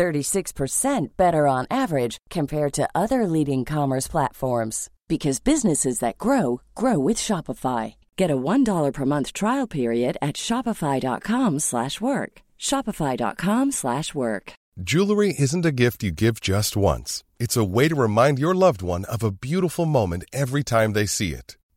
36% 0.00 1.16
better 1.18 1.46
on 1.46 1.66
average 1.70 2.16
compared 2.30 2.72
to 2.72 2.88
other 2.94 3.26
leading 3.26 3.66
commerce 3.66 4.08
platforms 4.08 4.88
because 5.08 5.40
businesses 5.40 5.98
that 5.98 6.16
grow 6.16 6.62
grow 6.74 6.98
with 6.98 7.18
Shopify. 7.18 7.94
Get 8.16 8.30
a 8.30 8.42
$1 8.52 8.92
per 8.94 9.04
month 9.04 9.32
trial 9.32 9.66
period 9.66 10.16
at 10.22 10.36
shopify.com/work. 10.36 12.32
shopify.com/work. 12.68 14.52
Jewelry 14.90 15.34
isn't 15.38 15.66
a 15.66 15.78
gift 15.82 16.02
you 16.04 16.10
give 16.12 16.36
just 16.40 16.76
once. 16.76 17.22
It's 17.38 17.56
a 17.56 17.70
way 17.76 17.88
to 17.88 18.02
remind 18.06 18.38
your 18.38 18.54
loved 18.54 18.82
one 18.82 19.04
of 19.14 19.22
a 19.22 19.36
beautiful 19.48 19.86
moment 19.86 20.24
every 20.32 20.62
time 20.62 20.92
they 20.92 21.06
see 21.06 21.32
it. 21.40 21.59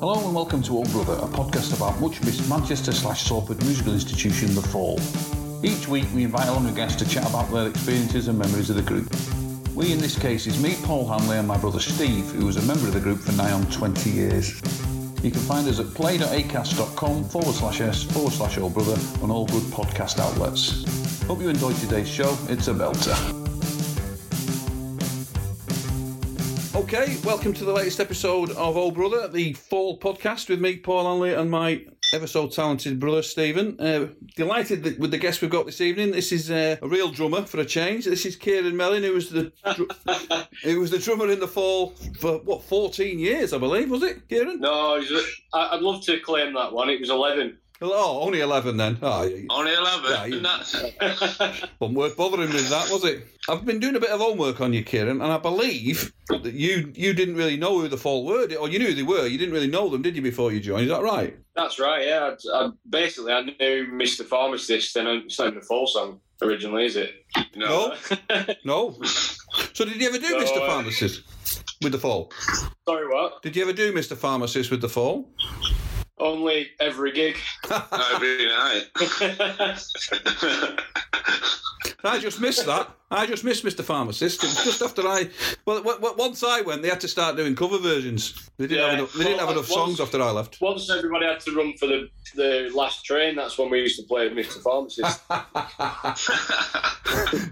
Hello 0.00 0.24
and 0.24 0.32
welcome 0.32 0.62
to 0.62 0.76
Old 0.76 0.88
Brother, 0.92 1.14
a 1.14 1.26
podcast 1.26 1.74
about 1.74 2.00
much 2.00 2.22
missed 2.22 2.48
Manchester 2.48 2.92
slash 2.92 3.24
Salford 3.24 3.60
musical 3.64 3.94
institution, 3.94 4.54
The 4.54 4.62
Fall. 4.62 5.00
Each 5.64 5.88
week 5.88 6.06
we 6.14 6.22
invite 6.22 6.46
on 6.46 6.64
a 6.66 6.70
guest 6.70 7.00
to 7.00 7.08
chat 7.08 7.28
about 7.28 7.50
their 7.50 7.66
experiences 7.66 8.28
and 8.28 8.38
memories 8.38 8.70
of 8.70 8.76
the 8.76 8.82
group. 8.82 9.12
We 9.74 9.92
in 9.92 9.98
this 9.98 10.16
case 10.16 10.46
is 10.46 10.62
me, 10.62 10.76
Paul 10.84 11.08
Hanley, 11.08 11.38
and 11.38 11.48
my 11.48 11.58
brother 11.58 11.80
Steve, 11.80 12.30
who 12.30 12.46
was 12.46 12.56
a 12.58 12.62
member 12.62 12.86
of 12.86 12.94
the 12.94 13.00
group 13.00 13.18
for 13.18 13.32
nigh 13.32 13.50
on 13.50 13.66
20 13.72 14.08
years. 14.08 14.62
You 15.24 15.32
can 15.32 15.40
find 15.40 15.66
us 15.66 15.80
at 15.80 15.92
play.acast.com 15.94 17.24
forward 17.24 17.54
slash 17.56 17.80
s 17.80 18.04
forward 18.04 18.34
slash 18.34 18.56
old 18.56 18.74
brother 18.74 18.96
on 19.20 19.32
all 19.32 19.46
good 19.46 19.64
podcast 19.64 20.20
outlets. 20.20 21.24
Hope 21.24 21.40
you 21.40 21.48
enjoyed 21.48 21.74
today's 21.74 22.08
show. 22.08 22.38
It's 22.48 22.68
a 22.68 22.72
belter. 22.72 23.47
Okay, 26.78 27.16
welcome 27.24 27.52
to 27.54 27.64
the 27.64 27.72
latest 27.72 27.98
episode 27.98 28.50
of 28.52 28.76
Old 28.76 28.94
Brother, 28.94 29.26
the 29.26 29.52
fall 29.52 29.98
podcast 29.98 30.48
with 30.48 30.60
me, 30.60 30.76
Paul 30.76 31.10
Hanley, 31.10 31.34
and 31.34 31.50
my 31.50 31.84
ever 32.14 32.28
so 32.28 32.46
talented 32.46 33.00
brother 33.00 33.20
Stephen. 33.20 33.78
Uh, 33.80 34.06
delighted 34.36 34.96
with 35.00 35.10
the 35.10 35.18
guest 35.18 35.42
we've 35.42 35.50
got 35.50 35.66
this 35.66 35.80
evening. 35.80 36.12
This 36.12 36.30
is 36.30 36.52
uh, 36.52 36.76
a 36.80 36.86
real 36.86 37.10
drummer 37.10 37.42
for 37.42 37.58
a 37.58 37.64
change. 37.64 38.04
This 38.04 38.24
is 38.24 38.36
Keiron 38.36 38.74
Melling, 38.74 39.02
who 39.02 39.12
was 39.12 39.28
the 39.28 39.52
dr- 39.64 40.46
who 40.62 40.78
was 40.78 40.92
the 40.92 41.00
drummer 41.00 41.28
in 41.28 41.40
the 41.40 41.48
fall 41.48 41.96
for 42.20 42.38
what 42.38 42.62
14 42.62 43.18
years, 43.18 43.52
I 43.52 43.58
believe, 43.58 43.90
was 43.90 44.04
it, 44.04 44.28
Keiron? 44.28 44.60
No, 44.60 45.02
I'd 45.52 45.80
love 45.80 46.02
to 46.02 46.20
claim 46.20 46.54
that 46.54 46.72
one. 46.72 46.90
It 46.90 47.00
was 47.00 47.10
11. 47.10 47.58
Oh, 47.80 48.22
only 48.22 48.40
11 48.40 48.76
then. 48.76 48.98
Oh, 49.02 49.22
only 49.50 49.74
11? 49.74 50.10
Yeah, 50.10 50.24
you... 50.24 50.40
Wasn't 51.80 51.96
worth 51.96 52.16
bothering 52.16 52.52
with 52.52 52.68
that, 52.70 52.90
was 52.90 53.04
it? 53.04 53.24
I've 53.48 53.64
been 53.64 53.78
doing 53.78 53.94
a 53.94 54.00
bit 54.00 54.10
of 54.10 54.20
homework 54.20 54.60
on 54.60 54.72
you, 54.72 54.84
Keiron, 54.84 55.22
and 55.22 55.22
I 55.22 55.38
believe 55.38 56.12
that 56.28 56.54
you 56.54 56.92
you 56.94 57.14
didn't 57.14 57.36
really 57.36 57.56
know 57.56 57.78
who 57.78 57.88
the 57.88 57.96
Fall 57.96 58.26
were, 58.26 58.48
or 58.56 58.68
you 58.68 58.80
knew 58.80 58.88
who 58.88 58.94
they 58.94 59.02
were. 59.04 59.26
You 59.26 59.38
didn't 59.38 59.54
really 59.54 59.68
know 59.68 59.88
them, 59.88 60.02
did 60.02 60.16
you, 60.16 60.22
before 60.22 60.52
you 60.52 60.60
joined? 60.60 60.84
Is 60.84 60.88
that 60.90 61.02
right? 61.02 61.36
That's 61.54 61.78
right, 61.78 62.04
yeah. 62.04 62.34
I, 62.52 62.64
I, 62.64 62.70
basically, 62.90 63.32
I 63.32 63.42
knew 63.42 63.86
Mr. 63.92 64.24
Pharmacist, 64.24 64.96
and 64.96 65.08
it's 65.08 65.38
not 65.38 65.48
even 65.48 65.58
a 65.58 65.62
Fall 65.62 65.86
song 65.86 66.20
originally, 66.42 66.86
is 66.86 66.96
it? 66.96 67.24
No. 67.54 67.94
No. 68.28 68.44
no. 68.64 69.02
So 69.72 69.84
did 69.84 70.00
you 70.00 70.08
ever 70.08 70.18
do 70.18 70.34
Mr. 70.36 70.66
Pharmacist 70.66 71.22
with 71.82 71.92
the 71.92 71.98
Fall? 71.98 72.32
Sorry, 72.86 73.06
what? 73.06 73.40
Did 73.42 73.54
you 73.54 73.62
ever 73.62 73.72
do 73.72 73.92
Mr. 73.92 74.16
Pharmacist 74.16 74.70
with 74.70 74.80
the 74.80 74.88
Fall? 74.88 75.28
Only 76.20 76.70
every 76.80 77.12
gig. 77.12 77.36
every 77.70 78.48
night. 78.48 78.84
I 82.04 82.18
just 82.20 82.40
missed 82.40 82.66
that. 82.66 82.90
I 83.10 83.26
just 83.26 83.42
missed 83.44 83.64
Mr. 83.64 83.82
Pharmacist. 83.82 84.42
It 84.42 84.46
was 84.46 84.64
just 84.64 84.82
after 84.82 85.02
I. 85.02 85.30
Well, 85.64 85.82
once 86.16 86.44
I 86.44 86.60
went, 86.60 86.82
they 86.82 86.88
had 86.88 87.00
to 87.00 87.08
start 87.08 87.36
doing 87.36 87.56
cover 87.56 87.78
versions. 87.78 88.50
They 88.56 88.66
didn't 88.66 88.78
yeah. 88.78 88.90
have 88.90 88.98
enough, 88.98 89.12
they 89.14 89.24
didn't 89.24 89.40
have 89.40 89.50
enough 89.50 89.70
once, 89.70 89.96
songs 89.96 90.00
after 90.00 90.22
I 90.22 90.30
left. 90.30 90.60
Once 90.60 90.90
everybody 90.90 91.26
had 91.26 91.40
to 91.40 91.56
run 91.56 91.74
for 91.76 91.86
the 91.86 92.08
the 92.34 92.70
last 92.74 93.04
train, 93.04 93.36
that's 93.36 93.58
when 93.58 93.70
we 93.70 93.80
used 93.80 93.98
to 93.98 94.06
play 94.06 94.28
Mr. 94.28 94.62
Pharmacist. 94.62 95.20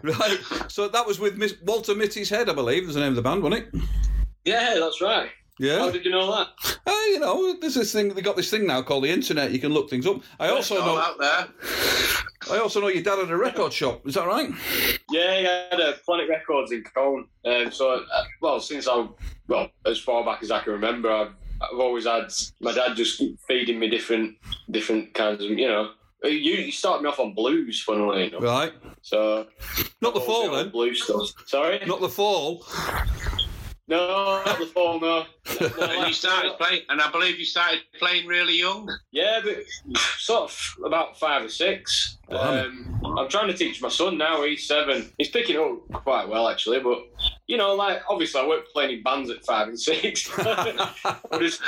right. 0.03 0.71
So 0.71 0.89
that 0.89 1.07
was 1.07 1.19
with 1.19 1.37
Miss 1.37 1.55
Walter 1.63 1.95
Mitty's 1.95 2.29
Head, 2.29 2.49
I 2.49 2.53
believe, 2.53 2.87
was 2.87 2.95
the 2.95 3.01
name 3.01 3.11
of 3.11 3.17
the 3.17 3.23
band, 3.23 3.43
wasn't 3.43 3.65
it? 3.75 3.81
Yeah, 4.45 4.77
that's 4.79 5.01
right. 5.01 5.31
Yeah. 5.59 5.79
How 5.79 5.91
did 5.91 6.05
you 6.05 6.11
know 6.11 6.31
that? 6.35 6.79
Uh, 6.87 6.91
you 7.09 7.19
know, 7.21 7.57
there's 7.61 7.75
this 7.75 7.93
thing. 7.93 8.11
They 8.11 8.21
got 8.21 8.37
this 8.37 8.51
thing 8.51 8.67
now 8.67 8.83
called 8.83 9.05
the 9.05 9.11
internet. 9.11 9.53
You 9.53 9.59
can 9.59 9.73
look 9.73 9.89
things 9.89 10.07
up. 10.07 10.23
I 10.39 10.51
also 10.51 10.77
know 10.85 10.99
out 10.99 11.19
there. 11.19 11.49
I 12.51 12.59
also 12.59 12.81
know 12.81 12.89
your 12.89 13.03
dad 13.03 13.19
had 13.19 13.31
a 13.31 13.37
record 13.37 13.73
shop. 13.73 14.07
Is 14.07 14.15
that 14.15 14.27
right? 14.27 14.51
Yeah, 15.11 15.39
he 15.39 15.45
had 15.45 15.81
a 15.81 15.95
Planet 16.05 16.29
Records 16.29 16.73
in 16.73 16.85
Colne. 16.85 17.27
Um, 17.45 17.73
so, 17.73 18.05
uh, 18.13 18.25
well, 18.41 18.61
since 18.61 18.87
I'm 18.87 19.15
well 19.49 19.71
as 19.87 19.99
far 19.99 20.25
back 20.25 20.43
as 20.43 20.51
I 20.51 20.61
can 20.61 20.75
remember, 20.75 21.11
I've, 21.11 21.33
I've 21.61 21.81
always 21.81 22.05
had 22.05 22.29
my 22.61 22.73
dad 22.73 22.95
just 22.95 23.23
feeding 23.49 23.79
me 23.79 23.89
different 23.89 24.37
different 24.71 25.15
kinds 25.15 25.43
of 25.43 25.51
you 25.51 25.69
know 25.69 25.91
you, 26.23 26.55
you 26.55 26.73
started 26.73 27.03
me 27.03 27.09
off 27.09 27.21
on 27.21 27.35
blues, 27.35 27.83
funnily 27.83 28.29
enough. 28.29 28.43
Right. 28.43 28.73
So. 29.03 29.47
Not 30.01 30.15
the 30.15 30.21
fall, 30.21 30.51
then. 30.51 30.71
Blues 30.71 31.03
stuff. 31.05 31.33
Sorry. 31.47 31.81
Not 31.87 32.01
the 32.01 32.09
fall. 32.09 32.67
No, 33.89 34.43
not 34.45 34.59
the 34.59 34.67
fall, 34.67 34.99
no. 34.99 35.27
And 35.61 36.07
you 36.09 36.13
started 36.13 36.53
playing, 36.59 36.83
and 36.89 37.01
I 37.01 37.11
believe 37.11 37.39
you 37.39 37.45
started 37.45 37.81
playing 37.99 38.27
really 38.27 38.59
young. 38.59 38.89
Yeah, 39.13 39.41
but 39.43 39.59
sort 40.19 40.51
of 40.51 40.85
about 40.85 41.19
five 41.19 41.45
or 41.45 41.49
six. 41.49 42.19
Um, 42.29 43.01
I'm 43.17 43.29
trying 43.29 43.49
to 43.49 43.55
teach 43.55 43.81
my 43.81 43.89
son 43.89 44.19
now. 44.19 44.45
He's 44.45 44.67
seven. 44.67 45.13
He's 45.19 45.31
picking 45.31 45.57
up 45.57 46.03
quite 46.03 46.29
well, 46.29 46.49
actually. 46.49 46.81
But 46.81 46.99
you 47.47 47.57
know, 47.57 47.75
like 47.75 48.03
obviously, 48.09 48.41
I 48.41 48.47
weren't 48.47 48.67
playing 48.73 48.99
in 48.99 49.03
bands 49.03 49.31
at 49.31 49.45
five 49.45 49.69
and 49.69 49.79
six. 49.79 50.29
just 51.39 51.63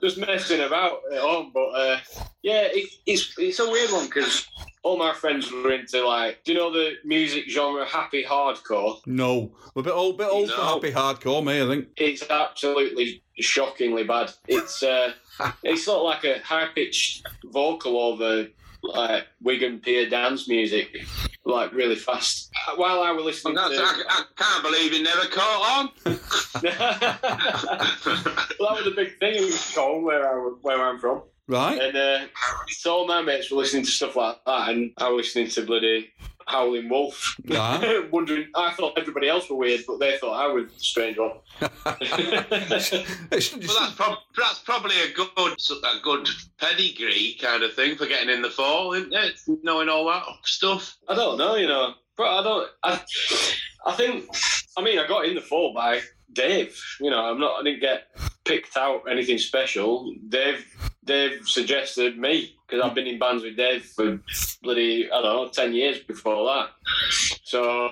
just 0.00 0.18
messing 0.18 0.60
about 0.60 1.00
at 1.12 1.20
home. 1.20 1.50
But 1.52 1.68
uh, 1.68 2.00
yeah, 2.42 2.68
it, 2.70 2.88
it's 3.06 3.34
it's 3.38 3.58
a 3.58 3.70
weird 3.70 3.90
one 3.90 4.06
because 4.06 4.46
all 4.84 4.98
my 4.98 5.12
friends 5.14 5.50
were 5.50 5.72
into 5.72 6.06
like, 6.06 6.44
do 6.44 6.52
you 6.52 6.58
know 6.58 6.70
the 6.70 6.92
music 7.04 7.48
genre 7.48 7.84
happy 7.86 8.22
hardcore? 8.22 9.00
No, 9.06 9.52
we're 9.74 9.80
a 9.80 9.84
bit 9.84 9.92
old, 9.92 10.18
bit 10.18 10.28
old 10.28 10.48
no. 10.48 10.56
for 10.56 10.62
happy 10.62 10.92
hardcore, 10.92 11.44
me. 11.44 11.62
I 11.62 11.66
think 11.66 11.88
it's 11.96 12.22
absolutely 12.30 13.23
shockingly 13.38 14.04
bad. 14.04 14.32
It's 14.46 14.82
uh, 14.82 15.12
it's 15.62 15.84
sort 15.84 15.98
of 15.98 16.04
like 16.04 16.24
a 16.24 16.40
high 16.42 16.68
pitched 16.74 17.26
vocal 17.44 17.98
over 17.98 18.48
like 18.82 19.26
Wigan 19.42 19.80
Pier 19.80 20.08
dance 20.08 20.48
music, 20.48 20.96
like 21.44 21.72
really 21.72 21.96
fast. 21.96 22.50
While 22.76 23.02
I 23.02 23.10
was 23.12 23.24
listening, 23.24 23.54
well, 23.54 23.70
to... 23.70 23.76
I, 23.76 24.02
I, 24.08 24.24
can't 24.36 24.62
believe 24.62 24.92
it 24.92 25.02
never 25.02 25.26
caught 25.28 25.78
on. 25.78 25.90
well, 28.60 28.70
that 28.70 28.84
was 28.84 28.86
a 28.86 28.90
big 28.90 29.18
thing 29.18 29.44
in 29.44 29.52
Colne, 29.74 30.04
where 30.04 30.28
I 30.28 30.34
where 30.62 30.82
I'm 30.82 30.98
from. 30.98 31.22
Right. 31.46 31.78
And 31.80 31.96
uh, 31.96 32.18
so 32.68 32.94
all 32.94 33.06
my 33.06 33.20
mates 33.22 33.50
were 33.50 33.58
listening 33.58 33.84
to 33.84 33.90
stuff 33.90 34.16
like 34.16 34.36
that, 34.46 34.70
and 34.70 34.92
I 34.98 35.08
was 35.10 35.26
listening 35.26 35.48
to 35.48 35.62
bloody 35.66 36.10
Howlin' 36.46 36.88
Wolf. 36.88 37.36
Wondering, 38.10 38.48
I 38.54 38.72
thought 38.72 38.98
everybody 38.98 39.28
else 39.28 39.48
were 39.50 39.56
weird, 39.56 39.82
but 39.86 39.98
they 39.98 40.16
thought 40.18 40.32
I 40.42 40.46
was 40.52 40.72
the 40.72 40.80
strange 40.80 41.18
one. 41.18 41.32
It's- 42.00 42.92
it's- 43.32 43.54
Well, 43.68 43.76
that's, 43.80 43.94
prob- 43.94 44.18
that's 44.36 44.58
probably 44.60 44.94
a 45.02 45.12
good, 45.12 45.28
a 45.36 46.00
good 46.02 46.28
pedigree 46.58 47.36
kind 47.40 47.62
of 47.62 47.74
thing 47.74 47.96
for 47.96 48.06
getting 48.06 48.30
in 48.30 48.42
the 48.42 48.50
fall, 48.50 48.92
isn't 48.94 49.12
it? 49.12 49.38
Knowing 49.62 49.88
all 49.88 50.06
that 50.06 50.22
stuff. 50.44 50.96
I 51.08 51.14
don't 51.14 51.38
know, 51.38 51.56
you 51.56 51.66
know. 51.66 51.94
But 52.16 52.26
I 52.28 52.42
don't. 52.44 52.68
I, 52.84 53.00
I 53.86 53.92
think. 53.92 54.26
I 54.76 54.82
mean, 54.82 54.98
I 54.98 55.06
got 55.06 55.24
in 55.24 55.34
the 55.34 55.40
fall 55.40 55.72
by 55.74 56.00
Dave. 56.32 56.80
You 57.00 57.10
know, 57.10 57.20
I'm 57.20 57.38
not. 57.38 57.60
I 57.60 57.62
didn't 57.64 57.80
get 57.80 58.08
picked 58.44 58.76
out 58.76 59.02
anything 59.10 59.38
special. 59.38 60.14
Dave. 60.28 60.64
Dave 61.04 61.46
suggested 61.46 62.18
me 62.18 62.56
because 62.66 62.82
I've 62.82 62.94
been 62.94 63.06
in 63.06 63.18
bands 63.18 63.42
with 63.42 63.56
Dave 63.56 63.84
for 63.84 64.20
bloody 64.62 65.10
I 65.10 65.20
don't 65.20 65.44
know 65.44 65.48
ten 65.48 65.74
years 65.74 65.98
before 65.98 66.46
that. 66.46 66.70
So 67.44 67.90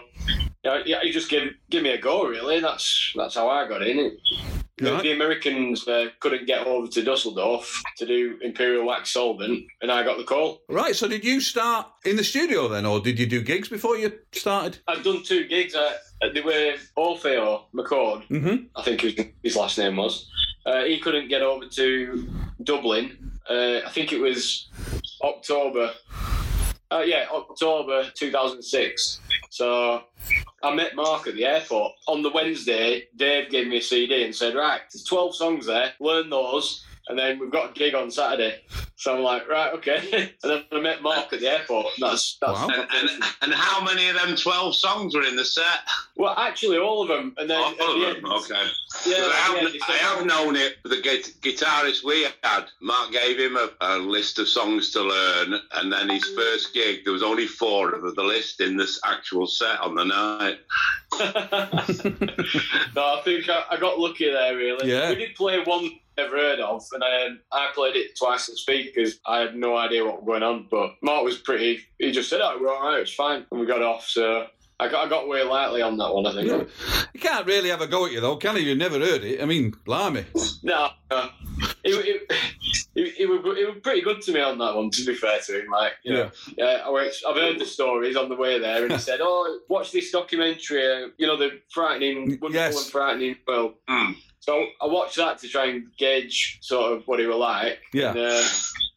yeah, 0.64 0.82
yeah, 0.86 1.00
he 1.02 1.10
just 1.12 1.28
give 1.30 1.44
give 1.70 1.82
me 1.82 1.90
a 1.90 1.98
go. 1.98 2.24
Really, 2.26 2.60
that's 2.60 3.12
that's 3.16 3.34
how 3.34 3.48
I 3.48 3.66
got 3.68 3.82
in. 3.86 3.98
It. 3.98 4.12
The- 4.14 4.52
Right. 4.82 5.02
The 5.02 5.12
Americans 5.12 5.86
uh, 5.86 6.06
couldn't 6.18 6.46
get 6.46 6.66
over 6.66 6.88
to 6.88 7.02
Dusseldorf 7.04 7.82
to 7.98 8.06
do 8.06 8.36
Imperial 8.42 8.84
Wax 8.84 9.12
Solvent, 9.12 9.62
and 9.80 9.92
I 9.92 10.02
got 10.02 10.16
the 10.18 10.24
call. 10.24 10.62
right. 10.68 10.96
So 10.96 11.06
did 11.06 11.24
you 11.24 11.40
start 11.40 11.86
in 12.04 12.16
the 12.16 12.24
studio 12.24 12.66
then, 12.66 12.84
or 12.86 12.98
did 12.98 13.16
you 13.18 13.26
do 13.26 13.42
gigs 13.42 13.68
before 13.68 13.96
you 13.96 14.10
started? 14.32 14.78
I've 14.88 15.04
done 15.04 15.22
two 15.22 15.46
gigs. 15.46 15.76
Uh, 15.76 15.92
they 16.34 16.40
were 16.40 16.74
Orpheo 16.98 17.64
McCord, 17.72 18.26
Mm-hmm. 18.28 18.64
I 18.74 18.82
think 18.82 19.02
his, 19.02 19.14
his 19.44 19.56
last 19.56 19.78
name 19.78 19.96
was. 19.96 20.26
Uh, 20.66 20.82
he 20.82 20.98
couldn't 20.98 21.28
get 21.28 21.42
over 21.42 21.66
to 21.68 22.28
Dublin. 22.64 23.30
Uh, 23.48 23.80
I 23.86 23.90
think 23.90 24.12
it 24.12 24.18
was 24.20 24.68
October. 25.22 25.92
Uh, 26.92 27.00
yeah, 27.00 27.26
October 27.32 28.10
2006. 28.14 29.20
So 29.48 30.02
I 30.62 30.74
met 30.74 30.94
Mark 30.94 31.26
at 31.26 31.34
the 31.34 31.46
airport. 31.46 31.92
On 32.06 32.22
the 32.22 32.28
Wednesday, 32.28 33.04
Dave 33.16 33.50
gave 33.50 33.66
me 33.66 33.78
a 33.78 33.82
CD 33.82 34.24
and 34.24 34.34
said, 34.34 34.54
Right, 34.54 34.82
there's 34.92 35.04
12 35.04 35.34
songs 35.34 35.66
there, 35.66 35.94
learn 36.00 36.28
those, 36.28 36.84
and 37.12 37.18
then 37.18 37.38
we've 37.38 37.50
got 37.50 37.70
a 37.70 37.72
gig 37.74 37.94
on 37.94 38.10
Saturday. 38.10 38.62
So 38.96 39.14
I'm 39.16 39.22
like, 39.22 39.46
Right, 39.48 39.72
okay. 39.74 40.32
And 40.42 40.50
then 40.52 40.64
I 40.72 40.80
met 40.80 41.02
Mark 41.02 41.30
at 41.32 41.40
the 41.40 41.46
airport. 41.48 41.88
That's, 42.00 42.38
that's 42.40 42.52
Wow. 42.58 42.68
And, 42.70 42.88
and, 43.10 43.22
and 43.42 43.52
how 43.52 43.84
many 43.84 44.08
of 44.08 44.14
them 44.16 44.34
12 44.34 44.74
songs 44.76 45.14
were 45.14 45.24
in 45.24 45.36
the 45.36 45.44
set? 45.44 45.80
Well, 46.16 46.34
actually, 46.38 46.78
all 46.78 47.02
of 47.02 47.08
them. 47.08 47.34
And 47.36 47.50
then 47.50 47.60
All 47.60 47.68
at 47.68 47.80
of 47.80 47.94
the 47.94 48.00
them, 48.06 48.16
end- 48.16 48.26
okay. 48.26 48.64
Yeah, 49.06 49.16
I, 49.16 49.20
the 49.26 49.32
have, 49.34 49.56
end, 49.56 49.66
I 49.82 49.86
said, 49.86 49.96
have 49.98 50.26
known 50.26 50.56
it. 50.56 50.76
The 50.84 51.00
gui- 51.02 51.22
guitarist 51.52 52.02
we 52.04 52.26
had, 52.42 52.64
Mark 52.80 53.10
gave 53.12 53.38
him 53.38 53.56
a, 53.56 53.68
a 53.80 53.98
list 53.98 54.38
of 54.38 54.48
songs 54.48 54.90
to 54.92 55.02
learn, 55.02 55.54
and 55.74 55.92
then 55.92 56.08
his 56.08 56.24
first 56.36 56.72
gig, 56.72 57.04
there 57.04 57.12
was 57.12 57.22
only 57.22 57.46
four 57.46 57.92
of 57.94 58.14
the 58.14 58.22
list 58.22 58.60
in 58.62 58.76
this 58.78 58.98
actual 59.04 59.46
set 59.46 59.80
on 59.80 59.94
the 59.94 60.04
night. 60.04 60.58
no, 62.94 63.16
I 63.18 63.20
think 63.24 63.48
I, 63.48 63.64
I 63.70 63.76
got 63.78 63.98
lucky 63.98 64.30
there. 64.30 64.56
Really, 64.56 64.90
Yeah. 64.90 65.10
we 65.10 65.16
did 65.16 65.34
play 65.34 65.60
one 65.62 65.90
never 66.16 66.36
heard 66.36 66.60
of, 66.60 66.84
and 66.92 67.02
um, 67.02 67.40
I 67.52 67.70
played 67.74 67.96
it 67.96 68.16
twice 68.18 68.48
on 68.48 68.56
speed 68.56 68.92
because 68.94 69.18
I 69.26 69.38
had 69.40 69.56
no 69.56 69.76
idea 69.76 70.04
what 70.04 70.22
was 70.22 70.26
going 70.26 70.42
on. 70.42 70.66
But 70.70 70.94
Mark 71.02 71.24
was 71.24 71.38
pretty. 71.38 71.80
He 71.98 72.10
just 72.12 72.28
said, 72.30 72.40
"Oh, 72.42 72.58
we're 72.60 72.72
all 72.74 72.90
right. 72.92 73.00
It's 73.00 73.14
fine," 73.14 73.46
and 73.50 73.60
we 73.60 73.66
got 73.66 73.82
off. 73.82 74.06
So 74.06 74.46
I 74.80 74.88
got 74.88 75.06
I 75.06 75.08
got 75.08 75.24
away 75.24 75.42
lightly 75.42 75.82
on 75.82 75.96
that 75.98 76.12
one. 76.14 76.26
I 76.26 76.32
think. 76.34 76.48
Yeah. 76.48 77.04
You 77.14 77.20
can't 77.20 77.46
really 77.46 77.68
have 77.70 77.80
a 77.82 77.86
go 77.86 78.06
at 78.06 78.12
you 78.12 78.20
though, 78.20 78.36
can 78.36 78.56
you? 78.56 78.62
You've 78.62 78.78
never 78.78 78.98
heard 78.98 79.24
it. 79.24 79.40
I 79.42 79.44
mean, 79.46 79.72
blimey. 79.84 80.24
No, 80.62 80.88
no. 81.10 81.28
It, 81.84 81.94
it, 81.94 82.32
it, 82.94 83.14
it, 83.20 83.28
was, 83.28 83.56
it 83.58 83.66
was 83.68 83.76
pretty 83.82 84.00
good 84.00 84.20
to 84.22 84.32
me 84.32 84.40
on 84.40 84.58
that 84.58 84.74
one. 84.74 84.90
To 84.90 85.04
be 85.04 85.14
fair 85.14 85.38
to 85.40 85.60
him, 85.60 85.70
like 85.70 85.92
you 86.04 86.12
know, 86.14 86.30
yeah, 86.56 86.82
I 86.84 86.90
went, 86.90 87.12
I've 87.28 87.36
heard 87.36 87.58
the 87.58 87.66
stories 87.66 88.16
on 88.16 88.28
the 88.28 88.34
way 88.36 88.58
there, 88.58 88.82
and 88.84 88.92
he 88.92 88.98
said, 89.10 89.20
"Oh, 89.22 89.60
watch 89.68 89.92
this 89.92 90.10
documentary. 90.10 90.84
Uh, 91.04 91.08
you 91.18 91.26
know, 91.26 91.36
the 91.36 91.60
frightening, 91.70 92.38
wonderful 92.40 92.50
Yes. 92.52 92.82
and 92.84 92.90
frightening 92.92 93.36
Well, 93.46 93.74
Hmm. 93.88 94.12
So 94.42 94.66
I 94.80 94.86
watched 94.86 95.14
that 95.16 95.38
to 95.38 95.48
try 95.48 95.66
and 95.66 95.86
gauge 95.96 96.58
sort 96.62 96.92
of 96.92 97.06
what 97.06 97.20
he 97.20 97.26
was 97.26 97.36
like. 97.36 97.78
Yeah. 97.94 98.10
And, 98.10 98.18
uh, 98.18 98.42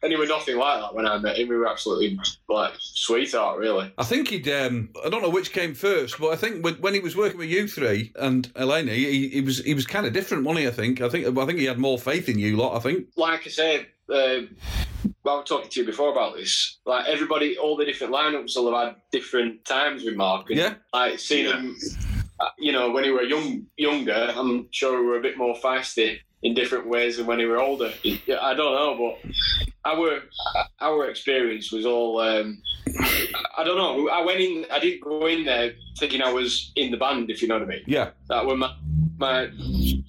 and 0.02 0.10
he 0.12 0.18
was 0.18 0.28
nothing 0.28 0.56
like 0.56 0.80
that 0.80 0.92
when 0.92 1.06
I 1.06 1.18
met 1.18 1.38
him. 1.38 1.46
We 1.48 1.54
were 1.56 1.68
absolutely 1.68 2.18
like 2.48 2.72
sweetheart, 2.80 3.56
really. 3.60 3.92
I 3.96 4.02
think 4.02 4.26
he'd. 4.28 4.48
Um, 4.48 4.90
I 5.04 5.08
don't 5.08 5.22
know 5.22 5.30
which 5.30 5.52
came 5.52 5.72
first, 5.74 6.18
but 6.18 6.30
I 6.30 6.36
think 6.36 6.64
when, 6.64 6.74
when 6.74 6.94
he 6.94 7.00
was 7.00 7.14
working 7.14 7.38
with 7.38 7.48
you 7.48 7.68
three 7.68 8.12
and 8.16 8.52
Eleni, 8.54 8.90
he, 8.96 9.28
he 9.28 9.40
was 9.40 9.60
he 9.60 9.72
was 9.72 9.86
kind 9.86 10.04
of 10.04 10.12
different, 10.12 10.42
wasn't 10.42 10.62
he? 10.62 10.68
I 10.68 10.72
think. 10.72 11.00
I 11.00 11.08
think. 11.08 11.26
I 11.38 11.46
think 11.46 11.60
he 11.60 11.64
had 11.66 11.78
more 11.78 11.96
faith 11.98 12.28
in 12.28 12.40
you 12.40 12.56
lot. 12.56 12.76
I 12.76 12.80
think. 12.80 13.06
Like 13.16 13.46
I 13.46 13.50
said, 13.50 13.86
uh, 14.08 14.46
well, 15.22 15.36
I 15.36 15.38
was 15.38 15.48
talking 15.48 15.70
to 15.70 15.80
you 15.80 15.86
before 15.86 16.10
about 16.10 16.34
this. 16.34 16.78
Like 16.86 17.06
everybody, 17.06 17.56
all 17.56 17.76
the 17.76 17.84
different 17.84 18.12
lineups 18.12 18.56
will 18.56 18.74
have 18.74 18.88
had 18.88 18.96
different 19.12 19.64
times 19.64 20.02
with 20.02 20.16
Mark. 20.16 20.50
And, 20.50 20.58
Yeah. 20.58 20.74
Like 20.92 21.20
seeing 21.20 21.46
Yeah. 21.46 21.60
him, 21.60 21.76
you 22.58 22.72
know, 22.72 22.90
when 22.90 23.04
he 23.04 23.10
were 23.10 23.22
young, 23.22 23.66
younger, 23.76 24.32
I'm 24.34 24.68
sure 24.70 25.00
we 25.00 25.06
were 25.06 25.18
a 25.18 25.22
bit 25.22 25.38
more 25.38 25.54
feisty 25.56 26.18
in 26.42 26.54
different 26.54 26.86
ways 26.86 27.16
than 27.16 27.26
when 27.26 27.38
he 27.38 27.46
were 27.46 27.60
older. 27.60 27.92
Yeah, 28.02 28.40
I 28.40 28.54
don't 28.54 28.74
know, 28.74 29.16
but 29.22 29.32
our 29.84 30.20
our 30.80 31.08
experience 31.08 31.72
was 31.72 31.86
all. 31.86 32.20
Um, 32.20 32.62
I 33.56 33.64
don't 33.64 33.76
know. 33.76 34.08
I 34.08 34.24
went 34.24 34.40
in. 34.40 34.66
I 34.70 34.78
didn't 34.78 35.02
go 35.02 35.26
in 35.26 35.44
there 35.44 35.72
thinking 35.98 36.22
I 36.22 36.32
was 36.32 36.72
in 36.76 36.90
the 36.90 36.96
band. 36.96 37.30
If 37.30 37.42
you 37.42 37.48
know 37.48 37.58
what 37.58 37.64
I 37.64 37.66
mean. 37.66 37.82
Yeah. 37.86 38.10
That 38.28 38.44
was 38.44 38.58
my 38.58 38.74
my 39.18 39.50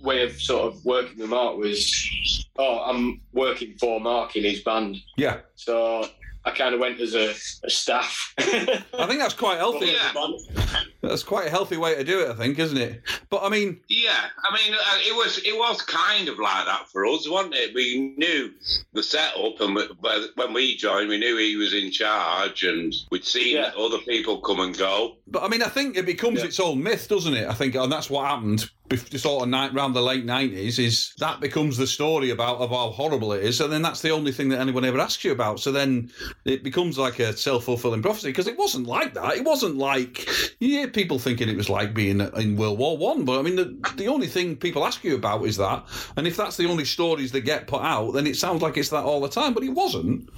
way 0.01 0.23
of 0.23 0.39
sort 0.41 0.73
of 0.73 0.85
working 0.85 1.18
with 1.18 1.30
Mark 1.30 1.57
was, 1.57 2.45
oh, 2.57 2.80
I'm 2.80 3.21
working 3.31 3.75
for 3.80 4.00
Mark 4.00 4.35
in 4.35 4.44
his 4.44 4.62
band. 4.62 4.97
Yeah. 5.15 5.39
So 5.56 6.06
I 6.45 6.51
kind 6.51 6.73
of 6.73 6.80
went 6.80 7.00
as 7.00 7.15
a, 7.15 7.33
a 7.65 7.69
staff. 7.69 8.33
I 8.38 9.06
think 9.07 9.19
that's 9.19 9.33
quite 9.33 9.57
healthy. 9.57 9.94
Yeah. 10.15 10.81
That's 11.01 11.23
quite 11.23 11.47
a 11.47 11.49
healthy 11.49 11.77
way 11.77 11.95
to 11.95 12.03
do 12.03 12.21
it. 12.21 12.29
I 12.29 12.33
think, 12.33 12.57
isn't 12.59 12.77
it? 12.77 13.01
But 13.29 13.44
I 13.44 13.49
mean, 13.49 13.79
Yeah, 13.88 14.25
I 14.44 14.53
mean, 14.53 14.73
uh, 14.73 14.97
it 14.99 15.15
was 15.15 15.38
it 15.45 15.55
was 15.57 15.81
kind 15.83 16.27
of 16.27 16.39
like 16.39 16.65
that 16.65 16.88
for 16.91 17.05
us, 17.05 17.29
wasn't 17.29 17.53
it? 17.55 17.73
We 17.75 18.15
knew 18.17 18.51
the 18.94 19.03
setup, 19.03 19.61
and 19.61 19.75
we- 19.75 19.89
when 20.35 20.53
we 20.53 20.75
joined, 20.75 21.09
we 21.09 21.17
knew 21.17 21.38
he 21.38 21.55
was 21.55 21.73
in 21.73 21.91
charge, 21.91 22.63
and 22.63 22.94
we'd 23.11 23.25
seen 23.25 23.57
Yeah. 23.57 23.71
other 23.77 23.99
people 23.99 24.41
come 24.41 24.59
and 24.59 24.75
go. 24.77 25.17
But 25.27 25.44
I 25.44 25.47
mean, 25.49 25.61
I 25.61 25.69
think 25.69 25.97
it 25.97 26.05
becomes 26.05 26.41
its 26.41 26.59
own 26.59 26.81
myth, 26.81 27.07
doesn't 27.07 27.33
it? 27.35 27.47
I 27.47 27.53
think, 27.53 27.75
and 27.75 27.91
that's 27.91 28.09
what 28.09 28.25
happened 28.27 28.59
bef- 28.59 28.69
sort 28.95 29.44
of 29.44 29.50
night 29.50 29.74
around 29.74 29.94
the 29.94 30.01
late 30.01 30.25
nineties. 30.25 30.80
Is 30.80 31.13
that 31.19 31.39
becomes 31.39 31.78
the 31.78 31.88
story 31.88 32.30
about 32.30 32.57
of 32.57 32.69
how 32.69 32.89
horrible 32.89 33.34
it 33.34 33.44
is, 33.44 33.60
and 33.62 33.72
then 33.72 33.81
that's 33.81 34.01
the 34.01 34.12
only 34.12 34.31
thing 34.31 34.50
that 34.50 34.60
anyone 34.60 34.86
ever 34.86 35.00
asks 35.00 35.24
you 35.24 35.31
about. 35.31 35.60
So 35.60 35.72
then 35.72 36.12
it 36.45 36.63
becomes 36.63 36.98
like 36.98 37.19
a 37.19 37.36
self 37.36 37.66
fulfilling 37.66 38.01
prophecy 38.01 38.30
because 38.30 38.48
it 38.48 38.57
wasn't 38.57 38.88
like 38.88 39.13
that. 39.16 39.36
It 39.36 39.44
wasn't 39.44 39.78
like 39.78 40.28
you 40.60 40.69
hear 40.69 40.88
people 40.88 41.19
thinking 41.19 41.50
it 41.50 41.57
was 41.57 41.69
like 41.69 41.94
being 41.94 42.22
in 42.22 42.56
World 42.56 42.80
War 42.80 42.98
One, 42.98 43.25
but 43.25 43.39
I 43.39 43.42
mean, 43.42 43.56
the 43.56 43.94
the 43.95 44.07
only 44.07 44.28
thing 44.28 44.56
people 44.56 44.86
ask 44.86 45.04
you 45.04 45.16
about 45.16 45.45
is 45.45 45.57
that, 45.57 45.86
and 46.16 46.28
if 46.28 46.38
that's 46.38 46.57
the 46.57 46.68
only 46.68 46.86
stories 46.86 47.31
that 47.33 47.42
get 47.42 47.68
put 47.68 47.81
out, 47.81 48.11
then 48.11 48.28
it 48.28 48.35
sounds 48.35 48.61
like 48.61 48.78
it's 48.78 48.90
that 48.90 49.04
all 49.04 49.21
the 49.21 49.30
time. 49.30 49.54
But 49.54 49.64
it 49.64 49.69
wasn't. 49.69 50.30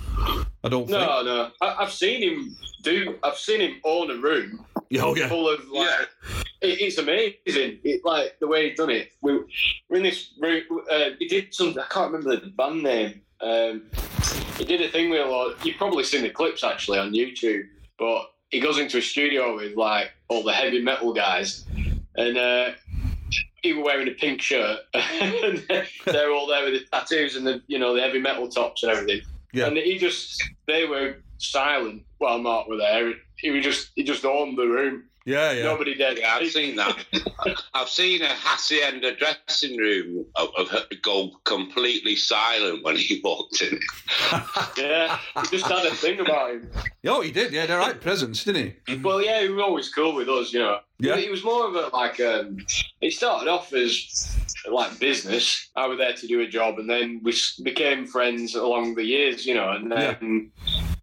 I 0.63 0.69
don't 0.69 0.88
think. 0.88 1.00
no, 1.00 1.23
no. 1.23 1.51
I, 1.62 1.75
I've 1.83 1.93
seen 1.93 2.21
him 2.21 2.55
do. 2.81 3.17
I've 3.23 3.38
seen 3.38 3.62
him 3.62 3.79
own 3.83 4.12
a 4.12 4.15
room 4.15 4.65
Oh 4.98 5.15
yeah. 5.15 5.27
full 5.27 5.50
of 5.50 5.67
like. 5.69 6.10
It, 6.62 6.81
it's 6.81 6.98
amazing. 6.98 7.79
It, 7.84 8.03
like 8.03 8.38
the 8.39 8.48
way 8.48 8.69
he 8.69 8.75
done 8.75 8.89
it. 8.89 9.12
We, 9.22 9.39
we're 9.89 9.98
in 9.98 10.03
this 10.03 10.34
room. 10.39 10.63
Uh, 10.91 11.12
he 11.19 11.27
did 11.27 11.53
something. 11.53 11.81
I 11.81 11.86
can't 11.88 12.12
remember 12.12 12.36
the 12.43 12.51
band 12.51 12.84
name. 12.84 13.22
Um, 13.41 13.84
he 14.58 14.65
did 14.65 14.81
a 14.81 14.89
thing 14.89 15.10
with. 15.10 15.27
Like, 15.27 15.63
you've 15.65 15.77
probably 15.77 16.03
seen 16.03 16.24
the 16.24 16.29
clips 16.29 16.63
actually 16.63 17.00
on 17.00 17.13
YouTube, 17.13 17.63
but 17.98 18.31
he 18.50 18.60
goes 18.60 18.79
into 18.79 18.98
a 18.98 19.01
studio 19.01 19.55
with 19.55 19.75
like 19.75 20.12
all 20.27 20.43
the 20.43 20.53
heavy 20.53 20.81
metal 20.81 21.13
guys, 21.13 21.65
and. 22.15 22.38
Uh, 22.38 22.72
he 23.62 23.74
was 23.74 23.84
wearing 23.84 24.08
a 24.08 24.12
pink 24.12 24.41
shirt, 24.41 24.79
and 24.93 25.65
they're 26.05 26.31
all 26.31 26.48
there 26.48 26.63
with 26.63 26.74
the 26.74 26.86
tattoos 26.91 27.36
and 27.36 27.46
the 27.46 27.62
you 27.67 27.77
know 27.77 27.93
the 27.93 28.01
heavy 28.01 28.19
metal 28.19 28.48
tops 28.48 28.84
and 28.84 28.91
everything. 28.91 29.22
Yeah. 29.51 29.67
And 29.67 29.77
he 29.77 29.98
just 29.98 30.41
they 30.67 30.86
were 30.86 31.17
silent 31.38 32.03
while 32.19 32.38
Mark 32.39 32.67
were 32.67 32.77
there. 32.77 33.13
He 33.41 33.51
was 33.51 33.63
just 33.63 33.91
he 33.96 34.03
just 34.03 34.25
owned 34.25 34.58
the 34.58 34.67
room. 34.67 35.03
Yeah, 35.25 35.51
yeah. 35.51 35.63
Nobody 35.65 35.93
did. 35.93 36.17
Yeah, 36.17 36.38
I've 36.38 36.50
seen 36.50 36.75
that. 36.77 37.05
I've 37.74 37.89
seen 37.89 38.22
a 38.24 38.29
hacienda 38.29 39.15
dressing 39.15 39.77
room 39.77 40.25
of, 40.36 40.50
of 40.58 40.69
her 40.69 40.86
go 41.03 41.31
completely 41.43 42.15
silent 42.15 42.84
when 42.84 42.96
he 42.96 43.22
walked 43.24 43.62
in. 43.62 43.79
Yeah, 44.77 45.19
he 45.41 45.58
just 45.58 45.69
had 45.69 45.86
a 45.86 45.93
thing 45.93 46.19
about 46.19 46.51
him. 46.51 46.72
Oh, 47.05 47.22
he 47.22 47.31
did. 47.31 47.51
Yeah, 47.51 47.65
they're 47.65 47.79
right 47.79 48.00
presence, 48.00 48.43
didn't 48.43 48.75
he? 48.88 48.96
Well, 48.96 49.22
yeah, 49.22 49.41
he 49.41 49.50
was 49.50 49.62
always 49.62 49.93
cool 49.93 50.15
with 50.15 50.29
us, 50.29 50.53
you 50.53 50.60
know. 50.60 50.79
Yeah. 51.00 51.17
He 51.17 51.29
was 51.29 51.43
more 51.43 51.67
of 51.67 51.75
a 51.75 51.89
like. 51.96 52.19
Um, 52.19 52.58
it 53.01 53.12
started 53.12 53.50
off 53.50 53.74
as 53.74 54.38
like 54.69 54.98
business. 55.00 55.69
I 55.75 55.88
was 55.88 55.98
there 55.98 56.13
to 56.13 56.27
do 56.27 56.41
a 56.41 56.48
job, 56.48 56.79
and 56.79 56.89
then 56.89 57.22
we 57.24 57.34
became 57.63 58.05
friends 58.05 58.55
along 58.55 58.96
the 58.96 59.03
years, 59.03 59.46
you 59.46 59.53
know. 59.53 59.72
And 59.72 59.91
then, 59.91 60.17
and 60.22 60.22
then 60.22 60.51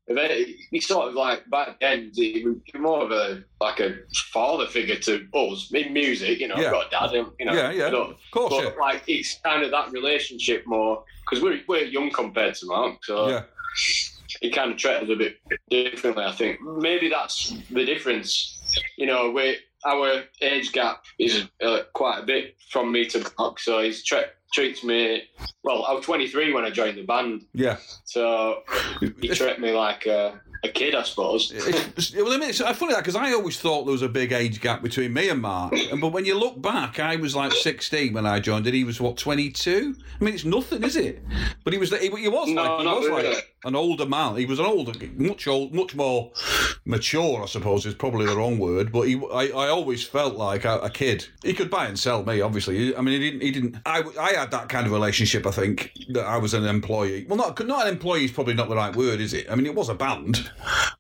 he 0.09 0.81
sort 0.81 1.09
of 1.09 1.15
like 1.15 1.49
back 1.51 1.81
then 1.81 2.11
he 2.15 2.45
was 2.45 2.57
more 2.81 3.03
of 3.03 3.11
a 3.11 3.43
like 3.61 3.81
a 3.81 3.97
father 4.33 4.67
figure 4.67 4.97
to 4.97 5.27
us 5.35 5.71
in 5.73 5.93
music. 5.93 6.39
You 6.41 6.49
know, 6.49 6.57
Yeah. 6.57 6.67
I've 6.67 6.73
got 6.73 6.87
a 6.87 6.91
dad, 7.15 7.27
you 7.39 7.47
know. 7.47 7.53
Yeah, 7.55 7.71
yeah. 7.73 7.91
so- 7.91 8.03
Of 8.03 8.17
course, 8.33 8.55
but 8.55 8.75
yeah. 8.75 8.81
like 8.81 9.03
it's 9.09 9.39
kind 9.45 9.63
of 9.63 9.71
that 9.73 9.91
relationship 9.93 10.65
more 10.67 11.05
because 11.29 11.43
we're 11.43 11.61
we're 11.67 11.85
young 11.85 12.11
compared 12.11 12.55
to 12.57 12.67
Mark, 12.67 13.05
so 13.05 13.29
Yeah. 13.29 13.43
he 14.41 14.51
kind 14.51 14.71
of 14.73 14.77
treated 14.79 15.05
us 15.05 15.11
a 15.11 15.17
bit 15.17 15.37
differently. 15.71 16.25
I 16.25 16.33
think 16.33 16.61
maybe 16.63 17.09
that's 17.09 17.53
the 17.71 17.85
difference. 17.85 18.53
You 18.97 19.07
know, 19.07 19.31
we 19.31 19.57
our 19.85 20.23
age 20.41 20.73
gap 20.73 21.05
is 21.19 21.45
uh, 21.63 21.81
quite 21.95 22.19
a 22.21 22.27
bit 22.27 22.57
from 22.71 22.91
me 22.93 23.07
to 23.07 23.25
Mark, 23.39 23.59
so 23.61 23.81
he's 23.83 24.05
tre- 24.05 24.31
treats 24.53 24.83
me 24.85 25.25
well. 25.63 25.85
I 25.87 25.93
was 25.93 26.05
23 26.05 26.53
when 26.53 26.65
I 26.65 26.71
joined 26.71 26.97
the 26.97 27.03
band, 27.05 27.45
Yeah. 27.53 27.77
so 28.05 28.63
he 29.01 29.11
treated 29.29 29.59
me 29.61 29.73
like 29.73 30.07
a, 30.07 30.41
a 30.67 30.73
kid, 30.73 30.95
I 30.95 31.03
suppose. 31.03 31.53
It's, 31.55 32.15
well, 32.15 32.33
I 32.33 32.37
mean, 32.39 32.51
it's 32.51 32.61
funny 32.61 32.93
that 32.93 32.99
because 32.99 33.17
I 33.17 33.33
always 33.33 33.59
thought 33.59 33.85
there 33.85 33.93
was 33.93 34.03
a 34.03 34.09
big 34.09 34.33
age 34.33 34.61
gap 34.61 34.83
between 34.83 35.13
me 35.13 35.29
and 35.29 35.41
Mark, 35.41 35.73
and 35.73 36.01
but 36.01 36.09
when 36.13 36.25
you 36.25 36.39
look 36.39 36.61
back, 36.61 36.99
I 37.01 37.17
was 37.17 37.35
like 37.35 37.53
16 37.53 38.13
when 38.13 38.27
I 38.27 38.41
joined, 38.41 38.67
and 38.67 38.75
he 38.75 38.85
was 38.85 39.01
what 39.01 39.17
22. 39.17 39.97
I 40.21 40.25
mean, 40.25 40.35
it's 40.35 40.45
nothing, 40.45 40.83
is 40.85 40.97
it? 40.97 41.23
But 41.65 41.73
he 41.73 41.79
was 41.79 41.91
he, 41.91 42.09
he 42.11 42.29
was 42.29 42.49
No, 42.51 42.63
like 42.63 42.81
he 42.81 42.87
was 42.87 43.07
really. 43.07 43.35
like 43.35 43.53
an 43.65 43.75
older 43.75 44.07
man. 44.07 44.37
He 44.37 44.47
was 44.47 44.59
an 44.61 44.67
older, 44.67 44.93
much 45.17 45.47
old, 45.47 45.75
much 45.75 45.95
more 45.95 46.31
mature, 46.85 47.43
I 47.43 47.47
suppose 47.47 47.85
is 47.87 47.95
probably 47.95 48.27
the 48.27 48.37
wrong 48.37 48.59
word. 48.59 48.93
But 48.93 49.03
he, 49.03 49.17
I, 49.33 49.47
I 49.49 49.69
always 49.69 50.05
felt 50.05 50.37
like 50.37 50.65
a, 50.65 50.79
a 50.79 50.91
kid. 50.91 51.27
He 51.43 51.53
could 51.53 51.71
buy 51.71 51.87
and 51.87 51.99
sell 51.99 52.25
me, 52.25 52.41
obviously. 52.41 52.95
I 52.97 53.01
mean, 53.01 53.21
he 53.21 53.31
didn't. 53.31 53.43
He 53.43 53.51
didn't. 53.51 53.77
I, 53.85 54.03
I 54.21 54.33
had 54.33 54.51
that 54.53 54.69
kind 54.69 54.87
of 54.87 54.93
relationship. 54.93 55.47
I 55.47 55.51
think 55.51 55.93
that 56.11 56.25
I 56.25 56.37
was 56.37 56.55
an 56.55 56.65
employee. 56.65 57.27
Well, 57.29 57.37
not 57.39 57.65
not 57.67 57.87
an 57.87 57.93
employee 57.93 58.25
is 58.25 58.31
probably 58.33 58.55
not 58.55 58.69
the 58.69 58.77
right 58.77 58.95
word, 58.95 59.21
is 59.21 59.33
it? 59.35 59.51
I 59.51 59.55
mean, 59.55 59.67
it 59.67 59.75
was 59.75 59.89
a 59.89 59.95
band, 59.95 60.51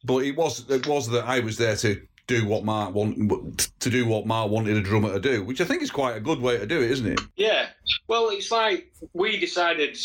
but 0.05 0.25
it 0.25 0.37
was 0.37 0.69
it 0.71 0.87
was 0.87 1.09
that 1.09 1.25
I 1.25 1.41
was 1.41 1.57
there 1.57 1.77
to 1.77 2.01
do 2.27 2.47
what 2.47 2.65
Mark 2.65 2.95
want 2.95 3.71
to 3.81 3.91
do 3.91 4.07
what 4.07 4.27
Mark 4.27 4.51
wanted 4.51 4.77
a 4.77 4.83
drummer 4.83 5.13
to 5.13 5.21
do, 5.21 5.45
which 5.45 5.61
I 5.61 5.65
think 5.65 5.83
is 5.83 5.91
quite 5.91 6.17
a 6.17 6.21
good 6.21 6.41
way 6.41 6.59
to 6.59 6.67
do 6.67 6.81
it, 6.81 6.91
isn't 6.91 7.07
it? 7.07 7.21
Yeah. 7.37 7.69
Well, 8.09 8.29
it's 8.31 8.51
like 8.51 8.93
we 9.13 9.39
decided, 9.39 9.97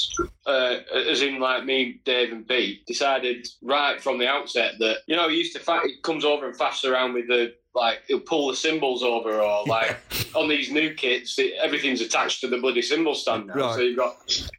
uh, 0.45 0.77
as 1.09 1.21
in 1.21 1.39
like 1.39 1.65
me, 1.65 1.99
Dave, 2.05 2.31
and 2.31 2.47
Pete, 2.47 2.85
decided 2.85 3.47
right 3.61 4.01
from 4.01 4.17
the 4.17 4.27
outset 4.27 4.75
that 4.79 4.97
you 5.07 5.15
know 5.15 5.29
he 5.29 5.37
used 5.37 5.53
to 5.55 5.59
fa- 5.59 5.81
he 5.85 5.95
comes 6.03 6.25
over 6.25 6.47
and 6.47 6.57
faffs 6.57 6.83
around 6.89 7.13
with 7.13 7.27
the 7.27 7.53
like 7.73 7.99
he'll 8.09 8.19
pull 8.19 8.49
the 8.49 8.55
cymbals 8.55 9.01
over 9.01 9.39
or 9.39 9.63
like 9.67 9.97
on 10.35 10.49
these 10.49 10.69
new 10.69 10.93
kits 10.93 11.39
it, 11.39 11.53
everything's 11.53 12.01
attached 12.01 12.41
to 12.41 12.47
the 12.49 12.57
bloody 12.57 12.81
cymbal 12.81 13.15
stand 13.15 13.47
now. 13.47 13.53
Right. 13.53 13.75
So 13.75 13.79
you've 13.81 13.97
got 13.97 14.17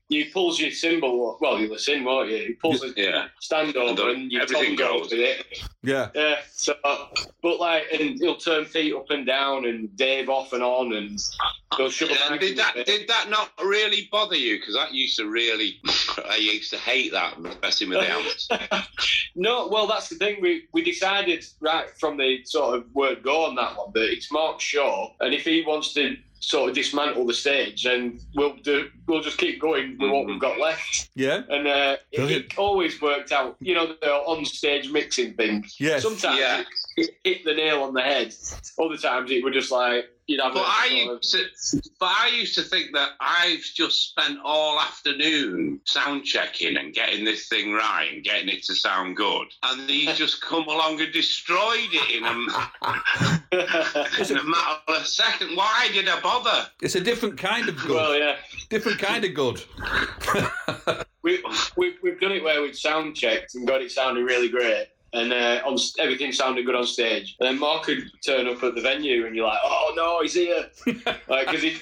he 0.08 0.24
pulls 0.24 0.58
your 0.58 0.70
cymbal. 0.70 1.36
Well, 1.40 1.58
you'll 1.60 1.72
listen, 1.72 2.04
won't 2.04 2.30
you? 2.30 2.38
He 2.38 2.52
pulls 2.54 2.80
the 2.80 2.92
Yeah. 2.96 3.26
stand 3.40 3.76
over 3.76 4.08
And 4.10 4.18
and, 4.22 4.32
you 4.32 4.40
everything 4.40 4.76
tongue 4.76 4.98
goes. 5.00 5.10
with 5.10 5.20
it. 5.20 5.46
Yeah. 5.82 6.08
Yeah, 6.14 6.36
so 6.52 6.74
but 7.42 7.58
like, 7.58 7.84
and 7.92 8.18
he'll 8.20 8.36
turn 8.36 8.64
feet 8.66 8.94
up 8.94 9.10
and 9.10 9.26
down, 9.26 9.66
and 9.66 9.94
Dave 9.96 10.28
off 10.28 10.52
and 10.52 10.62
on, 10.62 10.92
and 10.92 11.18
go 11.76 11.88
sugar. 11.88 12.14
And 12.30 12.38
did 12.40 12.56
that 12.58 12.86
did 12.86 13.08
that 13.12 13.30
not 13.30 13.50
really 13.62 14.08
bother 14.10 14.36
you? 14.36 14.58
Because 14.58 14.74
that 14.74 14.92
used 14.94 15.18
to 15.18 15.26
really, 15.26 15.80
I 16.28 16.36
used 16.36 16.70
to 16.70 16.78
hate 16.78 17.12
that 17.12 17.38
messing 17.62 17.88
with 17.90 17.98
the 18.00 18.10
amps. 18.10 18.48
no, 19.36 19.68
well, 19.68 19.86
that's 19.86 20.08
the 20.08 20.16
thing. 20.16 20.40
We 20.40 20.64
we 20.72 20.82
decided 20.82 21.44
right 21.60 21.88
from 21.98 22.16
the 22.16 22.44
sort 22.44 22.76
of 22.76 22.84
word 22.94 23.22
go 23.22 23.44
on 23.44 23.54
that 23.56 23.76
one 23.76 23.90
that 23.94 24.10
it's 24.12 24.30
Mark's 24.32 24.64
show, 24.64 25.12
and 25.20 25.34
if 25.34 25.44
he 25.44 25.62
wants 25.66 25.92
to 25.94 26.16
sort 26.40 26.68
of 26.70 26.74
dismantle 26.74 27.24
the 27.24 27.34
stage, 27.34 27.84
then 27.84 28.18
we'll 28.34 28.56
do. 28.56 28.90
We'll 29.06 29.22
just 29.22 29.38
keep 29.38 29.60
going 29.60 29.96
with 29.98 30.10
what 30.10 30.26
we've 30.26 30.40
got 30.40 30.58
left, 30.58 31.10
Yeah. 31.14 31.42
and 31.48 31.66
uh, 31.68 31.96
it, 32.10 32.30
it 32.30 32.58
always 32.58 33.00
worked 33.00 33.30
out. 33.30 33.56
You 33.60 33.74
know, 33.74 33.86
the 34.00 34.10
on 34.12 34.44
stage 34.44 34.90
mixing 34.90 35.34
thing. 35.34 35.64
Yes. 35.78 36.02
Sometimes 36.02 36.38
Yeah. 36.40 36.60
it, 36.96 37.10
it 37.10 37.10
hit 37.24 37.44
the 37.44 37.54
nail 37.54 37.82
on 37.84 37.94
the 37.94 38.02
head. 38.02 38.34
Other 38.78 38.96
times 38.96 39.30
it 39.30 39.44
would 39.44 39.52
just 39.52 39.70
like 39.70 40.06
you'd 40.26 40.40
have. 40.40 40.54
But 40.54 40.62
a 40.62 40.66
I 40.66 40.88
sort 40.88 41.44
of- 41.44 41.50
used 41.50 41.72
to, 41.82 41.90
but 41.98 42.06
I 42.08 42.28
used 42.28 42.54
to 42.56 42.62
think 42.62 42.92
that 42.94 43.10
I've 43.20 43.62
just 43.74 44.10
spent 44.10 44.38
all 44.44 44.78
afternoon 44.80 45.80
sound 45.84 46.24
checking 46.24 46.76
and 46.76 46.92
getting 46.94 47.24
this 47.24 47.48
thing 47.48 47.72
right 47.72 48.12
and 48.12 48.24
getting 48.24 48.48
it 48.48 48.62
to 48.64 48.74
sound 48.74 49.16
good, 49.16 49.46
and 49.62 49.88
he's 49.88 50.16
just 50.18 50.40
come 50.40 50.64
along 50.64 51.00
and 51.00 51.12
destroyed 51.12 51.90
it 51.92 52.16
in 52.16 52.24
a, 52.24 52.32
in 54.30 54.38
a 54.38 54.44
matter 54.44 54.80
of 54.88 55.02
a 55.02 55.04
second. 55.04 55.56
Why 55.56 55.88
did 55.92 56.08
I 56.08 56.20
bother? 56.20 56.68
It's 56.80 56.94
a 56.94 57.00
different 57.00 57.38
kind 57.38 57.68
of 57.68 57.76
good. 57.76 57.90
well, 57.90 58.16
yeah. 58.18 58.36
different 58.70 58.98
kind 58.98 59.24
of 59.24 59.34
good. 59.34 59.62
we, 61.22 61.42
we, 61.76 61.94
we've 62.02 62.20
done 62.20 62.32
it 62.32 62.42
where 62.42 62.62
we've 62.62 62.76
sound 62.76 63.16
checked 63.16 63.54
and 63.54 63.66
got 63.66 63.80
it 63.82 63.90
sounding 63.90 64.24
really 64.24 64.48
great. 64.48 64.88
And 65.14 65.32
uh, 65.32 65.60
on, 65.66 65.76
everything 65.98 66.32
sounded 66.32 66.64
good 66.64 66.74
on 66.74 66.86
stage. 66.86 67.36
And 67.38 67.46
then 67.46 67.58
Mark 67.58 67.84
could 67.84 68.10
turn 68.24 68.46
up 68.48 68.62
at 68.62 68.74
the 68.74 68.80
venue, 68.80 69.26
and 69.26 69.36
you're 69.36 69.46
like, 69.46 69.58
"Oh 69.62 69.92
no, 69.94 70.22
he's 70.22 70.34
here!" 70.34 70.70
like 71.28 71.46
because 71.46 71.62
he 71.62 71.76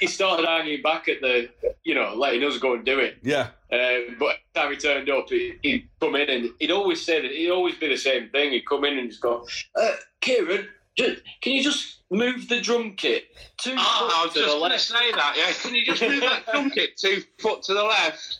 he 0.00 0.06
started 0.06 0.46
hanging 0.46 0.82
back 0.82 1.08
at 1.08 1.20
the, 1.20 1.48
you 1.82 1.94
know, 1.94 2.14
letting 2.14 2.44
us 2.44 2.58
go 2.58 2.74
and 2.74 2.84
do 2.84 3.00
it. 3.00 3.18
Yeah. 3.22 3.48
Um, 3.72 4.16
but 4.20 4.36
every 4.54 4.54
time 4.54 4.70
he 4.70 4.76
turned 4.76 5.10
up, 5.10 5.28
he, 5.28 5.54
he'd 5.62 5.88
come 6.00 6.14
in 6.14 6.30
and 6.30 6.50
he'd 6.60 6.70
always 6.70 7.04
say 7.04 7.20
that 7.20 7.30
he'd 7.30 7.50
always 7.50 7.74
be 7.74 7.88
the 7.88 7.96
same 7.96 8.28
thing. 8.28 8.52
He'd 8.52 8.66
come 8.68 8.84
in 8.84 8.98
and 8.98 9.10
just 9.10 9.20
go, 9.20 9.44
uh, 9.74 9.92
"Keiron, 10.20 10.68
can 10.96 11.16
you 11.42 11.62
just 11.62 11.95
move 12.10 12.48
the 12.48 12.60
drum 12.60 12.94
kit 12.96 13.24
two 13.58 13.74
Oh, 13.76 14.10
I 14.14 14.24
was 14.24 14.32
foot 14.32 14.40
to 14.40 14.46
just 14.46 14.54
the 14.54 14.58
going 14.58 14.70
to 14.70 14.74
left?" 14.74 14.84
say 14.84 15.12
that. 15.12 15.34
Yeah, 15.36 15.52
can 15.60 15.74
you 15.74 15.84
just 15.84 16.02
move 16.02 16.20
that 16.20 16.46
drum 16.50 16.70
kit 16.70 16.96
two 16.96 17.22
foot 17.38 17.62
to 17.64 17.74
the 17.74 17.82
left? 17.82 18.38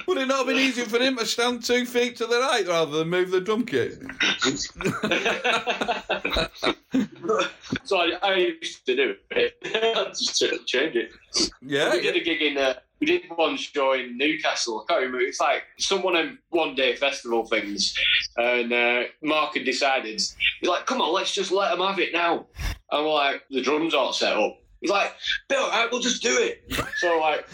Would 0.08 0.18
it 0.18 0.26
not 0.26 0.38
have 0.38 0.46
been 0.46 0.58
easier 0.58 0.86
for 0.86 0.98
him 0.98 1.16
to 1.16 1.24
stand 1.26 1.62
two 1.64 1.86
feet 1.86 2.16
to 2.16 2.26
the 2.26 2.40
right 2.40 2.66
rather 2.66 2.98
than 2.98 3.08
move 3.08 3.30
the 3.30 3.40
drum 3.40 3.64
kit? 3.64 3.98
so 7.84 7.98
I, 7.98 8.18
I 8.22 8.34
used 8.34 8.84
to 8.86 8.96
do 8.96 9.14
it. 9.30 9.56
I 9.64 10.04
just 10.08 10.42
change 10.66 10.96
it. 10.96 11.10
Yeah. 11.62 11.92
we 11.92 12.00
did 12.00 12.16
a 12.16 12.20
gig 12.20 12.42
in. 12.42 12.58
Uh, 12.58 12.74
we 13.00 13.06
did 13.06 13.22
one 13.34 13.56
show 13.56 13.92
in 13.92 14.18
Newcastle. 14.18 14.84
I 14.84 14.92
can't 14.92 15.02
remember. 15.04 15.24
It's 15.24 15.40
like 15.40 15.62
someone 15.78 16.16
in 16.16 16.38
one 16.50 16.74
day 16.74 16.96
festival 16.96 17.46
things, 17.46 17.94
and 18.36 18.72
uh, 18.72 19.04
Mark 19.22 19.54
had 19.54 19.64
decided. 19.64 20.20
He's 20.60 20.68
like, 20.68 20.86
"Come 20.86 21.00
on, 21.00 21.12
let's 21.14 21.32
just 21.32 21.52
let 21.52 21.70
them 21.70 21.80
have 21.86 21.99
it 22.00 22.12
now." 22.12 22.46
And 22.90 23.04
we're 23.06 23.12
like, 23.12 23.42
"The 23.50 23.62
drums 23.62 23.94
aren't 23.94 24.14
set 24.14 24.36
up." 24.36 24.56
He's 24.80 24.90
like, 24.90 25.14
"Bill, 25.48 25.68
right, 25.68 25.88
we'll 25.92 26.00
just 26.00 26.22
do 26.22 26.36
it." 26.38 26.64
So 26.98 27.18
like, 27.20 27.46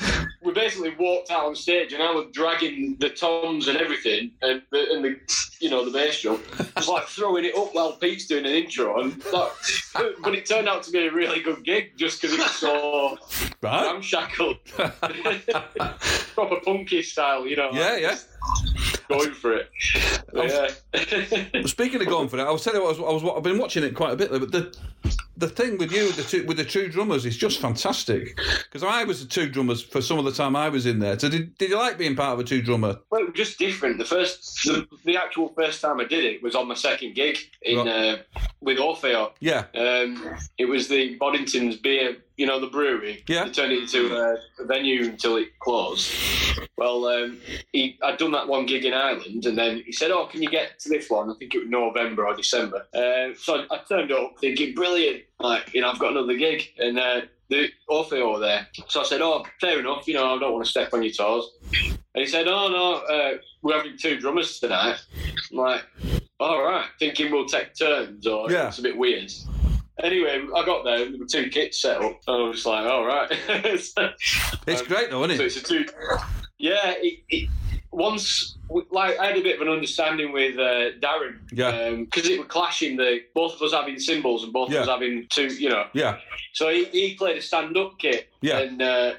we 0.44 0.52
basically 0.52 0.94
walked 0.96 1.30
out 1.30 1.44
on 1.46 1.56
stage, 1.56 1.92
and 1.92 2.00
I 2.02 2.12
was 2.12 2.26
dragging 2.32 2.96
the 3.00 3.10
toms 3.10 3.66
and 3.66 3.76
everything, 3.78 4.30
and 4.42 4.62
the, 4.70 4.92
and 4.92 5.04
the 5.04 5.16
you 5.60 5.68
know 5.68 5.84
the 5.84 5.90
bass 5.90 6.22
drum, 6.22 6.40
just 6.76 6.88
like 6.88 7.06
throwing 7.08 7.44
it 7.44 7.56
up 7.56 7.74
while 7.74 7.92
Pete's 7.94 8.26
doing 8.26 8.46
an 8.46 8.52
intro, 8.52 9.00
and 9.00 9.24
like, 9.32 9.50
but 10.22 10.34
it 10.36 10.46
turned 10.46 10.68
out 10.68 10.84
to 10.84 10.90
be 10.92 11.06
a 11.06 11.12
really 11.12 11.40
good 11.42 11.64
gig 11.64 11.96
just 11.96 12.22
because 12.22 12.38
it's 12.38 12.56
so 12.56 13.18
Right. 13.62 13.86
ramshackled, 13.92 14.58
proper 16.34 16.60
punky 16.64 17.02
style, 17.02 17.46
you 17.46 17.56
know. 17.56 17.70
Yeah, 17.72 17.96
yeah. 17.96 18.16
Going 19.08 19.32
for 19.32 19.54
it. 19.54 19.70
Yeah. 20.34 20.68
Speaking 21.64 22.00
of 22.02 22.08
going 22.08 22.28
for 22.28 22.38
it, 22.38 22.42
I 22.42 22.50
was 22.50 22.62
telling 22.62 22.80
you, 22.80 22.86
I 22.86 22.90
was, 22.90 22.98
I 22.98 23.02
was, 23.24 23.34
I've 23.36 23.42
been 23.42 23.58
watching 23.58 23.84
it 23.84 23.94
quite 23.94 24.12
a 24.12 24.16
bit, 24.16 24.30
but 24.30 24.52
the 24.52 24.76
the 25.36 25.48
thing 25.48 25.78
with 25.78 25.92
you, 25.92 26.12
the 26.12 26.22
two, 26.22 26.44
with 26.46 26.56
the 26.56 26.64
two 26.64 26.88
drummers, 26.88 27.24
is 27.24 27.36
just 27.36 27.58
fantastic. 27.60 28.36
Because 28.64 28.82
I 28.82 29.04
was 29.04 29.20
the 29.22 29.28
two 29.28 29.48
drummers 29.48 29.82
for 29.82 30.00
some 30.02 30.18
of 30.18 30.24
the 30.24 30.32
time 30.32 30.56
I 30.56 30.68
was 30.68 30.86
in 30.86 30.98
there. 30.98 31.18
So 31.18 31.28
did, 31.28 31.56
did 31.58 31.70
you 31.70 31.76
like 31.76 31.96
being 31.98 32.16
part 32.16 32.34
of 32.34 32.40
a 32.40 32.44
two 32.44 32.60
drummer? 32.62 32.98
Well, 33.10 33.24
was 33.24 33.34
just 33.34 33.58
different. 33.58 33.98
The 33.98 34.04
first, 34.04 34.64
the, 34.64 34.86
the 35.04 35.16
actual 35.16 35.48
first 35.54 35.80
time 35.80 36.00
I 36.00 36.04
did 36.04 36.24
it 36.24 36.42
was 36.42 36.54
on 36.54 36.68
my 36.68 36.74
second 36.74 37.14
gig 37.14 37.38
in 37.62 37.86
uh, 37.86 38.18
with 38.60 38.78
Orpheo. 38.78 39.32
Yeah, 39.40 39.64
Um, 39.74 40.36
it 40.58 40.66
was 40.66 40.88
the 40.88 41.16
Boddington's 41.18 41.76
beer, 41.76 42.16
you 42.36 42.46
know, 42.46 42.60
the 42.60 42.66
brewery. 42.66 43.24
Yeah. 43.26 43.44
They 43.44 43.50
turned 43.50 43.72
it 43.72 43.82
into 43.82 44.14
a, 44.14 44.64
venue 44.64 45.04
until 45.04 45.36
it 45.36 45.58
closed. 45.58 46.12
Well, 46.76 47.06
um, 47.06 47.38
he, 47.72 47.98
I'd 48.02 48.18
done 48.18 48.32
that 48.32 48.48
one 48.48 48.66
gig 48.66 48.84
in 48.84 48.92
Ireland, 48.92 49.46
and 49.46 49.56
then 49.56 49.82
he 49.86 49.92
said, 49.92 50.10
"Oh, 50.10 50.26
can 50.26 50.42
you 50.42 50.50
get 50.50 50.78
to 50.80 50.88
this 50.88 51.08
one?" 51.08 51.30
I 51.30 51.34
think 51.38 51.54
it 51.54 51.58
was 51.60 51.68
November 51.68 52.26
or 52.26 52.34
December. 52.36 52.86
Uh, 52.94 53.34
so 53.38 53.64
I, 53.70 53.76
I 53.76 53.78
turned 53.88 54.12
up 54.12 54.34
thinking, 54.40 54.74
"Brilliant! 54.74 55.22
Like, 55.40 55.72
you 55.74 55.80
know, 55.80 55.90
I've 55.90 55.98
got 55.98 56.12
another 56.12 56.36
gig." 56.36 56.68
And 56.78 56.98
uh, 56.98 57.22
the 57.48 57.68
Orpheo 57.88 58.38
there, 58.40 58.66
so 58.88 59.00
I 59.00 59.04
said, 59.04 59.22
"Oh, 59.22 59.44
fair 59.60 59.78
enough. 59.80 60.06
You 60.06 60.14
know, 60.14 60.36
I 60.36 60.38
don't 60.38 60.52
want 60.52 60.64
to 60.64 60.70
step 60.70 60.92
on 60.92 61.02
your 61.02 61.12
toes." 61.12 61.48
And 61.82 61.96
he 62.14 62.26
said, 62.26 62.46
"Oh 62.48 62.68
no, 62.68 63.14
uh, 63.14 63.38
we're 63.62 63.76
having 63.76 63.96
two 63.96 64.18
drummers 64.18 64.60
tonight." 64.60 64.98
I'm 65.50 65.56
like, 65.56 65.82
"All 66.40 66.62
right," 66.62 66.88
thinking 66.98 67.32
we'll 67.32 67.46
take 67.46 67.74
turns, 67.74 68.26
or 68.26 68.50
Yeah. 68.50 68.68
it's 68.68 68.78
a 68.78 68.82
bit 68.82 68.96
weird. 68.98 69.32
Anyway, 70.02 70.44
I 70.54 70.64
got 70.66 70.84
there 70.84 71.02
and 71.04 71.14
there 71.14 71.20
were 71.20 71.26
two 71.26 71.48
kits 71.48 71.80
set 71.80 71.96
up. 72.02 72.20
And 72.26 72.36
I 72.36 72.48
was 72.48 72.56
just 72.56 72.66
like, 72.66 72.86
all 72.86 73.04
right. 73.06 73.30
So- 73.80 74.10
it's 74.66 74.80
um, 74.82 74.86
great 74.88 75.10
though, 75.10 75.24
isn't 75.24 75.36
so 75.38 75.42
it? 75.42 75.46
it's 75.46 75.56
a 75.56 75.62
two. 75.62 75.86
Yeah, 76.58 76.94
it, 76.98 77.20
it, 77.28 77.48
once 77.92 78.56
like 78.90 79.18
I 79.18 79.26
had 79.26 79.36
a 79.38 79.42
bit 79.42 79.56
of 79.56 79.66
an 79.66 79.72
understanding 79.72 80.32
with 80.32 80.58
uh, 80.58 80.98
Darren. 81.00 81.38
Yeah. 81.52 81.90
Because 81.92 82.28
it 82.28 82.38
was 82.38 82.48
clashing 82.48 82.96
the 82.96 83.20
both 83.34 83.54
of 83.54 83.62
us 83.62 83.72
having 83.72 83.98
cymbals 83.98 84.44
and 84.44 84.52
both 84.52 84.70
Yeah. 84.70 84.78
of 84.78 84.82
us 84.84 84.88
having 84.88 85.26
two. 85.30 85.46
You 85.46 85.70
know. 85.70 85.86
Yeah, 85.94 86.18
So 86.52 86.68
he, 86.68 86.84
he 86.86 87.14
played 87.14 87.38
a 87.38 87.42
stand-up 87.42 87.98
kit. 87.98 88.28
Yeah. 88.42 88.58
And 88.58 88.82
uh, 88.82 89.14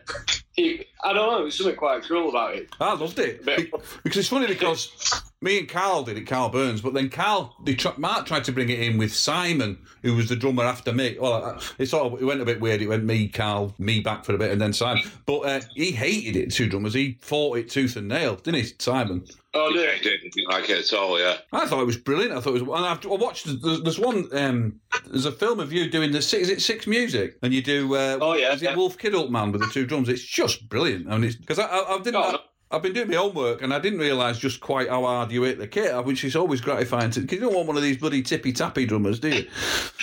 he, 0.53 0.85
I 1.03 1.13
don't 1.13 1.27
know. 1.27 1.35
There 1.37 1.45
was 1.45 1.57
something 1.57 1.75
quite 1.75 2.03
cool 2.03 2.29
about 2.29 2.55
it. 2.55 2.69
I 2.79 2.93
loved 2.93 3.17
it 3.19 3.43
because 3.45 4.17
it's 4.17 4.29
funny 4.29 4.47
because 4.55 4.91
me 5.41 5.59
and 5.59 5.69
Karl 5.69 6.03
did 6.03 6.17
it, 6.17 6.25
Karl 6.25 6.49
Burns, 6.49 6.81
but 6.81 6.93
then 6.93 7.09
Karl, 7.09 7.55
they 7.63 7.75
tr- 7.75 7.89
Mark 7.97 8.25
tried 8.25 8.43
to 8.45 8.51
bring 8.51 8.69
it 8.69 8.79
in 8.79 8.97
with 8.97 9.13
Simon, 9.13 9.77
who 10.01 10.15
was 10.15 10.29
the 10.29 10.35
drummer 10.35 10.63
after 10.63 10.91
me. 10.91 11.15
Well, 11.19 11.61
it 11.77 11.87
sort 11.87 12.11
of 12.13 12.21
it 12.21 12.25
went 12.25 12.41
a 12.41 12.45
bit 12.45 12.59
weird. 12.59 12.81
It 12.81 12.87
went 12.87 13.03
me, 13.03 13.27
Karl, 13.27 13.75
me 13.77 13.99
back 13.99 14.25
for 14.25 14.33
a 14.33 14.37
bit, 14.37 14.51
and 14.51 14.59
then 14.59 14.73
Simon. 14.73 15.03
But 15.25 15.39
uh, 15.39 15.61
he 15.75 15.91
hated 15.91 16.35
it, 16.35 16.51
two 16.51 16.67
drummers. 16.67 16.93
He 16.95 17.17
fought 17.21 17.57
it 17.57 17.69
tooth 17.69 17.95
and 17.95 18.07
nail, 18.07 18.35
didn't 18.35 18.63
he, 18.63 18.71
Simon? 18.79 19.25
Oh, 19.53 19.69
Yeah, 19.69 19.91
dear. 20.03 20.13
I 20.13 20.29
didn't 20.29 20.49
like 20.51 20.69
it 20.69 20.79
at 20.91 20.93
all. 20.97 21.19
Yeah. 21.19 21.37
I 21.51 21.65
thought 21.65 21.81
it 21.81 21.85
was 21.85 21.97
brilliant. 21.97 22.31
I 22.33 22.39
thought 22.41 22.55
it 22.55 22.63
was. 22.63 22.77
And 22.79 22.85
I've, 22.87 23.03
I 23.05 23.15
watched. 23.15 23.45
There's, 23.61 23.81
there's 23.81 23.97
one. 23.99 24.27
Um, 24.37 24.79
there's 25.07 25.25
a 25.25 25.31
film 25.31 25.59
of 25.59 25.73
you 25.73 25.89
doing 25.89 26.11
the 26.11 26.21
six. 26.21 26.43
Is 26.43 26.49
it 26.49 26.61
six 26.61 26.85
music? 26.85 27.37
And 27.41 27.53
you 27.53 27.61
do. 27.63 27.95
Uh, 27.95 28.17
Oh, 28.21 28.33
yeah, 28.33 28.53
Is 28.53 28.61
it 28.61 28.65
yeah. 28.65 28.75
Wolf 28.75 28.97
Kidult 28.97 29.29
Man 29.31 29.51
with 29.51 29.61
the 29.61 29.67
two 29.67 29.85
drums? 29.87 30.09
It's 30.09 30.21
just 30.23 30.67
brilliant. 30.69 31.07
I 31.07 31.13
mean, 31.17 31.25
it's 31.25 31.35
because 31.35 31.57
I, 31.59 31.65
I, 31.65 31.95
I 31.95 31.97
didn't. 31.99 32.15
Oh, 32.17 32.23
I, 32.23 32.31
no. 32.33 32.39
I've 32.69 32.81
been 32.81 32.93
doing 32.93 33.07
my 33.07 33.15
homework 33.15 33.61
and 33.61 33.73
I 33.73 33.79
didn't 33.79 33.99
realise 33.99 34.37
just 34.37 34.59
quite 34.59 34.89
how 34.89 35.03
hard 35.03 35.31
you 35.31 35.43
hit 35.43 35.57
the 35.57 35.67
kit, 35.67 36.03
which 36.03 36.25
is 36.25 36.35
always 36.35 36.59
gratifying. 36.59 37.11
To, 37.11 37.21
cause 37.21 37.31
you 37.31 37.39
don't 37.39 37.53
want 37.53 37.67
one 37.67 37.77
of 37.77 37.83
these 37.83 37.97
bloody 37.97 38.21
tippy 38.21 38.51
tappy 38.51 38.85
drummers, 38.85 39.19
do 39.19 39.29
you? 39.29 39.35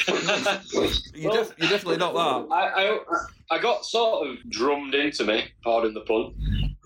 you 0.09 1.29
Well, 1.29 1.45
def, 1.45 1.53
you're 1.59 1.69
definitely 1.69 1.99
not 1.99 2.15
that. 2.15 2.55
I, 2.55 2.89
I 2.89 2.99
I 3.51 3.59
got 3.59 3.85
sort 3.85 4.27
of 4.27 4.39
drummed 4.49 4.95
into 4.95 5.25
me, 5.25 5.45
pardon 5.63 5.93
the 5.93 6.01
pun. 6.01 6.35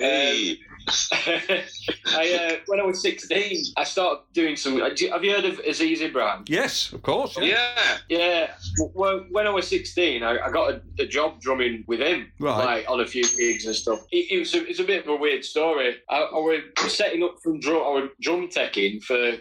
Hey. 0.00 0.52
Um, 0.52 0.56
I 0.90 2.50
uh, 2.52 2.56
when 2.66 2.80
I 2.80 2.82
was 2.84 3.00
sixteen, 3.02 3.62
I 3.76 3.84
started 3.84 4.22
doing 4.32 4.56
some. 4.56 4.78
Have 4.80 4.98
you 5.24 5.32
heard 5.32 5.44
of 5.44 5.58
Aziz 5.60 6.00
Ibrahim? 6.00 6.44
Yes, 6.48 6.92
of 6.92 7.02
course. 7.02 7.36
Yeah. 7.38 7.68
Yeah. 8.08 8.18
Yeah. 8.18 8.50
Well, 8.94 9.24
when 9.30 9.46
I 9.46 9.50
was 9.50 9.66
16, 9.68 10.22
I, 10.22 10.38
I 10.38 10.50
got 10.50 10.72
a, 10.72 10.80
a 11.00 11.06
job 11.06 11.40
drumming 11.40 11.84
with 11.86 12.00
him, 12.00 12.30
Right. 12.38 12.64
like 12.64 12.90
on 12.90 13.00
a 13.00 13.06
few 13.06 13.24
gigs 13.36 13.66
and 13.66 13.74
stuff. 13.74 14.00
It, 14.10 14.30
it 14.32 14.38
was 14.40 14.54
a, 14.54 14.66
it's 14.68 14.80
a 14.80 14.84
bit 14.84 15.02
of 15.04 15.08
a 15.08 15.16
weird 15.16 15.44
story. 15.44 15.96
I, 16.08 16.16
I 16.18 16.32
was 16.38 16.60
setting 16.88 17.22
up 17.22 17.36
from 17.42 17.60
drum, 17.60 17.76
I 17.82 17.90
was 18.00 18.10
drum 18.20 18.48
teching 18.48 19.02
for 19.02 19.36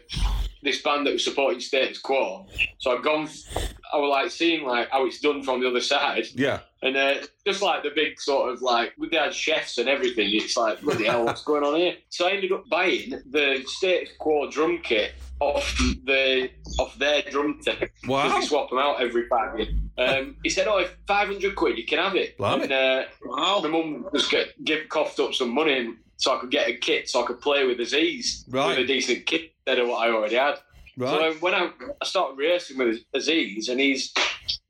this 0.63 0.81
band 0.81 1.05
that 1.07 1.13
was 1.13 1.23
supporting 1.23 1.59
Status 1.59 1.99
Quo. 1.99 2.47
So 2.79 2.95
I've 2.97 3.03
gone, 3.03 3.27
I 3.93 3.97
was 3.97 4.09
like 4.09 4.31
seeing 4.31 4.65
like 4.65 4.89
how 4.91 5.05
it's 5.05 5.19
done 5.19 5.43
from 5.43 5.61
the 5.61 5.67
other 5.69 5.81
side. 5.81 6.25
Yeah. 6.33 6.59
And 6.83 6.95
uh, 6.95 7.15
just 7.45 7.61
like 7.61 7.81
the 7.83 7.89
big 7.89 8.19
sort 8.21 8.51
of 8.53 8.61
like, 8.61 8.93
they 9.11 9.17
had 9.17 9.33
chefs 9.33 9.77
and 9.79 9.89
everything. 9.89 10.29
It's 10.31 10.55
like, 10.55 10.81
bloody 10.81 11.05
hell, 11.05 11.25
what's 11.25 11.43
going 11.43 11.63
on 11.63 11.75
here? 11.79 11.95
So 12.09 12.27
I 12.27 12.31
ended 12.31 12.51
up 12.51 12.69
buying 12.69 13.09
the 13.31 13.63
Status 13.65 14.09
Quo 14.19 14.49
drum 14.51 14.79
kit 14.83 15.13
off 15.39 15.75
the 16.05 16.49
off 16.79 16.97
their 16.97 17.21
drum 17.23 17.59
tech. 17.63 17.91
Wow. 18.07 18.23
Because 18.27 18.41
they 18.41 18.47
swap 18.47 18.69
them 18.69 18.79
out 18.79 19.01
every 19.01 19.27
five 19.27 19.57
years. 19.59 19.73
Um, 19.97 20.35
he 20.43 20.49
said, 20.49 20.67
"Oh, 20.67 20.77
if 20.77 20.95
500 21.07 21.55
quid, 21.55 21.77
you 21.77 21.85
can 21.85 21.97
have 21.99 22.15
it." 22.15 22.37
Blimey. 22.37 22.63
And 22.65 22.71
uh, 22.71 23.03
Wow. 23.25 23.59
my 23.63 23.69
mum 23.69 24.07
just 24.13 24.29
get, 24.31 24.63
give 24.63 24.87
coughed 24.89 25.19
up 25.19 25.33
some 25.33 25.53
money 25.53 25.77
and 25.79 25.97
so 26.17 26.35
I 26.35 26.39
could 26.39 26.49
get 26.51 26.67
a 26.67 26.73
kit 26.77 27.07
so 27.09 27.23
I 27.23 27.27
could 27.27 27.39
play 27.41 27.65
with 27.65 27.79
Aziz 27.79 28.45
Right. 28.49 28.69
with 28.69 28.79
a 28.79 28.85
decent 28.87 29.25
kit 29.27 29.53
instead 29.59 29.79
of 29.79 29.87
what 29.89 30.07
I 30.07 30.11
already 30.11 30.35
had. 30.35 30.55
So 30.55 30.61
Right. 31.05 31.31
um, 31.31 31.35
when 31.39 31.53
I, 31.53 31.69
I 32.01 32.05
started 32.05 32.37
rehearsing 32.37 32.77
with 32.79 32.99
Aziz, 33.13 33.69
and 33.69 33.79
he's 33.79 34.11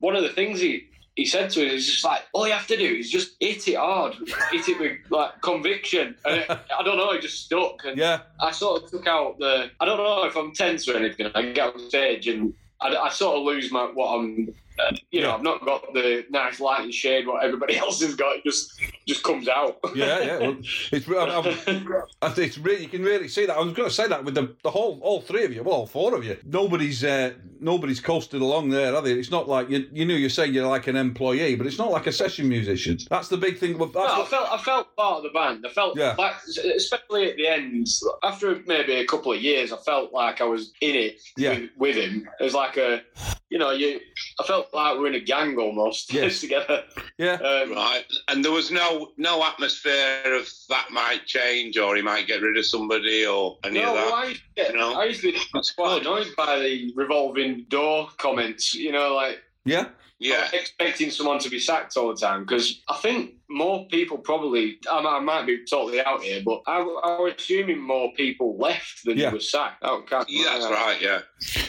one 0.00 0.14
of 0.16 0.22
the 0.22 0.28
things 0.30 0.60
he 0.60 0.84
he 1.18 1.24
said 1.26 1.50
to 1.50 1.66
us 1.66 1.72
is 1.72 1.86
just 1.86 2.04
like 2.04 2.22
all 2.32 2.46
you 2.46 2.52
have 2.52 2.68
to 2.68 2.76
do 2.76 2.84
is 2.84 3.10
just 3.10 3.32
hit 3.40 3.66
it 3.66 3.74
hard, 3.76 4.14
hit 4.52 4.68
it 4.68 4.78
with 4.78 4.98
like 5.10 5.32
conviction. 5.42 6.14
And 6.24 6.36
it, 6.42 6.48
I 6.48 6.82
don't 6.84 6.96
know, 6.96 7.10
it 7.10 7.22
just 7.22 7.44
stuck. 7.46 7.84
And 7.84 7.98
Yeah. 7.98 8.20
I 8.40 8.52
sort 8.52 8.84
of 8.84 8.90
took 8.92 9.08
out 9.08 9.36
the. 9.40 9.68
I 9.80 9.84
don't 9.84 9.96
know 9.98 10.22
if 10.26 10.36
I'm 10.36 10.52
tense 10.52 10.88
or 10.88 10.96
anything. 10.96 11.26
I 11.34 11.50
get 11.50 11.74
on 11.74 11.80
stage 11.88 12.28
and 12.28 12.54
I, 12.80 12.94
I 12.94 13.08
sort 13.08 13.36
of 13.36 13.42
lose 13.42 13.72
my 13.72 13.86
what 13.86 14.14
I'm. 14.16 14.54
Uh, 14.78 14.94
you 15.10 15.20
know, 15.22 15.34
I've 15.34 15.42
not 15.42 15.64
got 15.64 15.92
the 15.92 16.24
nice 16.30 16.60
light 16.60 16.82
and 16.82 16.92
shade 16.94 17.26
what 17.26 17.44
everybody 17.44 17.76
else 17.84 18.00
has 18.00 18.14
got. 18.14 18.36
It 18.36 18.44
just 18.44 18.80
just 19.06 19.22
comes 19.24 19.48
out. 19.48 19.78
Yeah, 19.94 20.20
yeah. 20.20 20.38
Well, 20.38 20.56
it's, 20.60 21.08
I'm, 21.08 22.04
I'm, 22.22 22.32
it's 22.36 22.58
really 22.58 22.82
you 22.82 22.88
can 22.88 23.02
really 23.02 23.28
see 23.28 23.46
that. 23.46 23.56
I 23.56 23.60
was 23.60 23.72
going 23.74 23.88
to 23.88 23.94
say 23.94 24.06
that 24.08 24.24
with 24.24 24.34
the, 24.34 24.54
the 24.62 24.70
whole 24.70 24.98
all 25.02 25.20
three 25.20 25.44
of 25.44 25.52
you, 25.52 25.62
well, 25.62 25.76
all 25.76 25.86
four 25.86 26.14
of 26.14 26.24
you. 26.24 26.36
Nobody's 26.44 27.02
uh, 27.04 27.32
nobody's 27.60 28.00
coasted 28.00 28.40
along 28.40 28.68
there, 28.70 28.94
are 28.94 29.02
they? 29.02 29.12
It's 29.12 29.30
not 29.30 29.48
like 29.48 29.68
you 29.70 29.88
you 29.92 30.04
know 30.06 30.14
you're 30.14 30.30
saying 30.30 30.54
you're 30.54 30.66
like 30.68 30.86
an 30.86 30.96
employee, 30.96 31.56
but 31.56 31.66
it's 31.66 31.78
not 31.78 31.90
like 31.90 32.06
a 32.06 32.12
session 32.12 32.48
musician. 32.48 32.98
That's 33.10 33.28
the 33.28 33.36
big 33.36 33.58
thing. 33.58 33.76
No, 33.78 33.90
I 33.94 34.24
felt 34.24 34.48
I 34.52 34.58
felt 34.58 34.94
part 34.96 35.18
of 35.18 35.22
the 35.24 35.30
band. 35.30 35.64
I 35.66 35.70
felt 35.72 35.96
Yeah. 35.96 36.14
like, 36.18 36.34
especially 36.76 37.30
at 37.30 37.36
the 37.36 37.46
end, 37.46 37.86
after 38.22 38.60
maybe 38.66 38.94
a 38.94 39.06
couple 39.06 39.32
of 39.32 39.40
years, 39.40 39.72
I 39.72 39.76
felt 39.78 40.12
like 40.12 40.40
I 40.40 40.44
was 40.44 40.72
in 40.80 40.94
it 40.94 41.20
Yeah. 41.36 41.58
with, 41.58 41.70
with 41.76 41.96
him. 41.96 42.28
It 42.40 42.44
was 42.44 42.54
like 42.54 42.76
a, 42.76 43.02
you 43.50 43.58
know, 43.58 43.70
you. 43.70 44.00
I 44.40 44.44
felt 44.44 44.67
like 44.72 44.94
we 44.94 45.00
were 45.00 45.06
in 45.08 45.14
a 45.14 45.20
gang 45.20 45.56
almost 45.58 46.12
Yes. 46.18 46.40
together. 46.40 46.84
yeah, 47.18 47.34
Um, 47.34 47.72
Right, 47.72 48.04
and 48.28 48.44
there 48.44 48.52
was 48.52 48.70
no 48.70 49.12
no 49.16 49.44
atmosphere 49.44 50.34
of 50.34 50.48
that 50.68 50.90
might 50.90 51.26
change, 51.26 51.78
or 51.78 51.96
he 51.96 52.02
might 52.02 52.26
get 52.26 52.42
rid 52.42 52.56
of 52.56 52.66
somebody, 52.66 53.26
or 53.26 53.58
any 53.64 53.80
no, 53.80 53.88
of 53.90 53.94
that. 53.94 54.06
well, 54.06 54.14
I, 54.14 54.24
used 54.26 54.40
to 54.56 54.62
get, 54.62 54.74
No. 54.74 54.94
I 54.94 55.04
used 55.04 55.20
to 55.22 55.32
be 55.32 55.38
quite 55.76 56.00
annoyed 56.02 56.28
by 56.36 56.58
the 56.58 56.92
revolving 56.94 57.64
door 57.68 58.08
comments. 58.18 58.74
You 58.74 58.92
know, 58.92 59.14
like 59.14 59.38
yeah, 59.64 59.88
Yeah, 60.18 60.48
expecting 60.52 61.10
someone 61.10 61.38
to 61.40 61.50
be 61.50 61.58
sacked 61.58 61.96
all 61.96 62.08
the 62.08 62.16
time 62.20 62.44
because 62.44 62.80
I 62.88 62.96
think 62.96 63.34
more 63.50 63.86
people 63.88 64.18
probably 64.18 64.78
I 64.90 65.00
might, 65.00 65.16
I 65.16 65.20
might 65.20 65.46
be 65.46 65.64
totally 65.68 66.00
out 66.04 66.22
here, 66.22 66.42
but 66.44 66.62
I, 66.66 66.78
I 66.80 67.20
was 67.20 67.34
assuming 67.38 67.80
more 67.80 68.12
people 68.14 68.56
left 68.58 69.04
than 69.04 69.16
Yeah. 69.18 69.32
were 69.32 69.40
sacked. 69.40 69.78
Oh, 69.82 70.02
can't- 70.08 70.28
yeah, 70.28 70.44
that's 70.58 70.66
right. 70.70 71.00
Yeah, 71.00 71.20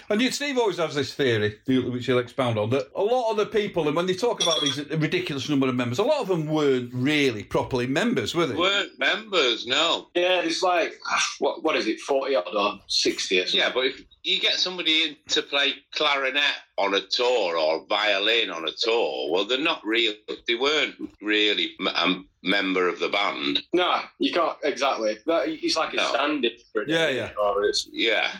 and 0.09 0.21
you, 0.21 0.31
Steve 0.31 0.57
always 0.57 0.77
has 0.77 0.95
this 0.95 1.13
theory, 1.13 1.57
which 1.67 2.05
he'll 2.05 2.19
expound 2.19 2.57
on, 2.59 2.69
that 2.71 2.87
a 2.95 3.03
lot 3.03 3.31
of 3.31 3.37
the 3.37 3.45
people, 3.45 3.87
and 3.87 3.95
when 3.95 4.05
they 4.07 4.13
talk 4.15 4.41
about 4.43 4.61
these 4.61 4.77
ridiculous 4.89 5.47
number 5.49 5.67
of 5.67 5.75
members, 5.75 5.99
a 5.99 6.03
lot 6.03 6.21
of 6.21 6.27
them 6.27 6.47
weren't 6.47 6.93
really 6.93 7.43
properly 7.43 7.87
members, 7.87 8.35
were 8.35 8.45
they? 8.45 8.55
weren't 8.55 8.97
members, 8.99 9.65
no. 9.67 10.07
Yeah, 10.15 10.41
it's 10.41 10.61
like 10.63 10.93
ah, 11.07 11.25
what 11.39 11.63
what 11.63 11.75
is 11.75 11.87
it, 11.87 11.99
forty 12.01 12.35
odd 12.35 12.53
or 12.55 12.79
sixty 12.87 13.39
or 13.39 13.45
something? 13.45 13.59
Yeah, 13.59 13.71
but 13.73 13.85
if 13.85 14.01
you 14.23 14.39
get 14.39 14.55
somebody 14.55 15.03
in 15.03 15.15
to 15.29 15.41
play 15.41 15.73
clarinet 15.93 16.43
on 16.77 16.93
a 16.93 17.01
tour 17.01 17.57
or 17.57 17.85
violin 17.87 18.49
on 18.49 18.67
a 18.67 18.71
tour, 18.71 19.31
well, 19.31 19.45
they're 19.45 19.57
not 19.59 19.85
real. 19.85 20.13
They 20.47 20.55
weren't 20.55 20.95
really 21.21 21.68
m- 21.79 21.87
a 21.87 22.23
member 22.43 22.87
of 22.87 22.99
the 22.99 23.09
band. 23.09 23.61
No, 23.73 24.01
you 24.19 24.31
can't 24.31 24.57
exactly. 24.63 25.17
That, 25.25 25.47
it's 25.47 25.75
like 25.75 25.93
a 25.93 25.97
No. 25.97 26.09
stand-in. 26.09 26.51
for 26.71 26.83
it, 26.83 26.89
Yeah, 26.89 27.09
yeah. 27.09 27.31
Or 27.41 27.63
it's, 27.63 27.87
Yeah, 27.91 28.31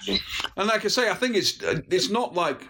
And 0.58 0.68
like 0.68 0.86
I 0.86 0.88
say, 0.88 1.10
I 1.10 1.14
think 1.16 1.36
it's 1.36 1.62
uh, 1.64 1.82
it's 1.90 2.10
not 2.10 2.34
like 2.34 2.62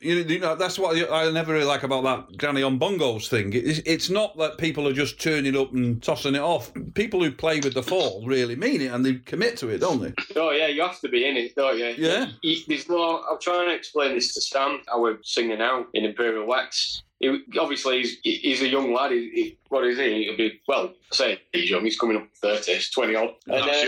you 0.00 0.38
know, 0.38 0.54
that's 0.54 0.78
what 0.78 0.96
I 1.10 1.30
never 1.32 1.52
really 1.52 1.64
like 1.64 1.82
about 1.82 2.04
that 2.04 2.38
Granny 2.38 2.62
on 2.62 2.78
Bongos 2.78 3.28
thing. 3.28 3.52
It's, 3.54 3.80
it's 3.84 4.08
not 4.08 4.36
that 4.38 4.56
people 4.58 4.86
are 4.86 4.92
just 4.92 5.20
turning 5.20 5.56
up 5.56 5.72
and 5.72 6.00
tossing 6.02 6.36
it 6.36 6.40
off. 6.40 6.70
People 6.94 7.22
who 7.24 7.32
play 7.32 7.58
with 7.60 7.74
the 7.74 7.82
fall 7.82 8.24
really 8.26 8.54
mean 8.54 8.80
it 8.82 8.92
and 8.92 9.04
they 9.04 9.14
commit 9.14 9.56
to 9.58 9.68
it, 9.70 9.78
don't 9.78 10.00
they? 10.00 10.12
oh 10.36 10.50
yeah, 10.50 10.68
you 10.68 10.82
have 10.82 11.00
to 11.00 11.08
be 11.08 11.26
in 11.26 11.36
it, 11.36 11.56
don't 11.56 11.76
you? 11.78 11.94
Yeah. 11.98 12.26
There's 12.68 12.88
no. 12.88 13.24
I'm 13.28 13.38
trying 13.40 13.68
to 13.68 13.74
explain 13.74 14.14
this 14.14 14.34
to 14.34 14.40
Sam. 14.40 14.80
How 14.86 15.00
we're 15.00 15.18
singing 15.22 15.60
out 15.60 15.86
in 15.94 16.04
Imperial 16.04 16.46
Wax. 16.46 17.02
He, 17.24 17.58
obviously, 17.58 17.98
he's 18.02 18.18
he's 18.22 18.62
a 18.62 18.68
young 18.68 18.92
lad. 18.92 19.12
He, 19.12 19.30
he, 19.34 19.58
what 19.68 19.84
is 19.84 19.98
he? 19.98 20.24
He'll 20.24 20.36
be 20.36 20.60
well. 20.68 20.92
I 21.12 21.14
say 21.14 21.40
he's 21.52 21.70
young. 21.70 21.84
He's 21.84 21.98
coming 21.98 22.16
up 22.18 22.28
thirty. 22.40 22.74
He's 22.74 22.90
twenty 22.90 23.14
odd. 23.14 23.30
And, 23.46 23.68
that's 23.68 23.82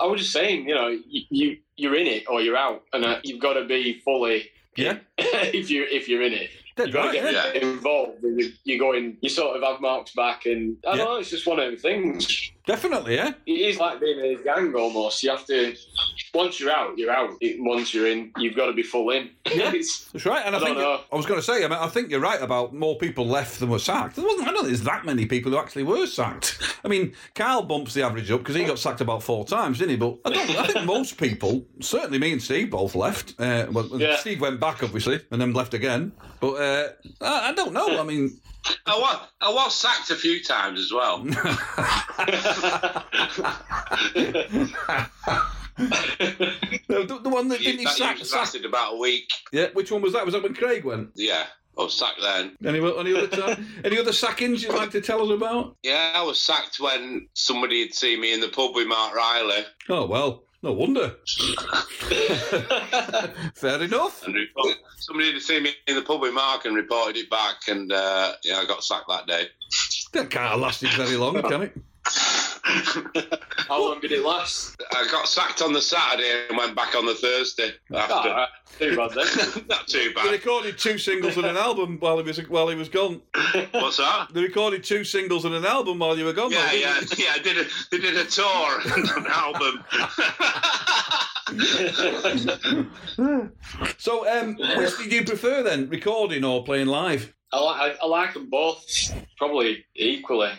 I, 0.00 0.06
was 0.06 0.20
just 0.22 0.32
saying, 0.32 0.68
you 0.68 0.74
know, 0.74 0.88
you, 0.88 1.22
you 1.30 1.56
you're 1.76 1.94
in 1.96 2.06
it 2.06 2.24
or 2.28 2.40
you're 2.40 2.56
out, 2.56 2.82
and 2.92 3.04
uh, 3.04 3.18
you've 3.22 3.40
got 3.40 3.54
to 3.54 3.64
be 3.64 4.00
fully 4.00 4.48
Yeah. 4.76 4.98
if 5.18 5.70
you 5.70 5.86
if 5.90 6.08
you're 6.08 6.22
in 6.22 6.32
it. 6.32 6.50
Dead 6.76 6.88
You 6.88 6.94
right, 6.94 7.12
get 7.12 7.32
yeah. 7.32 7.52
involved, 7.52 8.22
and 8.22 8.38
you, 8.38 8.52
you 8.64 8.78
go 8.78 8.92
in. 8.92 9.16
You 9.22 9.30
sort 9.30 9.56
of 9.56 9.62
have 9.62 9.80
Mark's 9.80 10.12
back, 10.14 10.44
and 10.44 10.76
I 10.86 10.90
don't 10.90 10.98
Yeah. 10.98 11.04
know. 11.04 11.16
It's 11.16 11.30
just 11.30 11.46
one 11.46 11.58
of 11.58 11.70
the 11.70 11.78
things. 11.78 12.50
Definitely, 12.66 13.14
yeah. 13.14 13.32
It 13.46 13.52
is 13.52 13.78
like 13.78 14.00
being 14.00 14.18
in 14.18 14.38
a 14.40 14.42
gang 14.42 14.74
almost. 14.74 15.22
You 15.22 15.30
have 15.30 15.46
to. 15.46 15.74
Once 16.34 16.58
you're 16.60 16.70
out, 16.70 16.98
you're 16.98 17.12
out. 17.12 17.30
It- 17.40 17.56
Once 17.60 17.94
you're 17.94 18.08
in, 18.08 18.32
you've 18.38 18.56
got 18.56 18.66
to 18.66 18.72
be 18.72 18.82
full 18.82 19.10
in. 19.10 19.30
Yeah. 19.54 19.70
That's 19.70 20.26
right. 20.26 20.42
And 20.44 20.54
I, 20.56 20.58
I 20.58 20.64
think. 20.64 20.76
I 20.78 21.16
was 21.16 21.24
going 21.24 21.38
to 21.38 21.46
say, 21.46 21.64
I 21.64 21.68
mean, 21.68 21.78
I 21.78 21.86
think 21.86 22.10
you're 22.10 22.20
right 22.20 22.42
about 22.42 22.74
more 22.74 22.98
people 22.98 23.26
left 23.26 23.60
than 23.60 23.70
were 23.70 23.78
sacked. 23.78 24.16
There 24.16 24.24
wasn't. 24.24 24.48
I 24.48 24.50
don't 24.50 24.64
think 24.64 24.68
there's 24.68 24.82
that 24.82 25.04
many 25.06 25.24
people 25.26 25.52
who 25.52 25.58
actually 25.58 25.84
were 25.84 26.06
sacked. 26.06 26.60
I 26.84 26.88
mean, 26.88 27.14
Karl 27.36 27.62
bumps 27.62 27.94
the 27.94 28.02
average 28.02 28.30
up 28.32 28.40
because 28.40 28.56
he 28.56 28.64
got 28.64 28.78
sacked 28.80 29.00
about 29.00 29.22
four 29.22 29.44
times, 29.46 29.78
didn't 29.78 29.90
he? 29.92 29.96
But 29.96 30.18
I 30.24 30.30
don't. 30.30 30.50
I 30.58 30.66
think 30.66 30.84
most 30.96 31.16
people, 31.18 31.64
certainly 31.80 32.18
me 32.18 32.32
and 32.32 32.42
Steve, 32.42 32.70
both 32.70 32.96
left. 32.96 33.34
Uh, 33.40 33.66
well, 33.70 33.88
Yeah. 34.00 34.16
Steve 34.16 34.40
went 34.40 34.58
back 34.58 34.82
obviously, 34.82 35.20
and 35.30 35.40
then 35.40 35.52
left 35.52 35.72
again. 35.72 36.10
But 36.40 36.54
uh, 36.54 36.88
I, 37.22 37.50
I 37.50 37.52
don't 37.54 37.72
know. 37.72 38.00
I 38.00 38.02
mean, 38.02 38.38
I 38.86 38.98
was, 38.98 39.28
I 39.40 39.52
was 39.52 39.74
sacked 39.74 40.10
a 40.10 40.16
few 40.16 40.42
times 40.42 40.80
as 40.80 40.92
well. 40.92 41.22
the, 45.76 46.54
the- 46.88 47.20
the 47.22 47.28
one 47.28 47.48
that 47.48 47.58
didn't 47.60 47.78
he 47.80 47.84
that 47.84 47.96
sack, 47.96 48.10
usually 48.12 48.28
sack? 48.28 48.38
lasted 48.40 48.64
about 48.64 48.94
a 48.94 48.98
week. 48.98 49.32
Yeah. 49.52 49.66
Which 49.72 49.92
one 49.92 50.02
was 50.02 50.12
that? 50.14 50.24
Was 50.24 50.34
that 50.34 50.42
when 50.42 50.54
Craig 50.54 50.84
went? 50.84 51.10
Yeah, 51.14 51.44
I 51.78 51.82
was 51.82 51.94
sacked 51.94 52.20
then. 52.20 52.56
Any, 52.64 52.78
any 52.78 53.16
other 53.16 53.26
time? 53.28 53.66
any 53.84 53.98
other 53.98 54.12
sackings 54.12 54.62
you'd 54.62 54.74
like 54.74 54.90
to 54.90 55.00
tell 55.00 55.22
us 55.22 55.30
about? 55.30 55.76
Yeah, 55.82 56.12
I 56.14 56.22
was 56.22 56.40
sacked 56.40 56.80
when 56.80 57.28
somebody 57.34 57.82
had 57.82 57.94
seen 57.94 58.20
me 58.20 58.32
in 58.32 58.40
the 58.40 58.48
pub 58.48 58.74
with 58.74 58.86
Marc 58.86 59.14
Riley. 59.14 59.64
Oh 59.88 60.06
well. 60.06 60.44
No 60.62 60.72
wonder. 60.72 61.14
Fair 63.54 63.82
enough. 63.82 64.24
And 64.24 64.34
report, 64.34 64.76
somebody 64.96 65.32
had 65.32 65.42
seen 65.42 65.62
me 65.64 65.74
in 65.86 65.94
the 65.96 66.02
pub 66.02 66.20
with 66.22 66.34
Mark 66.34 66.64
and 66.64 66.74
reported 66.74 67.16
it 67.16 67.30
back, 67.30 67.68
and 67.68 67.92
uh, 67.92 68.32
yeah, 68.42 68.56
I 68.58 68.64
got 68.64 68.82
sacked 68.82 69.08
that 69.08 69.26
day. 69.26 69.48
That 70.12 70.30
can't 70.30 70.50
have 70.50 70.60
lasted 70.60 70.90
very 70.90 71.16
long, 71.16 71.40
can 71.42 71.62
it? 71.62 71.72
How 72.06 73.80
long 73.80 74.00
did 74.00 74.12
it 74.12 74.24
last? 74.24 74.80
I 74.92 75.06
got 75.10 75.28
sacked 75.28 75.62
on 75.62 75.72
the 75.72 75.80
Saturday 75.80 76.46
and 76.48 76.56
went 76.56 76.76
back 76.76 76.94
on 76.94 77.06
the 77.06 77.14
Thursday 77.14 77.72
after. 77.94 78.14
All 78.14 78.28
right, 78.28 78.48
too 78.78 78.96
bad 78.96 79.10
then. 79.10 79.26
Not 79.68 79.86
too 79.88 80.12
bad. 80.14 80.26
They 80.26 80.32
recorded 80.32 80.78
two 80.78 80.98
singles 80.98 81.36
and 81.36 81.46
an 81.46 81.56
album 81.56 81.98
while 81.98 82.18
he 82.18 82.22
was 82.24 82.38
while 82.48 82.68
he 82.68 82.76
was 82.76 82.88
gone. 82.88 83.22
What's 83.72 83.96
that? 83.96 84.28
They 84.32 84.42
recorded 84.42 84.84
two 84.84 85.04
singles 85.04 85.44
and 85.44 85.54
an 85.54 85.64
album 85.64 85.98
while 85.98 86.16
you 86.16 86.24
were 86.24 86.32
gone. 86.32 86.52
Yeah, 86.52 86.66
though, 86.66 86.76
yeah, 86.76 87.00
they? 87.00 87.24
yeah. 87.24 87.32
I 87.34 87.38
did 87.38 87.58
a, 87.58 87.64
they 87.90 87.98
did 87.98 88.16
a 88.16 88.24
tour 88.24 88.80
and 88.96 89.08
an 89.10 89.26
album. 89.28 89.84
So, 93.98 94.28
um, 94.28 94.56
which 94.56 94.98
did 94.98 95.12
you 95.12 95.24
prefer 95.24 95.62
then, 95.62 95.88
recording 95.88 96.44
or 96.44 96.64
playing 96.64 96.88
live? 96.88 97.32
I, 97.52 97.60
like, 97.60 97.98
I 98.02 98.06
like 98.06 98.34
them 98.34 98.50
both 98.50 98.84
probably 99.38 99.84
equally. 99.94 100.50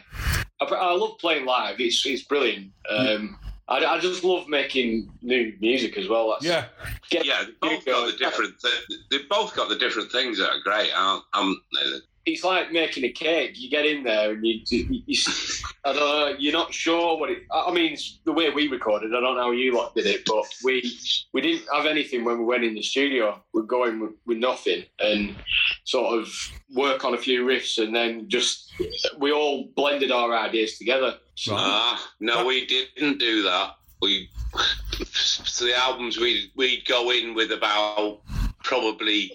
I, 0.60 0.66
I 0.66 0.94
love 0.94 1.18
playing 1.20 1.46
live. 1.46 1.80
It's 1.80 2.06
it's 2.06 2.24
brilliant. 2.24 2.72
Um, 2.90 3.38
I, 3.70 3.84
I 3.86 4.00
just 4.00 4.24
love 4.24 4.48
making 4.48 5.10
new 5.22 5.54
music 5.60 5.98
as 5.98 6.08
well. 6.08 6.30
That's, 6.30 6.46
Yeah, 6.46 6.66
get- 7.10 7.26
yeah, 7.26 7.44
they 7.46 7.52
both 7.76 7.86
got 7.86 8.06
the 8.12 8.18
different. 8.18 8.56
Th- 8.62 9.00
they 9.12 9.18
both 9.30 9.56
got 9.56 9.68
the 9.70 9.76
different 9.76 10.12
things 10.12 10.38
that 10.38 10.50
are 10.50 10.60
great. 10.62 10.90
aren't- 10.96 11.24
Um, 11.34 11.62
It's 12.28 12.44
like 12.44 12.74
making 12.74 13.06
a 13.06 13.10
cake. 13.10 13.52
You 13.56 13.70
get 13.70 13.86
in 13.86 14.04
there 14.04 14.32
and 14.32 14.46
you, 14.46 14.60
you, 14.68 15.02
you 15.06 15.22
I 15.86 15.94
don't 15.94 15.96
know. 15.96 16.36
You're 16.38 16.52
not 16.52 16.74
sure 16.74 17.18
what 17.18 17.30
it. 17.30 17.44
I 17.52 17.68
I 17.70 17.72
mean, 17.72 17.98
the 18.26 18.34
way 18.34 18.50
we 18.50 18.68
recorded. 18.68 19.16
I 19.16 19.22
don't 19.22 19.36
know 19.36 19.44
how 19.44 19.52
you 19.52 19.74
lot 19.76 19.96
did 19.96 20.06
it, 20.06 20.26
but 20.26 20.46
we 20.64 21.00
we 21.32 21.40
didn't 21.40 21.68
have 21.74 21.86
anything 21.86 22.26
when 22.26 22.40
we 22.40 22.44
went 22.44 22.66
in 22.66 22.74
the 22.76 22.82
studio. 22.82 23.42
We're 23.54 23.62
going 23.62 24.02
with, 24.02 24.12
with 24.26 24.40
nothing 24.40 24.84
and 25.00 25.36
sort 25.86 26.20
of 26.20 26.28
work 26.76 27.06
on 27.06 27.14
a 27.14 27.18
few 27.18 27.46
riffs 27.46 27.82
and 27.82 27.96
then 27.96 28.28
just 28.28 28.74
we 29.18 29.32
all 29.32 29.70
blended 29.76 30.12
our 30.12 30.36
ideas 30.36 30.78
together. 30.78 31.16
Right. 31.48 31.58
ah, 31.58 32.12
no, 32.20 32.46
we 32.46 32.66
didn't 32.66 33.20
do 33.20 33.44
that. 33.44 33.76
We 34.02 34.30
so 35.14 35.66
the 35.66 35.78
albums 35.78 36.18
we 36.18 36.52
we'd 36.56 36.86
go 36.86 37.12
in 37.12 37.36
with 37.36 37.54
about 37.54 38.22
probably 38.64 39.32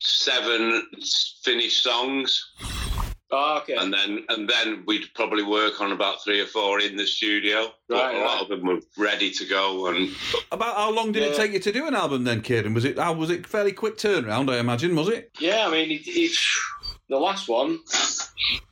seven 0.00 0.82
finished 1.44 1.82
songs, 1.82 2.52
Oh, 3.32 3.58
okay. 3.58 3.76
and 3.76 3.92
then 3.94 4.24
and 4.28 4.48
then 4.48 4.82
we'd 4.86 5.04
probably 5.14 5.44
work 5.44 5.80
on 5.80 5.92
about 5.92 6.24
three 6.24 6.40
or 6.40 6.46
four 6.46 6.80
in 6.80 6.96
the 6.96 7.06
studio. 7.06 7.68
But 7.88 7.94
Right, 7.96 8.14
a 8.16 8.18
lot 8.18 8.32
right. 8.34 8.42
of 8.42 8.48
them 8.48 8.66
were 8.66 8.80
ready 8.98 9.30
to 9.30 9.44
go, 9.46 9.86
and 9.86 10.10
About 10.50 10.74
how 10.76 10.90
long 10.90 11.12
did 11.12 11.22
it 11.22 11.36
take 11.36 11.52
you 11.52 11.60
to 11.60 11.70
do 11.72 11.86
an 11.86 11.94
album 11.94 12.24
then, 12.24 12.42
Keiron? 12.42 12.74
Was 12.74 12.84
it 12.84 12.98
how 12.98 13.12
was 13.12 13.30
it 13.30 13.46
fairly 13.46 13.72
quick 13.72 13.96
turnaround? 13.96 14.50
I 14.50 14.58
imagine 14.58 14.96
was 14.96 15.08
it? 15.08 15.30
Yeah, 15.38 15.66
I 15.66 15.70
mean, 15.70 15.90
it, 15.92 16.02
it's 16.06 16.60
the 17.08 17.18
last 17.18 17.48
one. 17.48 17.78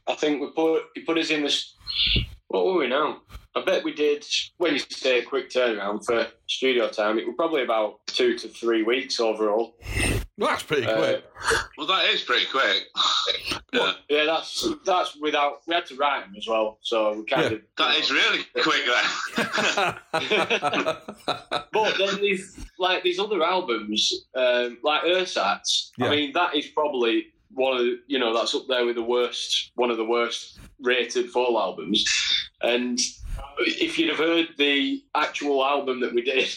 I 0.09 0.15
think 0.15 0.41
we 0.41 0.51
put 0.51 0.83
he 0.95 1.03
put 1.03 1.19
us 1.19 1.31
in 1.31 1.43
this. 1.43 1.75
What 2.49 2.65
were 2.67 2.79
we 2.79 2.89
now? 2.89 3.21
I 3.55 3.63
bet 3.65 3.85
we 3.85 3.93
did. 3.93 4.25
When 4.57 4.73
you 4.75 4.81
say 4.81 5.19
a 5.21 5.23
quick 5.25 5.51
turnaround 5.51 6.05
for 6.05 6.27
studio 6.49 6.89
time, 6.89 7.19
it 7.19 7.27
was 7.27 7.35
probably 7.37 7.63
about 7.63 8.07
two 8.07 8.37
to 8.39 8.49
three 8.49 8.83
weeks 8.83 9.21
overall. 9.21 9.75
Well, 10.39 10.51
that's 10.51 10.63
pretty 10.63 10.87
Uh, 10.87 10.97
quick. 10.97 11.25
well, 11.77 11.87
that 11.89 12.05
is 12.11 12.23
pretty 12.23 12.47
quick. 12.47 12.85
yeah, 13.73 13.93
Yeah, 14.09 14.25
that's 14.25 14.67
that's 14.85 15.17
without. 15.17 15.63
We 15.67 15.75
had 15.75 15.85
to 15.87 15.97
write 15.97 16.25
them 16.27 16.35
as 16.39 16.47
well, 16.47 16.79
so 16.81 17.13
we 17.15 17.25
kind 17.25 17.43
Yeah, 17.51 17.57
of. 17.57 17.63
that 17.77 17.97
is 17.97 18.11
really 18.13 18.45
quick. 18.63 18.85
Then. 18.87 19.97
But 21.73 21.99
then 21.99 22.21
these 22.21 22.65
like 22.79 23.03
these 23.03 23.19
other 23.19 23.43
albums, 23.43 24.13
um, 24.35 24.79
like 24.83 25.03
Ersatz. 25.05 25.91
Yeah. 25.99 26.07
I 26.07 26.11
mean, 26.11 26.33
that 26.35 26.55
is 26.55 26.67
probably 26.69 27.27
one 27.53 27.73
of 27.75 27.81
the, 27.81 28.01
you 28.07 28.19
know 28.19 28.33
that's 28.35 28.55
up 28.55 28.67
there 28.69 28.85
with 28.87 28.97
the 28.97 29.03
worst, 29.03 29.73
one 29.75 29.91
of 29.91 29.97
the 29.97 30.05
worst 30.05 30.59
rated 30.81 31.31
full 31.31 31.59
albums. 31.59 32.05
And 32.63 32.99
if 33.59 33.99
you'd 33.99 34.09
have 34.11 34.19
heard 34.19 34.49
the 34.59 35.03
actual 35.15 35.65
album 35.65 36.01
that 36.01 36.13
we 36.15 36.23
did, 36.23 36.49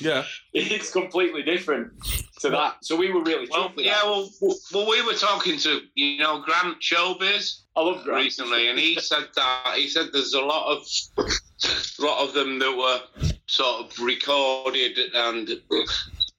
yeah, 0.00 0.24
it's 0.52 0.90
completely 0.92 1.42
different 1.42 1.92
to 2.40 2.50
that. 2.50 2.84
So 2.84 2.96
we 2.96 3.12
were 3.12 3.22
really 3.22 3.48
well, 3.50 3.72
yeah, 3.76 4.02
well, 4.04 4.28
well, 4.72 4.88
we 4.88 5.02
were 5.02 5.14
talking 5.14 5.58
to 5.58 5.80
you 5.94 6.18
know 6.18 6.40
Grant 6.40 6.80
Showbiz 6.80 7.60
I 7.76 7.82
love 7.82 8.04
Grant. 8.04 8.24
recently, 8.24 8.68
and 8.68 8.78
he 8.78 8.98
said 9.00 9.28
that 9.36 9.74
he 9.76 9.88
said 9.88 10.06
there's 10.12 10.34
a 10.34 10.40
lot 10.40 10.76
of 10.76 10.86
a 11.18 12.02
lot 12.02 12.26
of 12.26 12.34
them 12.34 12.58
that 12.58 12.76
were 12.76 13.30
sort 13.46 13.86
of 13.86 13.98
recorded 13.98 14.98
and 15.14 15.50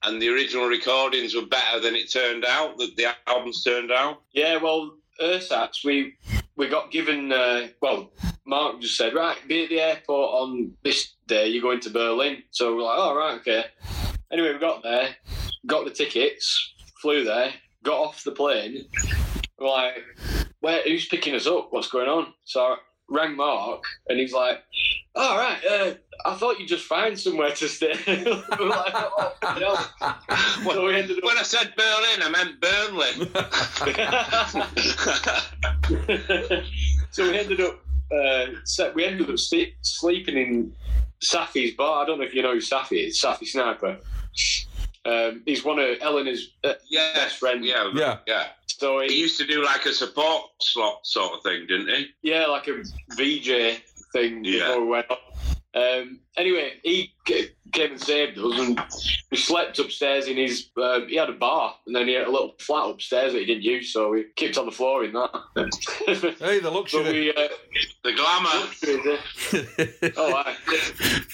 and 0.02 0.22
the 0.22 0.28
original 0.28 0.66
recordings 0.66 1.34
were 1.34 1.46
better 1.46 1.80
than 1.80 1.94
it 1.94 2.10
turned 2.10 2.44
out. 2.44 2.78
That 2.78 2.96
the 2.96 3.08
albums 3.26 3.62
turned 3.62 3.92
out. 3.92 4.22
Yeah, 4.32 4.56
well, 4.56 4.94
Ersatz, 5.20 5.84
we 5.84 6.14
we 6.56 6.68
got 6.68 6.90
given. 6.90 7.32
Uh, 7.32 7.68
well, 7.80 8.10
Mark 8.46 8.80
just 8.80 8.96
said, 8.96 9.14
right, 9.14 9.36
be 9.46 9.64
at 9.64 9.68
the 9.68 9.80
airport 9.80 10.42
on 10.42 10.72
this 10.82 11.14
day. 11.26 11.48
You're 11.48 11.62
going 11.62 11.80
to 11.80 11.90
Berlin. 11.90 12.42
So 12.50 12.74
we're 12.74 12.82
like, 12.82 12.98
oh 12.98 13.16
right, 13.16 13.40
okay. 13.40 13.64
Anyway, 14.32 14.52
we 14.52 14.58
got 14.58 14.82
there, 14.82 15.16
got 15.66 15.84
the 15.84 15.90
tickets, 15.90 16.74
flew 17.00 17.24
there, 17.24 17.52
got 17.82 17.98
off 17.98 18.24
the 18.24 18.32
plane. 18.32 18.86
Like, 19.58 20.02
where? 20.60 20.82
Who's 20.82 21.06
picking 21.06 21.34
us 21.34 21.46
up? 21.46 21.68
What's 21.70 21.88
going 21.88 22.08
on? 22.08 22.32
So 22.44 22.60
I 22.60 22.76
rang 23.08 23.36
Mark, 23.36 23.82
and 24.08 24.18
he's 24.18 24.32
like, 24.32 24.62
all 25.14 25.36
right. 25.36 25.58
Uh, 25.64 25.94
I 26.24 26.34
thought 26.34 26.60
you'd 26.60 26.68
just 26.68 26.84
find 26.84 27.18
somewhere 27.18 27.50
to 27.50 27.68
stay. 27.68 27.92
like, 28.06 28.94
oh, 28.94 29.34
no. 29.60 29.78
So 30.74 30.86
we 30.86 30.94
ended 30.94 31.18
up 31.18 31.24
When 31.24 31.38
I 31.38 31.42
said 31.42 31.74
Berlin, 31.76 32.22
I 32.22 32.28
meant 32.30 32.60
Burnley. 32.60 33.12
so 37.10 37.30
we 37.30 37.38
ended 37.38 37.60
up 37.60 37.80
uh, 38.12 38.46
we 38.94 39.04
ended 39.04 39.30
up 39.30 39.38
sleeping 39.38 40.36
in 40.36 40.72
Safi's 41.22 41.74
bar. 41.74 42.02
I 42.02 42.06
don't 42.06 42.18
know 42.18 42.24
if 42.24 42.34
you 42.34 42.42
know 42.42 42.54
who 42.54 42.60
Safi 42.60 43.08
is. 43.08 43.20
Safi 43.20 43.46
Sniper. 43.46 43.98
Um, 45.06 45.42
he's 45.46 45.64
one 45.64 45.78
of 45.78 45.98
Eleni's 46.00 46.50
uh, 46.64 46.74
yeah, 46.88 47.12
best 47.14 47.38
friends. 47.38 47.64
Yeah, 47.66 47.90
Yeah. 47.94 48.18
yeah. 48.26 48.48
So 48.66 49.00
He 49.00 49.08
he, 49.08 49.20
used 49.20 49.38
to 49.38 49.46
do 49.46 49.64
like 49.64 49.84
a 49.86 49.92
support 49.92 50.42
slot 50.60 51.06
sort 51.06 51.32
of 51.34 51.42
thing, 51.42 51.66
didn't 51.66 51.88
he? 51.88 52.06
yeah, 52.22 52.46
like 52.46 52.68
a 52.68 52.82
VJ 53.16 53.82
thing 54.12 54.44
Yeah. 54.44 54.68
before 54.68 54.80
we 54.84 54.88
went 54.88 55.06
on. 55.10 55.16
Um, 55.72 56.18
anyway, 56.36 56.72
he 56.82 57.12
ca- 57.28 57.48
came 57.72 57.92
and 57.92 58.00
saved 58.00 58.36
us, 58.38 58.58
and 58.58 58.80
we 59.30 59.36
slept 59.36 59.78
upstairs 59.78 60.26
in 60.26 60.36
his. 60.36 60.68
Um, 60.76 61.06
he 61.08 61.14
had 61.14 61.28
a 61.30 61.34
bar, 61.34 61.76
and 61.86 61.94
then 61.94 62.08
he 62.08 62.14
had 62.14 62.26
a 62.26 62.30
little 62.30 62.56
flat 62.58 62.90
upstairs 62.90 63.32
that 63.34 63.38
he 63.38 63.44
didn't 63.46 63.62
use, 63.62 63.92
so 63.92 64.10
we 64.10 64.24
kept 64.34 64.58
on 64.58 64.66
the 64.66 64.72
floor 64.72 65.04
in 65.04 65.12
that. 65.12 65.30
hey, 66.40 66.58
the 66.58 66.62
but 66.62 66.72
luxury. 66.72 67.12
we, 67.12 67.30
uh, 67.34 67.48
The 68.02 68.12
glamour. 68.14 70.12
oh, 70.16 70.34
aye. 70.44 70.56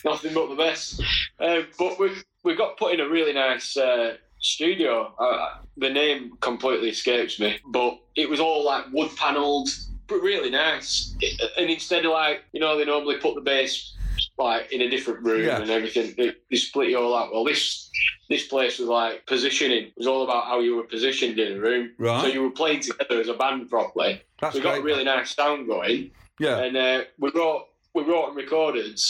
nothing 0.05 0.35
but 0.35 0.49
the 0.51 0.55
best. 0.57 1.01
Um, 1.41 1.67
but 1.79 1.99
we 1.99 2.11
we 2.47 2.55
got 2.55 2.79
put 2.79 2.95
in 2.95 3.01
a 3.01 3.09
really 3.09 3.33
nice 3.33 3.77
uh, 3.77 4.15
studio. 4.39 5.13
Uh, 5.19 5.59
the 5.77 5.91
name 5.91 6.39
completely 6.41 6.89
escapes 6.89 7.39
me, 7.41 7.59
but 7.67 7.99
it 8.15 8.31
was 8.31 8.41
all 8.41 8.65
like 8.65 8.85
wood 8.93 9.11
panelled, 9.17 9.69
but 10.07 10.21
really 10.21 10.49
nice. 10.49 11.15
And 11.59 11.69
instead 11.69 12.07
of 12.07 12.13
like 12.13 12.45
you 12.53 12.61
know 12.61 12.79
they 12.79 12.85
normally 12.85 13.19
put 13.19 13.35
the 13.35 13.41
bass 13.41 13.93
like 14.39 14.73
in 14.73 14.81
a 14.81 14.89
different 14.89 15.23
room 15.23 15.45
Yeah. 15.45 15.61
and 15.61 15.71
everything, 15.71 16.15
they, 16.17 16.33
they 16.51 16.57
split 16.57 16.89
you 16.89 16.99
all 16.99 17.15
out. 17.15 17.33
Well, 17.33 17.45
this 17.45 17.91
this 18.31 18.47
place 18.47 18.79
was 18.79 18.89
like 18.89 19.27
positioning. 19.27 19.87
It 19.89 19.95
was 19.97 20.07
all 20.07 20.23
about 20.23 20.47
how 20.47 20.61
you 20.61 20.77
were 20.77 20.85
positioned 20.85 21.39
in 21.39 21.59
a 21.59 21.61
room. 21.61 21.91
Right. 21.99 22.23
So 22.23 22.29
you 22.29 22.43
were 22.43 22.51
playing 22.51 22.81
together 22.81 23.21
as 23.21 23.29
a 23.29 23.35
band 23.35 23.69
properly. 23.69 24.23
That's 24.41 24.55
so 24.55 24.61
we 24.61 24.63
got 24.63 24.79
a 24.79 24.83
really 24.83 25.05
nice 25.05 25.35
sound 25.35 25.67
going 25.67 26.13
yeah, 26.39 26.59
and 26.59 26.77
uh, 26.77 27.05
we 27.19 27.31
wrote 27.35 27.67
we 27.95 28.03
wrote 28.05 28.29
and 28.29 28.37
recorded 28.37 29.01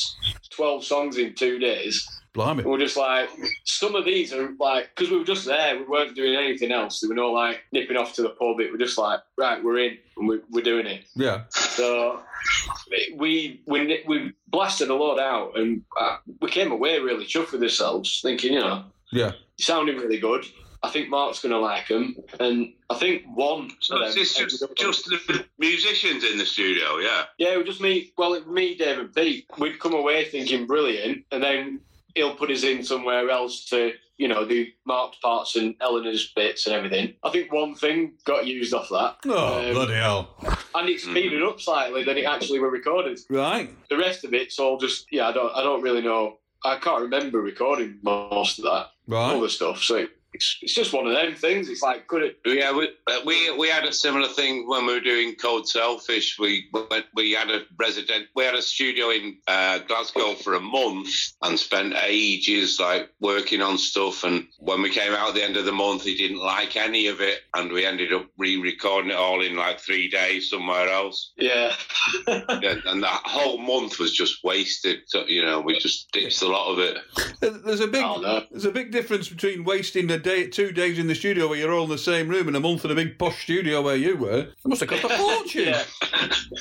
twelve 0.50 0.84
songs 0.84 1.18
in 1.18 1.34
two 1.34 1.58
days. 1.58 2.08
Blimey. 2.36 2.62
We're 2.62 2.78
just 2.78 2.96
like 2.96 3.28
some 3.64 3.94
of 3.94 4.04
these 4.04 4.32
are 4.32 4.52
like 4.60 4.90
because 4.94 5.10
we 5.10 5.18
were 5.18 5.24
just 5.24 5.46
there, 5.46 5.76
we 5.78 5.84
weren't 5.84 6.14
doing 6.14 6.36
anything 6.36 6.70
else. 6.70 7.00
There 7.00 7.08
were 7.08 7.16
no 7.16 7.32
like 7.32 7.62
nipping 7.72 7.96
off 7.96 8.14
to 8.14 8.22
the 8.22 8.30
pub. 8.30 8.60
It 8.60 8.70
were 8.70 8.78
just 8.78 8.98
like 8.98 9.20
right, 9.36 9.62
we're 9.62 9.78
in 9.78 9.98
and 10.16 10.28
we, 10.28 10.40
we're 10.50 10.62
doing 10.62 10.86
it. 10.86 11.06
Yeah, 11.14 11.44
So 11.50 12.20
we 13.16 13.60
we 13.66 14.04
we 14.06 14.32
blasted 14.48 14.90
a 14.90 14.94
lot 14.94 15.18
out 15.18 15.58
and 15.58 15.82
uh, 16.00 16.18
we 16.40 16.50
came 16.50 16.70
away 16.70 17.00
really 17.00 17.24
chuffed 17.24 17.52
with 17.52 17.62
ourselves, 17.62 18.20
thinking 18.22 18.52
you 18.52 18.60
know 18.60 18.84
yeah. 19.10 19.32
sounding 19.58 19.96
really 19.96 20.18
good. 20.18 20.44
I 20.82 20.90
think 20.90 21.08
Mark's 21.08 21.40
going 21.40 21.52
to 21.52 21.58
like 21.58 21.88
them, 21.88 22.16
and 22.38 22.72
I 22.90 22.94
think 22.96 23.24
one. 23.34 23.70
So 23.80 23.96
of 23.96 24.02
it's 24.02 24.14
just, 24.14 24.40
ended 24.40 24.62
up 24.62 24.70
on- 24.70 24.76
just 24.76 25.06
the 25.06 25.44
musicians 25.58 26.22
in 26.22 26.38
the 26.38 26.46
studio, 26.46 26.98
yeah. 26.98 27.24
Yeah, 27.38 27.54
it 27.54 27.56
was 27.56 27.66
just 27.66 27.80
me. 27.80 28.12
Well, 28.16 28.34
it, 28.34 28.46
me, 28.46 28.76
Dave, 28.76 28.98
and 28.98 29.12
Pete. 29.12 29.46
We'd 29.58 29.80
come 29.80 29.94
away 29.94 30.26
thinking 30.26 30.66
brilliant, 30.66 31.24
and 31.32 31.42
then 31.42 31.80
he'll 32.16 32.34
put 32.34 32.50
us 32.50 32.64
in 32.64 32.82
somewhere 32.82 33.30
else 33.30 33.66
to, 33.66 33.92
you 34.16 34.26
know, 34.26 34.44
do 34.46 34.66
Mark's 34.86 35.18
parts 35.18 35.54
and 35.56 35.76
Eleni's 35.80 36.32
bits 36.34 36.66
and 36.66 36.74
everything. 36.74 37.14
I 37.22 37.30
think 37.30 37.52
one 37.52 37.74
thing 37.74 38.14
got 38.24 38.46
used 38.46 38.74
off 38.74 38.88
that, 38.88 39.18
Oh, 39.26 39.58
Um, 39.68 39.74
bloody 39.74 39.94
hell. 39.94 40.34
and 40.74 40.88
it 40.88 41.00
speeded 41.00 41.42
up 41.42 41.60
slightly 41.60 42.02
than 42.02 42.16
it 42.16 42.24
actually 42.24 42.58
were 42.58 42.70
recorded. 42.70 43.20
Right. 43.30 43.70
The 43.90 43.98
rest 43.98 44.24
of 44.24 44.34
it's 44.34 44.58
all 44.58 44.78
just, 44.78 45.06
yeah, 45.12 45.28
I 45.28 45.32
don't, 45.32 45.54
I 45.54 45.62
don't 45.62 45.82
really 45.82 46.02
know 46.02 46.38
I 46.64 46.78
can't 46.78 47.02
remember 47.02 47.40
recording 47.40 47.98
most 48.02 48.58
of 48.58 48.64
that 48.64 48.86
Right. 49.06 49.34
All 49.34 49.40
the 49.42 49.48
stuff. 49.50 49.82
So 49.84 50.06
it's, 50.36 50.58
it's 50.62 50.74
just 50.74 50.92
one 50.92 51.06
of 51.06 51.12
them 51.14 51.34
things. 51.34 51.68
It's 51.68 51.82
like, 51.82 52.06
could 52.06 52.22
it? 52.22 52.38
Yeah, 52.44 52.76
we, 52.76 52.88
uh, 53.06 53.20
we 53.24 53.50
we 53.56 53.68
had 53.68 53.84
a 53.84 53.92
similar 53.92 54.28
thing 54.28 54.68
when 54.68 54.86
we 54.86 54.94
were 54.94 55.00
doing 55.00 55.34
Code: 55.34 55.66
Selfish. 55.68 56.38
We 56.38 56.68
went- 56.72 57.06
we 57.14 57.32
had 57.32 57.50
a 57.50 57.62
resident, 57.78 58.26
we 58.34 58.44
had 58.44 58.54
a 58.54 58.62
studio 58.62 59.10
in 59.10 59.38
uh, 59.48 59.78
Glasgow 59.80 60.34
for 60.34 60.54
a 60.54 60.60
month 60.60 61.08
and 61.42 61.58
spent 61.58 61.94
ages 62.04 62.78
like 62.78 63.10
working 63.20 63.62
on 63.62 63.78
stuff. 63.78 64.22
And 64.24 64.46
when 64.58 64.82
we 64.82 64.90
came 64.90 65.12
out 65.12 65.28
at 65.30 65.34
the 65.34 65.42
end 65.42 65.56
of 65.56 65.64
the 65.64 65.72
month, 65.72 66.02
he 66.04 66.16
didn't 66.16 66.38
like 66.40 66.76
any 66.76 67.06
of 67.06 67.20
it, 67.20 67.40
and 67.54 67.72
we 67.72 67.86
ended 67.86 68.12
up 68.12 68.26
re-recording 68.38 69.10
it 69.10 69.16
all 69.16 69.40
in 69.42 69.56
like 69.56 69.80
three 69.80 70.08
days 70.10 70.50
somewhere 70.50 70.88
else. 70.88 71.32
Yeah. 71.36 71.74
Yeah, 72.28 72.76
and 72.86 73.02
that 73.02 73.20
whole 73.24 73.58
month 73.58 73.98
was 73.98 74.12
just 74.12 74.42
wasted. 74.44 75.00
So, 75.06 75.26
you 75.26 75.44
know, 75.44 75.60
we 75.60 75.78
just 75.78 76.10
ditched 76.12 76.42
a 76.42 76.48
lot 76.48 76.72
of 76.72 76.78
it. 76.78 76.98
There's 77.64 77.80
a 77.80 77.86
big 77.86 78.02
Oh, 78.04 78.42
there's 78.50 78.64
a 78.64 78.70
big 78.70 78.92
difference 78.92 79.28
between 79.28 79.64
wasting 79.64 80.10
a 80.10 80.18
day, 80.26 80.48
two 80.48 80.72
days 80.72 80.98
in 80.98 81.06
the 81.06 81.14
studio 81.14 81.46
where 81.48 81.56
you're 81.58 81.72
all 81.72 81.84
in 81.84 81.90
the 81.90 81.96
same 81.98 82.28
room, 82.28 82.48
and 82.48 82.56
a 82.56 82.60
month 82.60 82.84
in 82.84 82.90
a 82.90 82.94
big 82.94 83.16
posh 83.18 83.42
studio 83.44 83.80
where 83.80 83.94
you 83.96 84.16
were. 84.16 84.38
It 84.40 84.56
must 84.66 84.80
have 84.80 84.90
cost 84.90 85.04
a 85.04 85.08
fortune. 85.16 85.68
yeah. 85.68 85.84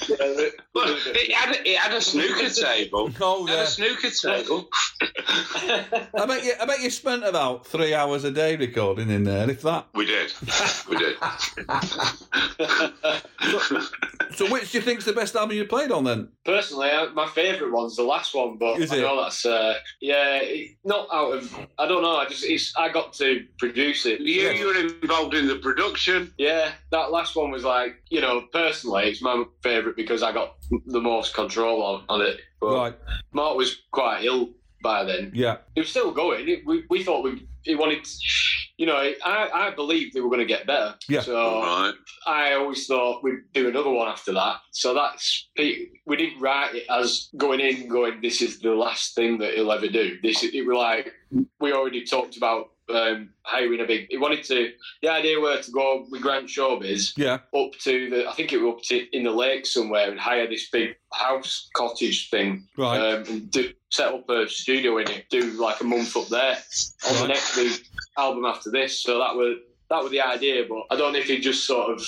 yeah 0.08 0.16
the- 0.18 0.52
Well, 0.76 0.96
it 1.08 1.32
had, 1.34 1.56
a- 1.56 1.70
it 1.70 1.78
had 1.78 1.94
a 1.94 2.02
snooker 2.02 2.50
table. 2.50 3.10
Oh 3.22 3.48
It 3.48 3.52
yeah. 3.52 3.64
a 3.64 3.68
snooker 3.68 4.10
table. 4.12 4.70
I 5.02 6.26
bet 6.28 6.44
you. 6.44 6.54
I 6.62 6.66
bet 6.66 6.82
you 6.82 6.90
spent 6.92 7.24
about 7.26 7.66
three 7.66 7.94
hours 7.96 8.24
a 8.24 8.32
day 8.32 8.56
recording 8.56 9.10
in 9.10 9.24
there, 9.24 9.50
if 9.50 9.62
that. 9.64 9.88
We 9.96 10.06
did. 10.06 10.32
We 10.90 10.98
did. 10.98 11.16
So, 14.36 14.50
which 14.52 14.72
do 14.72 14.78
you 14.80 14.82
think's 14.84 15.06
the 15.06 15.14
best 15.14 15.36
album 15.36 15.56
you 15.56 15.66
played 15.66 15.92
on 15.92 16.04
then? 16.04 16.28
Personally, 16.44 16.90
my 17.14 17.26
favourite 17.28 17.72
one's 17.72 17.96
the 17.96 18.04
last 18.04 18.36
one, 18.36 18.58
but 18.58 18.80
Is 18.80 18.92
I 18.92 18.98
it? 18.98 19.02
know 19.02 19.22
that's 19.24 19.46
uh, 19.46 19.76
yeah, 20.02 20.42
not 20.84 21.08
out 21.14 21.34
of 21.38 21.56
I 21.78 21.88
don't 21.88 22.02
know. 22.02 22.18
I 22.18 22.26
just 22.28 22.44
it's, 22.44 22.74
I 22.78 22.90
got 22.90 23.14
to 23.14 23.46
produce 23.58 24.06
it. 24.06 24.20
You, 24.22 24.50
you 24.52 24.66
were 24.68 24.78
involved 25.02 25.34
in 25.34 25.48
the 25.48 25.56
production. 25.58 26.34
Yeah, 26.38 26.72
that 26.92 27.12
last 27.12 27.36
one 27.36 27.52
was 27.52 27.64
like 27.64 27.96
you 28.10 28.22
know 28.22 28.44
personally 28.54 29.06
it's 29.10 29.22
my 29.22 29.44
favourite 29.64 29.96
because 29.96 30.24
I 30.24 30.32
got 30.32 30.56
the 30.88 31.02
most 31.02 31.34
control 31.34 31.82
on, 31.84 32.04
on 32.10 32.22
it. 32.22 32.40
But 32.62 32.76
Right. 32.76 32.96
Mark 33.34 33.58
was 33.58 33.82
quite 33.92 34.24
ill 34.26 34.50
by 34.82 35.04
then. 35.04 35.32
Yeah. 35.34 35.58
It 35.76 35.82
was 35.82 35.90
still 35.90 36.12
going. 36.12 36.48
It- 36.48 36.66
we, 36.66 36.84
we 36.90 37.04
thought 37.04 37.24
we 37.24 37.48
he 37.64 37.76
wanted. 37.76 38.06
You 38.78 38.86
know, 38.86 38.98
I, 38.98 39.50
I 39.54 39.72
believed 39.74 40.14
they 40.14 40.20
were 40.20 40.28
going 40.30 40.42
to 40.42 40.46
get 40.46 40.68
better. 40.68 40.96
Yeah. 41.08 41.22
So 41.22 41.62
Right. 41.62 41.94
I 42.28 42.54
always 42.54 42.86
thought 42.86 43.24
we'd 43.24 43.40
do 43.54 43.70
another 43.70 43.90
one 43.90 44.08
after 44.10 44.34
that. 44.34 44.58
So 44.72 44.94
that's 44.94 45.48
we 45.58 45.90
didn't 46.18 46.42
write 46.42 46.76
it 46.76 46.84
as 46.90 47.30
going 47.38 47.60
in, 47.62 47.88
going. 47.88 48.22
This 48.22 48.42
is 48.42 48.60
the 48.60 48.72
last 48.76 49.16
thing 49.16 49.38
that 49.40 49.54
he'll 49.56 49.72
ever 49.72 49.88
do. 49.88 50.18
This 50.22 50.44
it 50.44 50.66
was 50.68 50.78
like 50.78 51.14
we 51.60 51.72
already 51.74 52.04
talked 52.04 52.36
about 52.38 52.72
um, 52.94 53.30
hiring 53.44 53.82
a 53.82 53.86
big. 53.86 54.08
He 54.10 54.18
wanted 54.18 54.44
to. 54.46 54.72
The 55.02 55.10
idea 55.10 55.40
were 55.40 55.62
to 55.62 55.72
go 55.72 56.06
with 56.10 56.22
Grant 56.22 56.48
Showbiz 56.48 57.14
Yeah. 57.18 57.40
up 57.56 57.72
to 57.82 58.10
the. 58.10 58.30
I 58.30 58.34
think 58.34 58.54
it 58.54 58.58
was 58.62 58.76
up 58.76 58.82
to 58.84 59.16
in 59.18 59.24
the 59.24 59.32
lake 59.32 59.66
somewhere 59.66 60.10
and 60.12 60.20
hire 60.20 60.48
this 60.48 60.70
big 60.70 60.96
house 61.14 61.70
cottage 61.76 62.30
thing 62.30 62.68
Right. 62.78 62.98
um, 63.00 63.24
and 63.28 63.52
do, 63.52 63.72
set 63.92 64.14
up 64.14 64.30
a 64.30 64.48
studio 64.48 64.98
in 65.00 65.10
it. 65.10 65.26
Do 65.30 65.42
like 65.62 65.82
a 65.82 65.86
month 65.86 66.16
up 66.16 66.28
there 66.28 66.58
on 67.10 67.22
the 67.22 67.28
next 67.28 67.56
big 67.56 67.72
album 68.18 68.46
after 68.46 68.70
this. 68.72 69.02
So 69.02 69.20
that 69.20 69.36
was 69.36 69.58
that 69.90 70.02
was 70.02 70.12
the 70.12 70.22
idea. 70.22 70.66
But 70.68 70.84
I 70.92 70.96
don't 70.98 71.14
know 71.14 71.20
if 71.20 71.26
he 71.28 71.40
just 71.40 71.66
sort 71.66 71.92
of. 71.92 72.08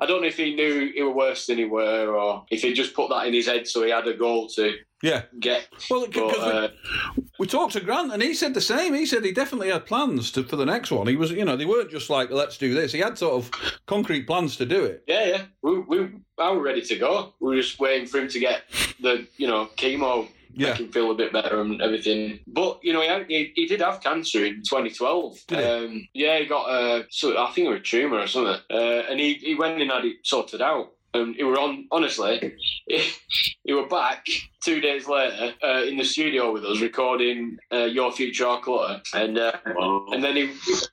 I 0.00 0.06
don't 0.06 0.22
know 0.22 0.28
if 0.28 0.36
he 0.36 0.54
knew 0.54 0.90
he 0.94 1.02
were 1.02 1.12
worse 1.12 1.46
than 1.46 1.58
he 1.58 1.64
were, 1.64 2.14
or 2.14 2.44
if 2.50 2.62
he 2.62 2.72
just 2.72 2.94
put 2.94 3.10
that 3.10 3.26
in 3.26 3.34
his 3.34 3.46
head 3.46 3.68
so 3.68 3.84
he 3.84 3.90
had 3.90 4.06
a 4.08 4.14
goal 4.14 4.48
to 4.50 4.74
yeah. 5.02 5.22
get. 5.38 5.68
Well, 5.90 6.06
But, 6.06 6.12
because 6.12 6.38
uh, 6.38 6.68
we, 7.16 7.22
we 7.40 7.46
talked 7.46 7.74
to 7.74 7.80
Grant, 7.80 8.12
and 8.12 8.22
he 8.22 8.34
said 8.34 8.54
the 8.54 8.60
same. 8.60 8.94
He 8.94 9.06
said 9.06 9.24
he 9.24 9.32
definitely 9.32 9.70
had 9.70 9.86
plans 9.86 10.30
to, 10.32 10.44
for 10.44 10.56
the 10.56 10.64
next 10.64 10.90
one. 10.90 11.06
He 11.06 11.16
was, 11.16 11.30
you 11.30 11.44
know, 11.44 11.56
they 11.56 11.66
weren't 11.66 11.90
just 11.90 12.10
like 12.10 12.30
let's 12.30 12.56
do 12.56 12.74
this. 12.74 12.92
He 12.92 13.00
had 13.00 13.18
sort 13.18 13.34
of 13.34 13.50
concrete 13.86 14.26
plans 14.26 14.56
to 14.56 14.66
do 14.66 14.84
it. 14.84 15.04
yeah, 15.06 15.26
yeah, 15.26 15.42
we, 15.62 15.80
we, 15.80 16.10
I 16.38 16.50
were 16.50 16.62
ready 16.62 16.82
to 16.82 16.98
go. 16.98 17.34
We 17.40 17.50
were 17.50 17.62
just 17.62 17.78
waiting 17.78 18.06
for 18.06 18.18
him 18.18 18.28
to 18.28 18.40
get 18.40 18.62
the, 19.00 19.26
you 19.36 19.46
know, 19.46 19.68
chemo 19.76 20.28
Yeah. 20.54 20.70
make 20.70 20.80
him 20.80 20.92
feel 20.92 21.10
a 21.10 21.14
bit 21.14 21.32
better 21.32 21.60
and 21.60 21.80
everything. 21.80 22.40
But 22.46 22.80
you 22.82 22.92
know, 22.92 23.00
he, 23.00 23.08
had, 23.08 23.26
he, 23.28 23.52
he 23.54 23.66
did 23.66 23.80
have 23.80 24.02
cancer 24.02 24.44
in 24.44 24.62
2012. 24.62 25.38
Um, 25.52 26.08
yeah, 26.14 26.38
he 26.38 26.46
got 26.46 26.64
uh, 26.64 27.04
so 27.10 27.36
I 27.36 27.50
think 27.52 27.66
it 27.66 27.70
was 27.70 27.80
a 27.80 27.82
tumor 27.82 28.18
or 28.18 28.26
something, 28.26 28.60
uh, 28.70 29.02
and 29.10 29.18
he, 29.18 29.34
he 29.34 29.54
went 29.54 29.80
and 29.80 29.90
had 29.90 30.04
it 30.04 30.16
sorted 30.24 30.62
out. 30.62 30.92
And 31.14 31.34
he 31.36 31.44
were 31.44 31.58
on 31.58 31.86
honestly, 31.90 32.54
he, 32.86 33.10
he 33.64 33.72
were 33.74 33.86
back 33.86 34.26
two 34.64 34.80
days 34.80 35.06
later 35.06 35.52
uh, 35.62 35.82
in 35.82 35.98
the 35.98 36.04
studio 36.04 36.52
with 36.52 36.64
us 36.64 36.80
recording 36.80 37.58
uh, 37.70 37.84
Your 37.84 38.10
Future 38.12 38.46
Our 38.46 38.60
Clutter, 38.60 39.02
and 39.14 39.36
uh, 39.38 39.52
and 39.66 40.24
then 40.24 40.36
he, 40.36 40.50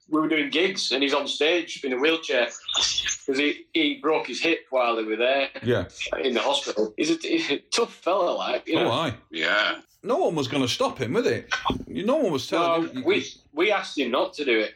we 0.10 0.20
were 0.20 0.28
doing 0.28 0.50
gigs, 0.50 0.92
and 0.92 1.02
he's 1.02 1.14
on 1.14 1.26
stage 1.28 1.84
in 1.86 1.94
a 1.94 1.98
wheelchair 1.98 2.48
because 2.76 3.40
he, 3.40 3.66
he 3.74 4.00
broke 4.02 4.28
his 4.28 4.42
hip 4.42 4.66
while 4.72 4.98
they 4.98 5.04
were 5.04 5.16
there 5.16 5.50
Yeah. 5.64 5.86
in 6.22 6.34
the 6.34 6.42
hospital. 6.42 6.94
He's 6.98 7.12
a, 7.12 7.16
he's 7.22 7.50
a 7.52 7.60
tough 7.72 7.94
fella, 7.94 8.32
like 8.32 8.68
you 8.68 8.76
know. 8.76 8.88
Oh, 8.90 8.92
aye. 8.92 9.14
Yeah. 9.32 9.80
No 10.04 10.18
one 10.18 10.36
was 10.36 10.48
going 10.50 10.64
to 10.64 10.70
stop 10.70 10.98
him, 10.98 11.14
was 11.14 11.28
it? 11.28 11.50
No 11.88 12.16
one 12.18 12.32
was 12.34 12.48
telling 12.48 12.84
No, 12.84 12.90
him. 12.90 13.04
we 13.06 13.26
we 13.54 13.72
asked 13.72 13.98
him 13.98 14.12
not 14.12 14.34
to 14.34 14.44
do 14.46 14.60
it. 14.60 14.74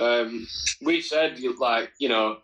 Um, 0.00 0.46
we 0.82 1.00
said 1.00 1.40
like 1.58 1.90
you 1.98 2.08
know, 2.08 2.38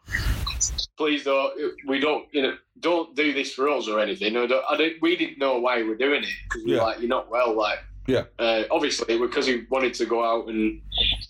please 0.96 1.24
don't. 1.24 1.52
We 1.87 1.98
don't 2.00 2.26
you 2.33 2.42
know 2.42 2.57
don't 2.80 3.14
do 3.14 3.33
this 3.33 3.52
for 3.52 3.68
us 3.68 3.88
or 3.88 4.00
anything. 4.00 4.37
I 4.37 4.46
don't, 4.46 4.64
I 4.68 4.76
don't, 4.76 4.94
we 5.00 5.16
didn't 5.16 5.38
know 5.38 5.59
why 5.59 5.83
we're 5.83 5.96
doing 5.96 6.22
it 6.24 6.28
because 6.44 6.64
we 6.64 6.72
Yeah. 6.72 6.78
were 6.78 6.85
like 6.87 6.98
you're 7.00 7.09
not 7.09 7.30
well. 7.30 7.57
Like 7.57 7.78
Yeah. 8.07 8.24
uh, 8.38 8.64
obviously 8.70 9.18
because 9.18 9.46
he 9.46 9.64
wanted 9.70 9.94
to 9.94 10.07
go 10.07 10.24
out 10.24 10.48
and 10.48 10.80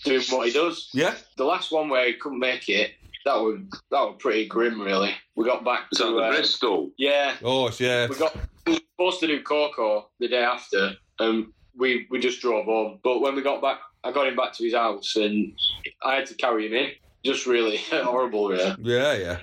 do 0.05 0.21
what 0.31 0.47
he 0.49 0.53
does. 0.53 0.91
Yeah. 0.93 1.15
The 1.37 1.45
last 1.45 1.71
one 1.73 1.89
where 1.89 2.07
he 2.07 2.15
couldn't 2.15 2.39
make 2.41 2.69
it. 2.69 2.93
That 3.25 3.37
was 3.37 3.59
that 3.91 4.01
was 4.03 4.17
pretty 4.19 4.47
grim, 4.47 4.81
really. 4.81 5.13
We 5.35 5.47
got 5.47 5.65
back 5.65 5.89
Was 5.91 5.99
to 6.01 6.05
that 6.05 6.11
the 6.13 6.17
uh, 6.19 6.31
Bristol? 6.35 6.91
yeah, 6.99 7.37
Oh, 7.43 7.71
yeah. 7.79 8.07
we 8.09 8.17
got 8.17 8.37
we 8.67 8.73
were 8.75 8.79
supposed 8.97 9.21
to 9.21 9.27
do 9.27 9.43
KOKO 9.43 10.05
the 10.21 10.29
day 10.29 10.43
after, 10.45 10.93
and 11.21 11.47
we 11.77 12.07
we 12.11 12.19
just 12.19 12.41
drove 12.43 12.67
home. 12.67 12.99
But 13.03 13.21
when 13.21 13.35
we 13.35 13.41
got 13.41 13.63
back, 13.63 13.79
I 14.03 14.13
got 14.13 14.27
him 14.27 14.37
back 14.37 14.53
to 14.55 14.65
his 14.65 14.75
house, 14.75 15.17
and 15.17 15.59
I 16.03 16.17
had 16.17 16.27
to 16.27 16.35
carry 16.35 16.67
him 16.67 16.75
in. 16.75 16.91
Just 17.25 17.47
really 17.47 17.77
horrible, 17.91 18.49
really. 18.51 18.75
Yeah, 18.81 19.15
yeah. 19.15 19.39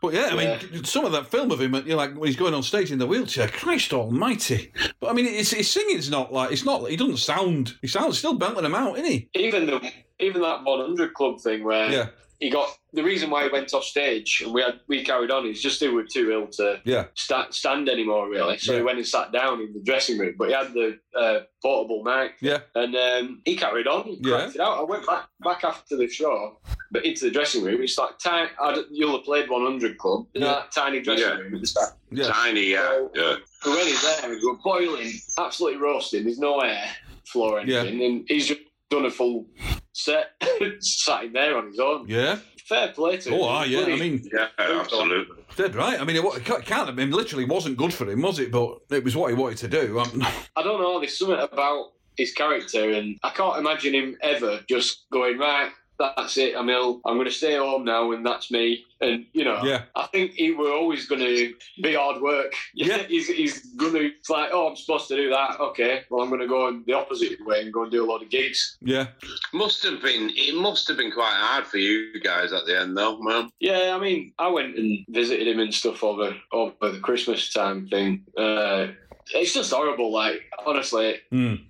But 0.00 0.14
yeah, 0.14 0.30
I 0.32 0.34
mean, 0.34 0.84
some 0.84 1.04
of 1.04 1.12
that 1.12 1.26
film 1.26 1.50
of 1.50 1.60
him, 1.60 1.74
uh, 1.74 1.82
you're 1.82 1.96
like 1.96 2.14
when 2.14 2.26
he's 2.26 2.36
going 2.36 2.54
on 2.54 2.62
stage 2.62 2.90
in 2.90 2.98
the 2.98 3.06
wheelchair, 3.06 3.48
Christ 3.48 3.92
Almighty! 3.92 4.72
But 4.98 5.10
I 5.10 5.12
mean, 5.12 5.26
it's, 5.26 5.50
his 5.50 5.70
singing's 5.70 6.10
not 6.10 6.32
like 6.32 6.52
it's 6.52 6.64
not. 6.64 6.88
He 6.88 6.96
doesn't 6.96 7.18
sound. 7.18 7.74
He 7.82 7.88
sounds 7.88 8.18
still 8.18 8.34
belting 8.34 8.62
them 8.62 8.74
out, 8.74 8.98
isn't 8.98 9.10
he? 9.10 9.28
Even 9.34 9.66
the 9.66 9.92
even 10.20 10.40
that 10.40 10.64
100 10.64 11.12
Club 11.14 11.40
thing 11.40 11.64
where 11.64 11.90
Yeah, 11.90 12.08
he 12.40 12.48
got 12.50 12.76
the 12.94 13.04
reason 13.04 13.30
why 13.30 13.44
he 13.44 13.50
went 13.50 13.72
off 13.74 13.84
stage 13.84 14.42
and 14.44 14.52
we 14.52 14.62
had 14.62 14.80
we 14.88 15.04
carried 15.04 15.30
on 15.30 15.46
is 15.46 15.62
just 15.62 15.78
he 15.78 15.88
were 15.88 16.02
too 16.04 16.32
ill 16.32 16.46
to 16.48 16.80
yeah, 16.84 17.04
sta 17.14 17.46
stand 17.50 17.88
anymore, 17.88 18.28
really. 18.28 18.58
So 18.58 18.72
Yeah. 18.72 18.78
he 18.78 18.84
went 18.84 18.98
and 18.98 19.06
sat 19.06 19.30
down 19.30 19.60
in 19.60 19.72
the 19.74 19.80
dressing 19.82 20.18
room, 20.18 20.34
but 20.38 20.48
he 20.48 20.54
had 20.54 20.72
the 20.72 20.98
uh, 21.14 21.40
portable 21.62 22.02
mic. 22.02 22.32
yeah, 22.40 22.58
And 22.74 22.96
um, 22.96 23.42
he 23.44 23.54
carried 23.56 23.86
on, 23.86 24.04
he 24.04 24.18
Yeah. 24.22 24.48
it 24.48 24.58
out. 24.58 24.78
I 24.78 24.82
went 24.82 25.06
back 25.06 25.28
back 25.44 25.64
after 25.64 25.96
the 25.96 26.08
show, 26.08 26.58
but 26.90 27.04
into 27.04 27.26
the 27.26 27.30
dressing 27.30 27.62
room. 27.62 27.82
It's 27.82 27.96
like 27.98 28.18
tiny. 28.18 28.50
I 28.60 28.74
don't- 28.74 28.88
you'll 28.90 29.12
have 29.16 29.24
played 29.24 29.48
100 29.50 29.98
Club. 29.98 30.26
You 30.34 30.40
know, 30.40 30.46
Yeah. 30.48 30.52
that 30.54 30.72
tiny 30.72 31.00
dressing 31.00 31.26
Yeah. 31.28 31.34
room 31.38 31.54
at 31.54 31.60
the 31.60 31.66
start. 31.66 31.90
yeah. 32.10 32.28
Tiny, 32.28 32.64
yeah. 32.70 33.06
yeah. 33.14 33.36
We 33.66 33.70
went 33.72 33.88
in 33.88 33.96
there, 34.02 34.30
we 34.30 34.44
were 34.44 34.56
boiling, 34.64 35.12
absolutely 35.38 35.78
roasting. 35.80 36.24
There's 36.24 36.38
no 36.38 36.60
air 36.60 36.88
flow 37.26 37.50
or 37.56 37.60
Yeah. 37.66 37.82
and 37.82 38.24
he's 38.28 38.48
just 38.48 38.60
done 38.88 39.04
a 39.04 39.10
full 39.10 39.46
set, 39.92 40.30
sat 40.80 41.32
there 41.32 41.56
on 41.56 41.66
his 41.68 41.78
own. 41.80 42.06
Yeah. 42.08 42.38
Fair 42.66 42.88
play 42.88 43.16
to 43.18 43.28
him. 43.30 43.34
Oh, 43.40 43.44
ah, 43.44 43.64
yeah. 43.64 43.80
I 43.80 43.96
mean, 43.96 44.22
Yeah, 44.32 44.46
absolutely. 44.58 45.36
dead 45.56 45.74
right. 45.74 46.00
I 46.00 46.04
mean, 46.04 46.16
it 46.16 46.22
wa- 46.22 46.34
it 46.34 46.44
can't. 46.44 46.64
can't- 46.64 46.88
I 46.88 46.92
mean, 46.92 47.10
literally 47.10 47.44
wasn't 47.44 47.76
good 47.76 47.92
for 47.92 48.08
him, 48.08 48.22
was 48.22 48.38
it? 48.38 48.52
But 48.52 48.78
it 48.90 49.02
was 49.02 49.16
what 49.16 49.30
he 49.30 49.34
wanted 49.36 49.58
to 49.58 49.68
do. 49.68 49.98
Um, 50.00 50.24
I 50.56 50.62
don't 50.62 50.80
know. 50.80 51.00
There's 51.00 51.18
something 51.18 51.36
about 51.38 51.92
his 52.16 52.32
character, 52.32 52.90
and 52.92 53.18
I 53.24 53.30
can't 53.30 53.58
imagine 53.58 53.94
him 53.94 54.16
ever 54.22 54.60
just 54.68 55.06
going 55.10 55.38
right. 55.38 55.70
That's 56.16 56.36
it. 56.38 56.56
I'm 56.56 56.68
ill. 56.70 57.00
I'm 57.04 57.16
going 57.16 57.26
to 57.28 57.30
stay 57.32 57.56
home 57.56 57.84
now, 57.84 58.10
and 58.12 58.24
that's 58.24 58.50
me. 58.50 58.84
And 59.02 59.26
you 59.34 59.44
know, 59.44 59.60
Yeah. 59.62 59.82
I 59.94 60.06
think 60.06 60.32
he 60.32 60.50
were 60.52 60.72
always 60.72 61.06
going 61.06 61.20
to 61.20 61.54
be 61.82 61.94
hard 61.94 62.20
work. 62.22 62.52
Yeah. 62.74 62.98
he's 63.08 63.28
he's 63.28 63.66
going 63.76 63.92
to. 63.92 64.06
It's 64.06 64.30
like, 64.30 64.48
oh, 64.52 64.68
I'm 64.68 64.76
supposed 64.76 65.08
to 65.08 65.16
do 65.16 65.28
that. 65.30 65.60
Okay, 65.60 66.02
well, 66.10 66.22
I'm 66.22 66.28
going 66.30 66.40
to 66.40 66.46
go 66.48 66.68
in 66.68 66.82
the 66.86 66.94
opposite 66.94 67.38
way 67.46 67.60
and 67.60 67.72
go 67.72 67.82
and 67.82 67.92
do 67.92 68.04
a 68.04 68.08
lot 68.10 68.22
of 68.22 68.30
gigs. 68.30 68.78
yeah, 68.80 69.08
Must 69.52 69.82
have 69.84 70.00
been. 70.02 70.30
It 70.34 70.54
must 70.54 70.88
have 70.88 70.96
been 70.96 71.12
quite 71.12 71.34
hard 71.34 71.66
for 71.66 71.76
you 71.78 72.18
guys 72.20 72.52
at 72.52 72.64
the 72.66 72.78
end, 72.80 72.96
though, 72.96 73.18
man. 73.20 73.50
Yeah, 73.60 73.94
I 73.94 74.00
mean, 74.00 74.32
I 74.38 74.48
went 74.48 74.76
and 74.76 75.04
visited 75.10 75.46
him 75.46 75.60
and 75.60 75.72
stuff 75.74 76.02
over 76.02 76.34
over 76.52 76.74
the 76.92 77.00
Christmas 77.00 77.52
time 77.52 77.88
thing. 77.88 78.24
Uh, 78.36 78.88
it's 79.34 79.52
just 79.54 79.72
horrible. 79.72 80.10
Like 80.12 80.42
honestly, 80.66 81.16
Mm. 81.32 81.64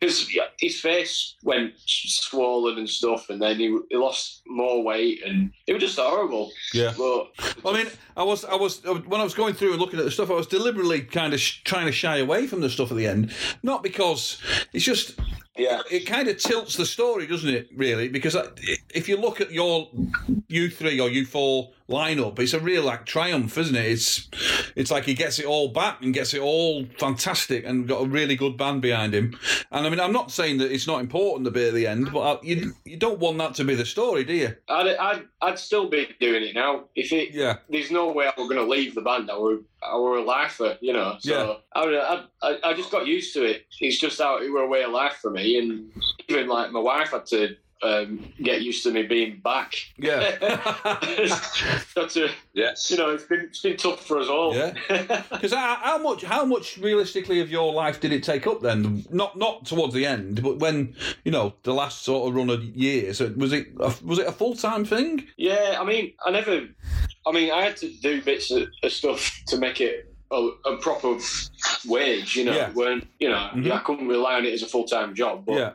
Because 0.00 0.28
his 0.58 0.80
face 0.80 1.36
went 1.42 1.72
swollen 1.86 2.78
and 2.78 2.88
stuff, 2.88 3.30
and 3.30 3.40
then 3.40 3.56
he, 3.58 3.78
he 3.90 3.96
lost 3.96 4.42
more 4.46 4.82
weight, 4.82 5.22
and 5.24 5.52
it 5.66 5.72
was 5.74 5.82
just 5.82 5.98
horrible. 5.98 6.50
Yeah. 6.74 6.92
But 6.96 7.30
I 7.64 7.72
mean, 7.72 7.86
I 8.16 8.22
was, 8.24 8.44
I 8.44 8.56
was, 8.56 8.82
when 8.84 9.20
I 9.20 9.24
was 9.24 9.34
going 9.34 9.54
through 9.54 9.72
and 9.72 9.80
looking 9.80 9.98
at 9.98 10.04
the 10.04 10.10
stuff, 10.10 10.30
I 10.30 10.34
was 10.34 10.46
deliberately 10.46 11.02
kind 11.02 11.32
of 11.32 11.40
sh- 11.40 11.62
trying 11.64 11.86
to 11.86 11.92
shy 11.92 12.18
away 12.18 12.46
from 12.46 12.60
the 12.60 12.70
stuff 12.70 12.90
at 12.90 12.96
the 12.96 13.06
end, 13.06 13.32
not 13.62 13.82
because 13.82 14.38
it's 14.72 14.84
just. 14.84 15.18
Yeah. 15.54 15.82
It 15.90 16.06
kind 16.06 16.28
of 16.28 16.38
tilts 16.38 16.76
the 16.76 16.86
story, 16.86 17.26
doesn't 17.26 17.48
it, 17.50 17.68
really? 17.76 18.08
Because 18.08 18.34
I- 18.34 18.46
if 18.94 19.06
you 19.06 19.18
look 19.18 19.38
at 19.42 19.52
your 19.52 19.90
U3 20.50 20.98
or 20.98 21.10
U4 21.10 21.72
lineup, 21.88 22.38
it's 22.38 22.52
a 22.54 22.60
real 22.60 22.84
like 22.84 23.04
triumph, 23.06 23.56
isn't 23.58 23.74
it? 23.76 23.84
It's 23.86 24.28
it's 24.76 24.90
like 24.90 25.04
he 25.04 25.14
gets 25.14 25.38
it 25.38 25.44
all 25.46 25.68
back 25.68 26.02
and 26.02 26.14
gets 26.14 26.32
it 26.34 26.40
all 26.40 26.86
fantastic 26.98 27.64
and 27.64 27.86
got 27.88 28.02
a 28.02 28.06
really 28.06 28.36
good 28.36 28.56
band 28.56 28.82
behind 28.82 29.14
him. 29.14 29.38
And 29.70 29.86
I 29.86 29.90
mean, 29.90 30.00
I'm 30.00 30.12
not 30.12 30.30
saying 30.30 30.58
that 30.58 30.72
it's 30.72 30.86
not 30.86 31.00
important 31.00 31.44
the 31.44 31.50
bit 31.50 31.68
at 31.68 31.74
the 31.74 31.86
end, 31.86 32.10
but 32.12 32.20
I, 32.20 32.38
you 32.42 32.72
you 32.84 32.96
don't 32.96 33.18
want 33.18 33.38
that 33.38 33.54
to 33.56 33.64
be 33.64 33.74
the 33.74 33.84
story, 33.86 34.24
do 34.24 34.32
you? 34.34 34.54
I'd, 34.68 34.96
I'd, 34.96 35.22
I'd 35.40 35.58
still 35.58 35.88
be 35.88 36.08
doing 36.20 36.42
it 36.44 36.54
now. 36.54 36.84
If 36.94 37.12
it, 37.12 37.32
Yeah. 37.32 37.56
there's 37.68 37.90
no 37.90 38.10
way 38.12 38.26
I 38.26 38.32
was 38.40 38.48
going 38.48 38.64
to 38.64 38.70
leave 38.70 38.94
the 38.94 39.02
band. 39.02 39.30
I 39.30 39.36
were, 39.38 39.58
I 39.82 39.96
were 39.98 40.18
a 40.18 40.22
lifer, 40.24 40.78
you 40.80 40.92
know. 40.92 41.16
So 41.20 41.58
I, 41.74 41.80
I, 41.82 42.24
I, 42.48 42.58
I 42.70 42.74
just 42.74 42.90
got 42.90 43.06
used 43.06 43.34
to 43.34 43.44
it. 43.44 43.66
It's 43.80 43.98
just 43.98 44.18
how 44.20 44.38
it 44.38 44.48
were 44.50 44.62
a 44.62 44.68
way 44.68 44.82
of 44.82 44.92
life 44.92 45.18
for 45.20 45.30
me, 45.30 45.58
and 45.58 45.90
even 46.28 46.48
like 46.48 46.70
my 46.70 46.80
wife 46.80 47.10
had 47.10 47.26
to 47.26 47.56
um, 47.82 48.32
get 48.42 48.62
used 48.62 48.82
to 48.84 48.92
me 48.92 49.02
being 49.02 49.40
back. 49.42 49.74
Yeah. 49.98 50.36
that's 51.94 52.14
to, 52.14 52.30
Yes. 52.54 52.90
you 52.90 52.96
know, 52.96 53.10
it's 53.10 53.24
been 53.24 53.40
it's 53.40 53.60
been 53.60 53.76
tough 53.76 54.06
for 54.06 54.18
us 54.18 54.28
all. 54.28 54.54
Yeah. 54.54 54.72
Because 55.32 55.52
how, 55.52 55.76
how 55.80 55.98
much 55.98 56.22
how 56.22 56.44
much 56.44 56.78
realistically 56.78 57.40
of 57.40 57.50
your 57.50 57.72
life 57.72 58.00
did 58.00 58.12
it 58.12 58.22
take 58.22 58.46
up 58.46 58.60
then? 58.62 59.04
Not 59.10 59.36
not 59.36 59.66
towards 59.66 59.94
the 59.94 60.06
end, 60.06 60.42
but 60.42 60.58
when 60.58 60.94
you 61.24 61.32
know 61.32 61.54
the 61.62 61.74
last 61.74 62.02
sort 62.02 62.28
of 62.28 62.34
run 62.34 62.50
of 62.50 62.62
years, 62.64 63.20
was 63.20 63.52
it 63.52 63.68
a, 63.80 63.92
was 64.04 64.18
it 64.18 64.26
a 64.26 64.32
full 64.32 64.54
time 64.54 64.84
thing? 64.84 65.26
Yeah, 65.36 65.78
I 65.80 65.84
mean, 65.84 66.12
I 66.24 66.30
never. 66.30 66.68
I 67.26 67.32
mean, 67.32 67.52
I 67.52 67.62
had 67.62 67.76
to 67.78 67.88
do 68.00 68.20
bits 68.22 68.50
of, 68.50 68.68
of 68.82 68.92
stuff 68.92 69.42
to 69.46 69.56
make 69.56 69.80
it 69.80 70.11
a, 70.32 70.70
a 70.70 70.76
proper 70.78 71.18
wage. 71.86 72.36
You 72.36 72.44
know, 72.44 72.52
Yeah. 72.54 72.70
when 72.72 73.06
you 73.20 73.28
know, 73.28 73.50
Mhm. 73.54 73.70
I 73.72 73.78
couldn't 73.80 74.08
rely 74.08 74.34
on 74.36 74.44
it 74.44 74.52
as 74.52 74.62
a 74.62 74.66
full 74.66 74.84
time 74.84 75.14
job. 75.14 75.44
But 75.46 75.54
Yeah. 75.56 75.72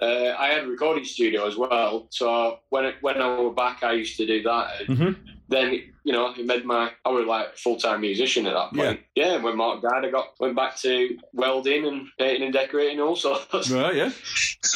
uh, 0.00 0.36
I 0.38 0.48
had 0.48 0.64
a 0.64 0.66
recording 0.66 1.04
studio 1.04 1.46
as 1.46 1.56
well. 1.56 2.06
So 2.10 2.58
when 2.70 2.84
it, 2.86 2.96
when 3.00 3.20
I 3.20 3.28
was 3.40 3.54
back, 3.56 3.82
I 3.82 3.92
used 3.92 4.16
to 4.18 4.26
do 4.26 4.42
that. 4.42 4.80
And 4.88 4.98
Mhm. 4.98 5.16
Then 5.48 5.82
you 6.04 6.12
know, 6.12 6.30
it 6.36 6.46
made 6.46 6.64
my 6.64 6.90
I 7.04 7.10
was 7.10 7.26
like 7.26 7.56
full 7.58 7.76
time 7.76 8.00
musician 8.00 8.46
at 8.46 8.54
that 8.54 8.72
point. 8.74 9.00
Yeah. 9.14 9.34
and 9.34 9.44
when 9.44 9.56
Mark 9.56 9.82
died, 9.82 10.04
I 10.04 10.10
got 10.10 10.28
went 10.40 10.56
back 10.56 10.76
to 10.80 11.16
welding 11.34 11.84
and 11.86 12.08
painting 12.18 12.42
and 12.44 12.52
decorating 12.52 12.98
and 12.98 13.02
all 13.08 13.16
sorts. 13.16 13.70
Right. 13.70 13.94
Yeah. 13.94 14.10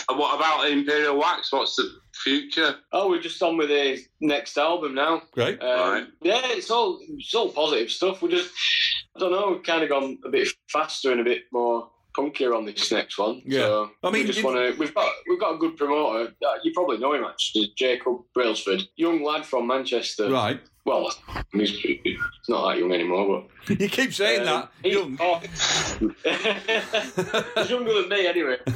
And 0.08 0.18
what 0.18 0.34
about 0.36 0.68
Imperial 0.68 1.16
Wax? 1.16 1.52
What's 1.52 1.76
the 1.76 1.88
future? 2.12 2.74
Oh, 2.92 3.08
we're 3.08 3.20
just 3.20 3.40
on 3.42 3.56
with 3.56 3.68
the 3.68 3.98
next 4.20 4.58
album 4.58 4.94
now. 4.96 5.22
Great. 5.32 5.62
Um, 5.62 5.80
Right. 5.80 6.06
Yeah, 6.22 6.40
it's 6.44 6.70
all 6.72 6.98
it's 7.08 7.34
all 7.34 7.50
positive 7.52 7.90
stuff. 7.90 8.20
We 8.20 8.28
just 8.30 8.50
I 9.16 9.18
don't 9.18 9.32
know, 9.32 9.52
we've 9.52 9.62
kind 9.62 9.82
of 9.82 9.88
gone 9.88 10.18
a 10.24 10.28
bit 10.28 10.48
faster 10.68 11.10
and 11.10 11.20
a 11.20 11.24
bit 11.24 11.44
more 11.52 11.88
punkier 12.16 12.56
on 12.56 12.64
this 12.64 12.90
next 12.92 13.18
one. 13.18 13.42
Yeah. 13.44 13.60
So 13.60 13.90
I 14.02 14.10
mean, 14.10 14.26
we 14.26 14.32
just 14.32 14.44
want 14.44 14.56
to. 14.56 14.74
We've 14.78 14.94
got 14.94 15.12
we've 15.28 15.40
got 15.40 15.54
a 15.54 15.58
good 15.58 15.76
promoter. 15.76 16.32
Uh, 16.44 16.54
you 16.62 16.72
probably 16.72 16.98
know 16.98 17.14
him 17.14 17.24
actually, 17.24 17.72
Jacob 17.76 18.18
Brailsford, 18.34 18.82
young 18.96 19.22
lad 19.22 19.46
from 19.46 19.66
Manchester. 19.66 20.30
Right. 20.30 20.60
Well, 20.84 21.12
he's, 21.52 21.70
he's 21.80 22.18
not 22.48 22.68
that 22.68 22.78
young 22.78 22.92
anymore, 22.92 23.44
but 23.66 23.80
You 23.80 23.88
keep 23.88 24.14
saying 24.14 24.46
um, 24.46 24.68
that. 24.82 24.92
Young. 24.92 25.18
oh. 25.20 25.40
he's 27.56 27.70
younger 27.70 27.94
than 27.94 28.08
me 28.08 28.26
anyway. 28.26 28.56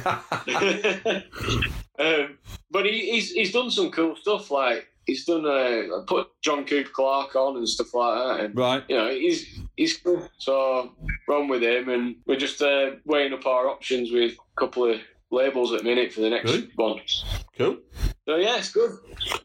um, 1.99 2.37
but 2.69 2.85
he, 2.85 3.11
he's 3.11 3.31
he's 3.31 3.53
done 3.53 3.71
some 3.71 3.91
cool 3.91 4.17
stuff. 4.17 4.51
Like 4.51 4.87
he's 5.05 5.25
done 5.25 5.45
uh, 5.45 6.01
put 6.07 6.27
John 6.41 6.65
Cooper 6.65 6.89
Clarke 6.89 7.35
on 7.35 7.57
and 7.57 7.67
stuff 7.67 7.93
like 7.93 8.17
that. 8.37 8.45
And 8.45 8.55
Right. 8.57 8.83
you 8.87 8.95
know, 8.97 9.09
he's 9.11 9.59
he's 9.77 9.97
cool. 9.97 10.29
So 10.37 10.93
we're 11.27 11.47
with 11.47 11.63
him, 11.63 11.89
and 11.89 12.15
we're 12.25 12.37
just 12.37 12.61
uh, 12.61 12.91
weighing 13.05 13.33
up 13.33 13.45
our 13.45 13.67
options 13.69 14.11
with 14.11 14.33
a 14.33 14.59
couple 14.59 14.85
of 14.85 14.99
labels 15.31 15.71
at 15.73 15.79
the 15.79 15.83
minute 15.85 16.11
for 16.11 16.21
the 16.21 16.29
next 16.29 16.51
Really? 16.51 16.69
one. 16.75 16.99
Cool. 17.65 17.77
So 18.25 18.35
yeah, 18.37 18.57
it's 18.57 18.71
good. 18.71 18.91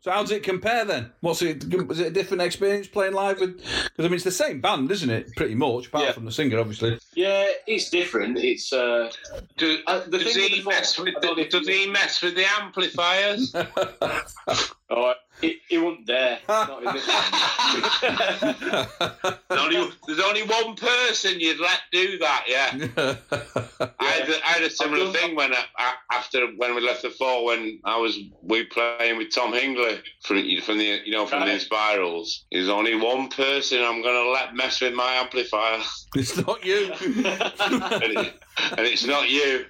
So 0.02 0.10
how 0.10 0.20
does 0.20 0.30
it 0.30 0.42
compare 0.42 0.84
then? 0.84 1.10
What's 1.20 1.42
it? 1.42 1.64
Was 1.86 1.98
it 1.98 2.08
a 2.08 2.10
different 2.10 2.42
experience 2.42 2.86
playing 2.86 3.14
live 3.14 3.40
with? 3.40 3.56
Because 3.56 3.90
I 3.98 4.02
mean, 4.02 4.14
it's 4.14 4.24
the 4.24 4.30
same 4.30 4.60
band, 4.60 4.90
isn't 4.90 5.08
it? 5.10 5.34
Pretty 5.34 5.54
much, 5.54 5.86
apart 5.88 6.04
Yeah. 6.04 6.12
from 6.12 6.24
the 6.26 6.32
singer, 6.32 6.58
obviously. 6.60 6.98
Yeah, 7.14 7.46
it's 7.66 7.90
different. 7.90 8.38
It's 8.38 8.72
uh, 8.72 9.10
Do, 9.56 9.78
Uh, 9.86 10.00
the 10.06 10.18
does 10.18 10.34
thing 10.34 10.48
he 10.50 10.62
mess 10.62 10.98
with 10.98 11.08
I 11.16 11.20
don't 11.20 11.24
know 11.24 11.34
the, 11.36 11.40
if 11.42 11.50
does 11.50 11.66
he 11.68 11.86
mess 11.88 12.22
with 12.22 12.34
the 12.36 12.44
amplifiers? 12.60 13.54
oh, 14.90 15.14
he, 15.40 15.58
he 15.68 15.78
wouldn't 15.78 16.06
dare. 16.06 16.38
Not 16.48 16.82
in 16.84 16.92
this- 16.94 17.06
there's, 19.48 19.60
only, 19.60 19.90
there's 20.06 20.20
only 20.20 20.42
one 20.44 20.76
person 20.76 21.40
you'd 21.40 21.60
let 21.60 21.80
do 21.92 22.18
that, 22.18 22.44
yeah. 22.48 22.70
I, 23.98 24.04
had, 24.06 24.28
I 24.44 24.48
had 24.48 24.62
a 24.62 24.70
similar 24.70 25.12
thing 25.12 25.34
when 25.34 25.52
I, 25.52 25.64
I- 25.76 25.94
after 26.12 26.46
when 26.56 26.74
we 26.74 26.80
left 26.80 27.02
the 27.02 27.10
four 27.10 27.44
when 27.44 27.80
I 27.84 27.96
was 27.98 28.05
we 28.42 28.64
playing 28.64 29.18
with 29.18 29.34
Tom 29.34 29.52
Hingley 29.52 30.00
from 30.22 30.36
from 30.62 30.78
the 30.78 31.00
you 31.04 31.12
know 31.12 31.26
from 31.26 31.46
the 31.46 31.58
Spirals. 31.58 32.44
There's 32.50 32.68
only 32.68 32.94
one 32.94 33.28
person 33.28 33.82
I'm 33.82 34.02
gonna 34.02 34.30
let 34.30 34.54
mess 34.54 34.80
with 34.80 34.94
my 34.94 35.14
amplifier, 35.14 35.80
it's 36.14 36.36
not 36.46 36.64
you. 36.64 36.92
and, 37.02 37.26
it, 37.26 38.34
and 38.76 38.86
it's 38.86 39.04
not 39.04 39.28
you. 39.28 39.64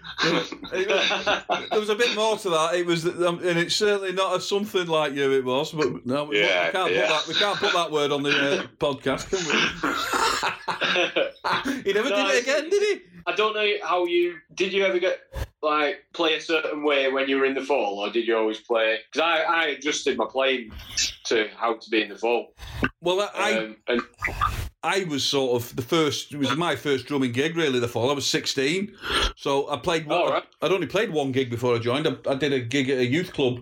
there 1.70 1.80
was 1.80 1.88
a 1.88 1.94
bit 1.94 2.14
more 2.14 2.36
to 2.38 2.50
that. 2.50 2.74
It 2.74 2.86
was, 2.86 3.06
um, 3.06 3.38
and 3.44 3.58
it's 3.58 3.74
certainly 3.76 4.12
not 4.12 4.36
a 4.36 4.40
something 4.40 4.86
like 4.86 5.14
you. 5.14 5.32
It 5.32 5.44
was, 5.44 5.72
but 5.72 6.04
no, 6.06 6.24
we, 6.24 6.40
Yeah, 6.40 6.66
we 6.66 6.72
can't 6.72 6.92
yeah. 6.92 7.00
put 7.00 7.08
that. 7.08 7.26
We 7.28 7.34
can't 7.34 7.58
put 7.58 7.72
that 7.72 7.90
word 7.90 8.12
on 8.12 8.22
the 8.22 8.30
uh, 8.30 8.66
podcast, 8.78 9.28
can 9.30 9.38
we? 9.46 9.54
he 11.84 11.92
never 11.92 12.10
No, 12.10 12.16
did 12.16 12.26
it 12.36 12.42
again, 12.42 12.70
did 12.70 12.82
he? 12.82 13.00
I 13.26 13.34
don't 13.34 13.54
know 13.54 13.68
how 13.82 14.04
you 14.06 14.36
did. 14.54 14.72
You 14.72 14.84
ever 14.84 14.98
get 14.98 15.20
like 15.62 16.04
play 16.12 16.34
a 16.34 16.40
certain 16.40 16.84
way 16.84 17.10
when 17.10 17.28
you 17.28 17.38
were 17.38 17.44
in 17.44 17.54
the 17.54 17.62
fall, 17.62 17.98
or 17.98 18.10
did 18.10 18.26
you 18.26 18.36
always 18.36 18.60
play? 18.60 18.98
Because 19.10 19.26
I, 19.26 19.42
I 19.42 19.64
adjusted 19.68 20.16
my 20.16 20.26
playing 20.26 20.70
to 21.24 21.48
how 21.56 21.74
to 21.74 21.90
be 21.90 22.02
in 22.02 22.08
the 22.08 22.16
fall. 22.16 22.54
Well, 23.00 23.20
I, 23.20 23.28
I 23.34 23.58
Um, 23.58 23.76
and 23.88 24.00
I 24.82 25.04
was 25.04 25.24
sort 25.24 25.60
of 25.60 25.74
the 25.74 25.82
first. 25.82 26.32
It 26.32 26.38
was 26.38 26.56
my 26.56 26.76
first 26.76 27.06
drumming 27.06 27.32
gig, 27.32 27.56
really. 27.56 27.80
The 27.80 27.88
fall. 27.88 28.10
I 28.10 28.12
was 28.12 28.26
sixteen, 28.26 28.94
so 29.34 29.68
I 29.68 29.76
played. 29.78 30.06
Oh, 30.08 30.30
right. 30.30 30.44
I'd 30.62 30.70
only 30.70 30.86
played 30.86 31.10
one 31.10 31.32
gig 31.32 31.50
before 31.50 31.74
I 31.74 31.78
joined. 31.78 32.06
I, 32.06 32.16
I 32.30 32.36
did 32.36 32.52
a 32.52 32.60
gig 32.60 32.88
at 32.90 32.98
a 32.98 33.06
youth 33.06 33.32
club, 33.32 33.60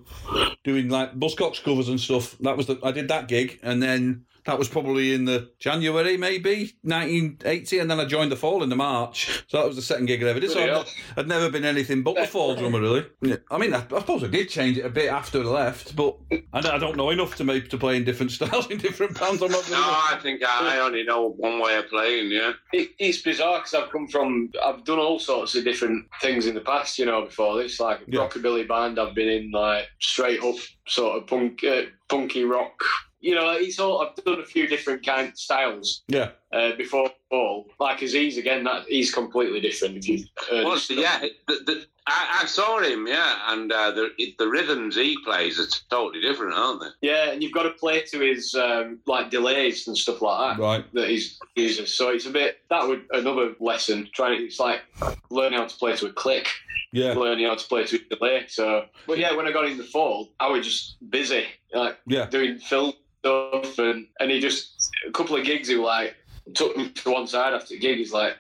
doing 0.65 0.91
like 0.91 1.19
Buzzcocks 1.19 1.65
covers 1.65 1.89
and 1.89 1.99
stuff. 1.99 2.37
That 2.41 2.59
was 2.59 2.67
the. 2.67 2.79
I 2.83 2.93
did 2.93 3.09
that 3.09 3.29
gig, 3.29 3.59
and 3.63 3.83
then 3.83 4.27
that 4.47 4.59
was 4.59 4.69
probably 4.69 5.15
in 5.15 5.25
the 5.25 5.51
January, 5.59 6.17
maybe 6.17 6.73
1980, 6.83 7.79
and 7.79 7.91
then 7.91 8.01
I 8.01 8.05
joined 8.05 8.31
the 8.33 8.37
fall 8.37 8.63
in 8.63 8.69
the 8.69 8.77
March. 8.77 9.45
So 9.49 9.59
that 9.59 9.67
was 9.67 9.77
the 9.77 9.83
second 9.83 10.07
gig 10.07 10.23
I 10.23 10.29
ever 10.29 10.41
did. 10.41 10.51
So 10.51 10.65
Bloody 10.67 10.91
I'd. 11.17 11.21
I'd 11.21 11.29
never 11.29 11.51
been 11.51 11.65
anything 11.65 12.03
but 12.03 12.17
the 12.17 12.27
fall 12.27 12.55
drummer, 12.55 12.81
really. 12.81 13.07
Yeah. 13.23 13.37
I 13.51 13.59
mean, 13.59 13.73
I, 13.73 13.79
I 13.79 14.01
suppose 14.01 14.23
I 14.25 14.27
did 14.29 14.49
change 14.49 14.79
it 14.79 14.85
a 14.85 14.91
bit 14.91 15.09
after 15.11 15.41
I 15.41 15.45
left, 15.47 15.97
but 15.97 16.17
I, 16.53 16.59
I 16.59 16.79
don't 16.79 16.97
know 16.97 17.11
enough 17.11 17.37
to 17.37 17.45
make 17.45 17.69
to 17.71 17.79
play 17.79 17.97
in 17.97 18.05
different 18.05 18.33
styles 18.33 18.71
in 18.71 18.79
different 18.79 19.19
bands. 19.19 19.43
I'm 19.43 19.51
not. 19.51 19.69
No, 19.71 19.77
I 19.79 20.19
think 20.23 20.43
I 20.45 20.79
only 20.81 21.05
know 21.05 21.31
one 21.31 21.61
way 21.61 21.77
of 21.77 21.89
playing. 21.89 22.31
Yeah. 22.31 22.53
it, 22.73 22.91
it's 22.99 23.23
bizarre 23.23 23.59
because 23.61 23.75
I've 23.75 23.91
come 23.91 24.09
from, 24.09 24.51
I've 24.65 24.85
done 24.85 24.99
all 24.99 25.19
sorts 25.19 25.55
of 25.55 25.65
different 25.65 26.07
things 26.21 26.47
in 26.47 26.55
the 26.55 26.61
past. 26.61 26.99
You 26.99 27.07
know, 27.07 27.23
before 27.25 27.57
this, 27.57 27.81
like 27.81 28.01
a 28.01 28.05
Yeah. 28.09 28.21
rockabilly 28.21 28.69
band. 28.69 28.99
I've 28.99 29.15
been 29.15 29.29
in 29.29 29.51
like 29.53 29.87
straight 30.01 30.43
up 30.43 30.57
sort 30.87 31.17
of 31.17 31.27
punk, 31.27 31.65
uh, 31.65 31.83
punky 32.09 32.45
rock. 32.45 32.83
You 33.25 33.35
know, 33.35 33.53
it's 33.53 33.79
all. 33.79 34.03
I've 34.03 34.15
done 34.23 34.41
a 34.41 34.45
few 34.45 34.67
different 34.67 35.05
kind 35.05 35.29
of 35.29 35.39
styles. 35.39 36.03
Yeah. 36.09 36.33
uh, 36.53 36.77
before 36.77 37.11
fall. 37.31 37.67
Like 37.81 38.03
Aziz 38.03 38.37
again, 38.37 38.65
that 38.65 38.85
he's 38.87 39.13
completely 39.13 39.61
different. 39.61 39.97
If 39.97 40.07
you 40.09 40.25
heard 40.51 40.65
Well, 40.65 40.79
yeah, 40.91 41.21
the, 41.49 41.55
the, 41.65 41.87
I, 42.07 42.41
I 42.43 42.47
saw 42.47 42.81
him, 42.81 43.07
yeah, 43.07 43.39
and 43.53 43.73
uh, 43.73 43.93
the 43.93 44.11
the 44.39 44.47
rhythms 44.47 44.95
he 44.97 45.17
plays 45.25 45.59
are 45.59 45.67
totally 45.89 46.21
different, 46.21 46.53
aren't 46.55 46.83
they? 46.83 47.09
yeah, 47.09 47.31
and 47.31 47.43
you've 47.43 47.55
got 47.55 47.63
to 47.63 47.71
play 47.71 48.03
to 48.03 48.21
his 48.21 48.55
um, 48.55 48.99
like 49.07 49.31
delays 49.31 49.89
and 49.89 49.97
stuff 49.97 50.21
like 50.21 50.57
that. 50.59 50.63
Right. 50.63 50.85
That 50.93 51.09
he's 51.09 51.39
uses. 51.57 51.95
So 51.97 52.11
it's 52.11 52.27
a 52.27 52.31
bit 52.31 52.59
that 52.69 52.87
would 52.87 53.05
another 53.13 53.55
lesson. 53.59 54.11
Trying 54.15 54.43
it's 54.43 54.61
like 54.61 54.83
learning 55.31 55.59
how 55.59 55.65
to 55.67 55.77
play 55.77 55.97
to 55.97 56.07
a 56.09 56.13
click, 56.13 56.49
Yeah. 56.93 57.15
learning 57.15 57.47
how 57.47 57.55
to 57.55 57.67
play 57.67 57.85
to 57.87 57.97
a 57.97 58.15
delay. 58.17 58.45
So, 58.49 58.85
but 59.07 59.17
yeah, 59.19 59.35
when 59.35 59.47
I 59.49 59.51
got 59.53 59.65
in 59.67 59.79
the 59.79 59.85
fall, 59.85 60.29
I 60.39 60.49
was 60.49 60.67
just 60.67 60.97
busy, 61.11 61.47
like 61.73 61.99
Yeah. 62.07 62.27
doing 62.27 62.59
film 62.59 62.93
stuff, 63.25 63.79
and 63.79 64.07
and 64.21 64.31
he 64.31 64.41
just 64.41 64.91
a 65.09 65.11
couple 65.11 65.37
of 65.37 65.45
gigs. 65.45 65.69
He 65.69 65.77
like 65.77 66.17
took 66.55 66.77
me 66.77 66.91
to 66.91 67.11
one 67.11 67.27
side 67.27 67.55
after 67.55 67.75
the 67.75 67.81
gig. 67.81 67.99
He's 67.99 68.13
like. 68.13 68.37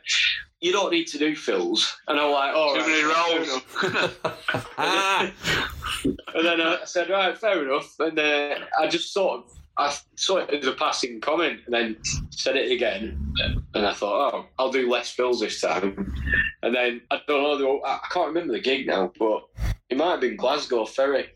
You 0.60 0.72
don't 0.72 0.92
need 0.92 1.08
to 1.08 1.18
do 1.18 1.36
fills, 1.36 1.94
and 2.08 2.18
I'm 2.18 2.30
like, 2.30 2.52
"Oh, 2.54 2.72
Too 2.74 2.80
right, 2.80 2.88
many 2.88 3.02
fair 3.02 3.38
rolls. 3.38 4.14
enough." 4.54 6.14
And 6.34 6.44
then 6.44 6.60
I 6.60 6.84
said, 6.84 7.10
right, 7.10 7.36
fair 7.38 7.62
enough. 7.62 7.94
And 8.00 8.18
uh, 8.18 8.56
I 8.78 8.88
just 8.88 9.12
sort 9.12 9.40
of 9.40 9.52
I 9.76 9.96
saw 10.16 10.38
it 10.38 10.50
as 10.54 10.66
a 10.66 10.72
passing 10.72 11.20
comment 11.20 11.60
and 11.66 11.74
then 11.74 11.96
said 12.30 12.56
it 12.56 12.70
again. 12.70 13.34
And 13.74 13.86
I 13.86 13.92
thought, 13.92 14.34
oh, 14.34 14.46
I'll 14.58 14.70
do 14.70 14.90
less 14.90 15.10
fills 15.10 15.40
this 15.40 15.60
time. 15.60 16.14
And 16.62 16.74
then 16.74 17.00
I 17.10 17.20
don't 17.26 17.60
know, 17.60 17.82
I 17.84 18.00
can't 18.10 18.28
remember 18.28 18.52
the 18.52 18.60
gig 18.60 18.86
now, 18.86 19.12
but 19.18 19.44
it 19.90 19.96
might 19.96 20.12
have 20.12 20.20
been 20.20 20.36
Glasgow 20.36 20.84
Ferry. 20.84 21.28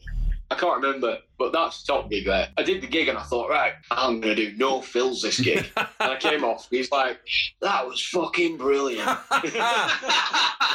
I 0.51 0.55
can't 0.55 0.83
remember, 0.83 1.19
but 1.39 1.53
that's 1.53 1.83
the 1.83 1.93
top 1.93 2.11
gig 2.11 2.25
there. 2.25 2.49
I 2.57 2.63
did 2.63 2.81
the 2.83 2.87
gig 2.87 3.09
and 3.09 3.19
I 3.19 3.23
thought, 3.23 3.51
right, 3.51 3.75
I'm 3.91 4.21
going 4.21 4.35
to 4.35 4.51
do 4.51 4.57
no 4.57 4.81
fills 4.81 5.21
this 5.21 5.39
gig. 5.39 5.67
and 5.77 5.87
I 6.01 6.17
came 6.17 6.43
off. 6.43 6.69
He's 6.71 6.91
like, 6.91 7.19
that 7.61 7.87
was 7.87 8.03
fucking 8.03 8.57
brilliant. 8.57 9.07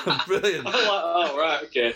Brilliant. 0.27 0.67
I'm 0.67 0.73
like, 0.73 0.83
oh, 0.87 1.37
right, 1.37 1.63
okay. 1.63 1.93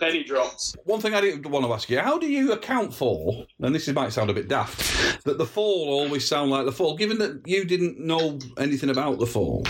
Penny 0.00 0.24
drops. 0.24 0.74
One 0.84 1.00
thing 1.00 1.14
I 1.14 1.20
did 1.20 1.44
want 1.46 1.66
to 1.66 1.72
ask 1.72 1.90
you: 1.90 1.98
How 1.98 2.18
do 2.18 2.26
you 2.26 2.52
account 2.52 2.94
for? 2.94 3.44
And 3.60 3.74
this 3.74 3.86
might 3.88 4.12
sound 4.12 4.30
a 4.30 4.32
bit 4.32 4.48
daft, 4.48 5.22
that 5.24 5.36
the 5.36 5.44
fall 5.44 5.88
always 5.90 6.26
sound 6.26 6.50
like 6.50 6.64
the 6.64 6.72
fall. 6.72 6.96
Given 6.96 7.18
that 7.18 7.42
you 7.44 7.64
didn't 7.64 8.00
know 8.00 8.38
anything 8.58 8.88
about 8.88 9.18
the 9.18 9.26
fall, 9.26 9.64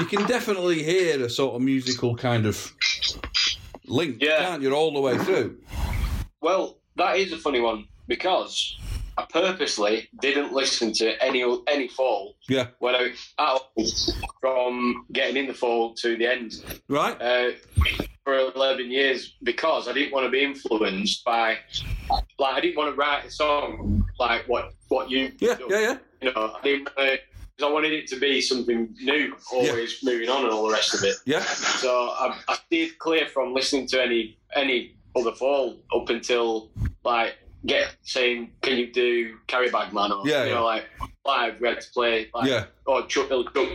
you 0.00 0.06
can 0.06 0.26
definitely 0.26 0.82
hear 0.82 1.24
a 1.24 1.30
sort 1.30 1.54
of 1.54 1.62
musical 1.62 2.16
kind 2.16 2.44
of 2.46 2.72
link, 3.86 4.16
Yeah. 4.20 4.38
can't 4.40 4.62
you, 4.62 4.74
all 4.74 4.92
the 4.92 5.00
way 5.00 5.16
through? 5.18 5.58
Well, 6.44 6.76
that 6.96 7.16
is 7.16 7.32
a 7.32 7.38
funny 7.38 7.60
one 7.60 7.86
because 8.06 8.76
I 9.16 9.24
purposely 9.30 10.10
didn't 10.20 10.52
listen 10.52 10.92
to 11.00 11.06
any 11.24 11.42
any 11.66 11.88
fall 11.88 12.36
Yeah. 12.50 12.66
when 12.80 12.94
I 12.94 13.12
out 13.38 13.62
from 14.42 15.06
getting 15.10 15.38
in 15.38 15.46
the 15.46 15.54
fall 15.54 15.94
to 15.94 16.18
the 16.18 16.26
end 16.26 16.62
Right. 16.86 17.16
uh, 17.18 17.52
for 18.24 18.36
eleven 18.54 18.90
years 18.90 19.36
because 19.42 19.88
I 19.88 19.94
didn't 19.94 20.12
want 20.12 20.26
to 20.26 20.30
be 20.30 20.42
influenced 20.44 21.24
by 21.24 21.56
like 22.38 22.54
I 22.56 22.60
didn't 22.60 22.76
want 22.76 22.90
to 22.94 22.96
write 22.96 23.24
a 23.24 23.30
song 23.30 24.04
like 24.20 24.46
what 24.46 24.74
what 24.88 25.10
you 25.10 25.32
Yeah. 25.40 25.54
do. 25.54 25.66
Yeah. 25.70 25.80
Yeah. 25.80 25.96
you 26.20 26.30
know 26.34 26.54
I 26.58 26.60
didn't 26.62 26.88
uh, 26.98 27.16
I 27.66 27.70
wanted 27.72 27.94
it 27.94 28.06
to 28.08 28.16
be 28.20 28.42
something 28.42 28.94
new, 29.00 29.34
always 29.50 30.02
moving 30.02 30.28
on 30.28 30.42
and 30.44 30.52
all 30.52 30.66
the 30.66 30.74
rest 30.74 30.92
of 30.92 31.04
it. 31.04 31.16
Yeah. 31.24 31.40
So 31.84 31.90
I, 32.22 32.36
I 32.48 32.54
stayed 32.66 32.98
clear 32.98 33.28
from 33.28 33.54
listening 33.54 33.86
to 33.92 34.02
any 34.02 34.36
any 34.54 34.96
other 35.16 35.32
fall 35.32 35.76
up 35.94 36.08
until 36.08 36.70
like 37.04 37.36
get 37.66 37.94
saying, 38.02 38.50
can 38.62 38.76
you 38.76 38.92
do 38.92 39.36
Carry 39.46 39.70
Bag 39.70 39.92
Man 39.92 40.12
or 40.12 40.26
Yeah, 40.26 40.42
you 40.44 40.48
yeah. 40.50 40.54
know 40.56 40.64
like 40.64 40.84
live 41.24 41.60
we 41.60 41.68
had 41.68 41.80
to 41.80 41.90
play 41.92 42.28
like 42.34 42.48
Yeah. 42.48 42.64
or 42.86 43.06
Chuck 43.06 43.28
Bill 43.28 43.44
Chuck 43.44 43.68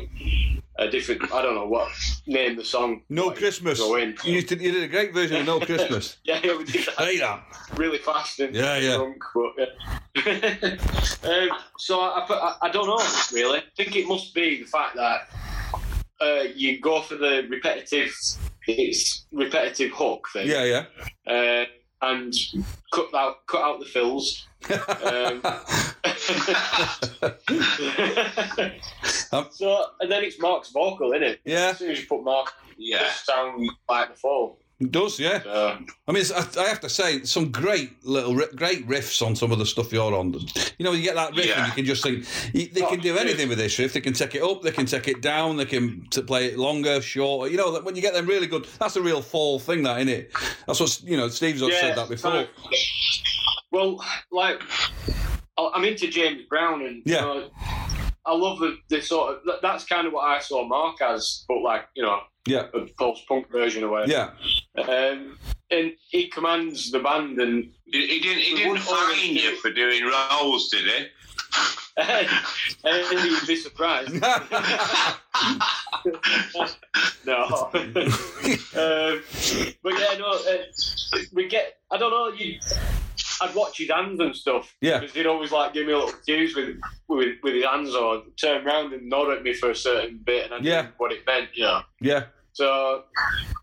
a 0.78 0.90
different 0.90 1.24
I 1.34 1.42
don't 1.42 1.56
know 1.56 1.68
what 1.68 1.92
name 2.26 2.56
the 2.56 2.64
song. 2.64 3.02
No 3.10 3.28
like, 3.28 3.38
Christmas. 3.38 3.80
Go 3.80 3.96
in. 3.96 4.16
You, 4.24 4.42
did, 4.42 4.62
you 4.62 4.72
did 4.72 4.84
a 4.84 4.88
great 4.88 5.14
version 5.14 5.38
of 5.42 5.46
No 5.46 5.60
Christmas. 5.66 6.18
Yeah, 6.24 6.40
yeah, 6.44 6.58
we 6.58 6.64
did 6.64 6.86
that 6.86 6.96
that. 6.98 7.78
really 7.78 7.98
fast 7.98 8.40
and 8.40 8.56
Yeah, 8.56 8.78
yeah. 8.78 8.96
drunk, 8.96 9.22
but 9.34 9.52
yeah. 10.26 10.76
um, 11.24 11.50
so 11.78 12.00
I, 12.00 12.20
I, 12.20 12.34
I, 12.34 12.56
I 12.64 12.70
don't 12.70 12.88
know 12.88 13.02
really. 13.34 13.60
I 13.60 13.64
think 13.76 13.96
it 13.96 14.08
must 14.08 14.34
be 14.34 14.60
the 14.62 14.68
fact 14.68 14.96
that 14.96 15.28
uh, 16.22 16.44
you 16.56 16.80
go 16.80 17.02
for 17.02 17.16
the 17.16 17.46
repetitive, 17.50 18.14
it's 18.78 19.26
repetitive 19.32 19.92
hook 19.94 20.28
thing, 20.34 20.48
Yeah. 20.48 20.64
Yeah. 20.64 20.86
uh, 21.34 21.66
and 22.02 22.34
cut 22.94 23.14
out 23.14 23.46
cut 23.48 23.62
out 23.62 23.80
the 23.80 23.86
fills. 23.86 24.46
Um, 24.70 25.42
so 29.52 29.86
and 30.00 30.12
then 30.12 30.24
it's 30.24 30.40
Mark's 30.40 30.70
vocal, 30.70 31.12
isn't 31.14 31.24
it? 31.24 31.40
Yeah. 31.46 31.70
As 31.70 31.78
soon 31.80 31.92
as 31.92 32.00
you 32.00 32.08
put 32.08 32.24
Mark, 32.24 32.54
Yeah. 32.78 33.00
just 33.00 33.26
sound 33.26 33.70
like 33.88 34.14
the 34.14 34.20
fall. 34.20 34.60
It 34.82 34.92
does. 34.92 35.20
Yeah. 35.20 35.42
I 35.46 36.12
mean, 36.12 36.22
it's, 36.22 36.32
I, 36.32 36.64
I 36.64 36.68
have 36.70 36.80
to 36.82 36.90
say, 36.90 37.24
some 37.24 37.52
great 37.52 38.02
little 38.06 38.34
great 38.56 38.88
riffs 38.88 39.22
on 39.26 39.36
some 39.36 39.52
of 39.52 39.60
the 39.60 39.66
stuff 39.66 39.92
you're 39.92 40.16
on. 40.16 40.34
You 40.78 40.86
know, 40.86 40.94
you 40.94 41.04
get 41.04 41.16
that 41.16 41.36
riff 41.36 41.56
and 41.58 41.68
you 41.68 41.74
can 41.74 41.84
just 41.86 42.02
think 42.02 42.26
they 42.54 42.82
Oh, 42.82 42.90
can 42.90 43.02
do 43.02 43.14
yeah. 43.14 43.20
anything 43.20 43.50
with 43.50 43.58
this 43.58 43.78
riff. 43.78 43.92
They 43.92 44.00
can 44.00 44.14
take 44.14 44.36
it 44.36 44.42
up, 44.42 44.62
they 44.62 44.72
can 44.72 44.86
take 44.86 45.10
it 45.10 45.22
down, 45.22 45.58
they 45.58 45.66
can 45.66 46.08
to 46.12 46.22
play 46.22 46.46
it 46.46 46.58
longer, 46.58 47.02
shorter. 47.02 47.52
You 47.52 47.58
know, 47.58 47.78
when 47.82 47.98
you 47.98 48.02
get 48.02 48.14
them 48.14 48.26
really 48.26 48.48
good, 48.48 48.68
that's 48.80 48.96
a 48.96 49.02
real 49.02 49.22
fall 49.22 49.60
thing, 49.60 49.84
that 49.84 49.98
isn't 49.98 50.08
it? 50.14 50.32
That's 50.66 50.80
what 50.80 51.02
you 51.04 51.18
know. 51.18 51.28
Steve's 51.28 51.62
always 51.62 51.78
said 51.78 51.98
that 51.98 52.08
before. 52.08 52.46
well, 53.72 54.02
like 54.32 54.62
I'm 55.58 55.84
into 55.84 56.08
James 56.08 56.44
Brown, 56.50 56.84
and 56.86 57.02
Yeah. 57.06 57.20
you 57.20 57.22
know, 57.42 57.50
I 58.26 58.34
love 58.34 58.60
the, 58.60 58.78
the 58.90 59.02
sort 59.02 59.36
of 59.46 59.62
that's 59.62 59.84
kind 59.86 60.08
of 60.08 60.14
what 60.14 60.24
I 60.24 60.40
saw 60.40 60.66
Mark 60.66 61.02
as, 61.02 61.44
but 61.50 61.62
like 61.62 61.86
you 61.96 62.04
know, 62.04 62.20
Yeah, 62.50 62.68
a 62.74 62.86
post 62.98 63.28
punk 63.28 63.50
version 63.52 63.84
of 63.84 63.92
it. 63.94 64.10
yeah, 64.10 64.32
Um, 64.78 65.38
and 65.72 65.94
he 66.10 66.28
commands 66.28 66.92
the 66.92 67.00
band, 67.00 67.40
and 67.40 67.72
He, 67.86 68.08
he 68.08 68.20
didn't. 68.20 68.44
He 68.44 68.56
didn't 68.56 68.70
wouldn't 68.72 68.88
find 68.88 69.36
you 69.36 69.56
for 69.62 69.72
doing 69.72 70.04
roles, 70.04 70.70
did 70.70 70.86
he? 70.86 71.08
and 71.98 72.28
you'd 73.26 73.48
be 73.48 73.56
surprised. 73.56 74.14
no. 77.26 77.44
um, 77.74 79.24
but 79.84 79.94
yeah, 80.00 80.16
no. 80.18 80.32
Uh, 80.32 81.18
we 81.34 81.48
get. 81.48 81.78
I 81.92 81.98
don't 81.98 82.12
know. 82.12 82.30
You. 82.38 82.60
I'd 83.42 83.56
watch 83.56 83.78
his 83.78 83.90
hands 83.90 84.20
and 84.20 84.36
stuff. 84.36 84.76
Yeah. 84.82 85.00
Because 85.00 85.16
he'd 85.16 85.26
always 85.26 85.52
like 85.52 85.74
give 85.74 85.88
me 85.88 85.94
a 85.94 85.98
little 85.98 86.14
cues 86.26 86.56
with 86.56 86.78
with, 87.08 87.38
with 87.44 87.54
his 87.54 87.66
hands 87.66 87.96
or 87.96 88.24
turn 88.40 88.66
around 88.68 88.94
and 88.94 89.10
nod 89.10 89.30
at 89.32 89.44
me 89.44 89.54
for 89.54 89.72
a 89.72 89.76
certain 89.76 90.18
bit, 90.24 90.46
and 90.46 90.54
I 90.54 90.58
Yeah. 90.60 90.82
knew 90.84 90.88
what 90.98 91.12
it 91.12 91.26
meant. 91.26 91.50
You 91.54 91.64
know. 91.64 91.82
yeah. 92.02 92.26
So 92.54 93.04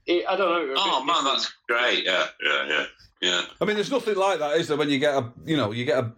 it, 0.07 0.25
I 0.29 0.37
don't 0.37 0.51
know. 0.51 0.63
it 0.63 0.69
was 0.71 0.79
a 0.79 0.83
Oh 0.83 1.05
man, 1.05 1.17
different. 1.17 1.25
that's 1.39 1.55
great. 1.69 2.05
Yeah, 2.05 2.27
yeah, 2.45 2.67
yeah, 2.69 2.85
yeah. 3.23 3.43
I 3.61 3.65
mean, 3.65 3.75
there's 3.77 3.91
nothing 3.91 4.15
like 4.17 4.39
that, 4.39 4.57
is 4.57 4.69
there? 4.69 4.77
When 4.77 4.89
you 4.89 4.99
get 4.99 5.15
a, 5.15 5.31
you 5.45 5.57
know, 5.57 5.73
you 5.73 5.85
get 5.85 5.99
a, 6.05 6.13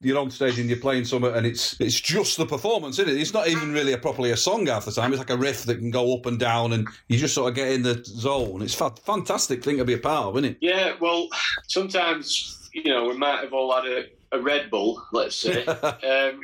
you're 0.00 0.18
on 0.18 0.30
stage 0.30 0.58
and 0.58 0.68
you're 0.68 0.78
playing 0.78 1.04
something, 1.04 1.34
and 1.34 1.46
it's 1.46 1.78
it's 1.80 2.00
just 2.00 2.36
the 2.38 2.46
performance, 2.46 2.98
isn't 2.98 3.14
it? 3.14 3.20
It's 3.20 3.32
not 3.34 3.48
even 3.48 3.72
really 3.72 3.92
a 3.92 3.98
properly 3.98 4.30
a 4.30 4.36
song 4.36 4.66
half 4.66 4.84
the 4.84 4.92
time. 4.92 5.12
It's 5.12 5.18
like 5.18 5.30
a 5.30 5.36
riff 5.36 5.64
that 5.64 5.76
can 5.78 5.90
go 5.90 6.14
up 6.16 6.26
and 6.26 6.38
down, 6.38 6.72
and 6.72 6.86
you 7.08 7.18
just 7.18 7.34
sort 7.34 7.48
of 7.50 7.54
get 7.56 7.68
in 7.68 7.82
the 7.82 8.02
zone. 8.04 8.62
It's 8.62 8.80
a 8.80 8.90
fantastic 8.90 9.62
thing 9.64 9.78
to 9.78 9.84
be 9.84 9.94
a 9.94 9.98
part 9.98 10.26
of, 10.26 10.36
isn't 10.36 10.52
it? 10.52 10.58
Yeah, 10.60 10.94
well, 11.00 11.28
sometimes 11.68 12.68
you 12.72 12.84
know 12.84 13.06
we 13.08 13.16
might 13.18 13.40
have 13.42 13.52
all 13.52 13.74
had 13.74 13.86
a, 13.86 14.04
a 14.32 14.40
Red 14.40 14.70
Bull, 14.70 15.02
let's 15.12 15.36
say, 15.36 15.64
um, 15.66 16.40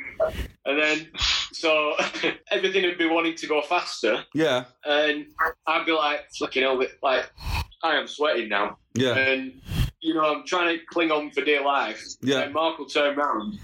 and 0.65 0.79
then 0.79 1.07
so 1.51 1.95
everything 2.51 2.83
would 2.83 2.97
be 2.97 3.07
wanting 3.07 3.35
to 3.35 3.47
go 3.47 3.61
faster, 3.61 4.23
Yeah, 4.33 4.65
and 4.85 5.25
I'd 5.67 5.85
be 5.85 5.91
like, 5.91 6.27
"Fucking 6.39 6.63
hell!" 6.63 6.81
Like 7.03 7.31
I 7.83 7.95
am 7.95 8.07
sweating 8.07 8.49
now, 8.49 8.77
yeah, 8.93 9.15
and 9.17 9.61
you 10.01 10.13
know 10.13 10.35
I'm 10.35 10.45
trying 10.45 10.77
to 10.77 10.85
cling 10.85 11.11
on 11.11 11.31
for 11.31 11.43
dear 11.43 11.63
life. 11.63 12.03
Yeah. 12.21 12.41
And 12.41 12.53
Mark 12.53 12.79
will 12.79 12.85
turn 12.85 13.17
round, 13.17 13.59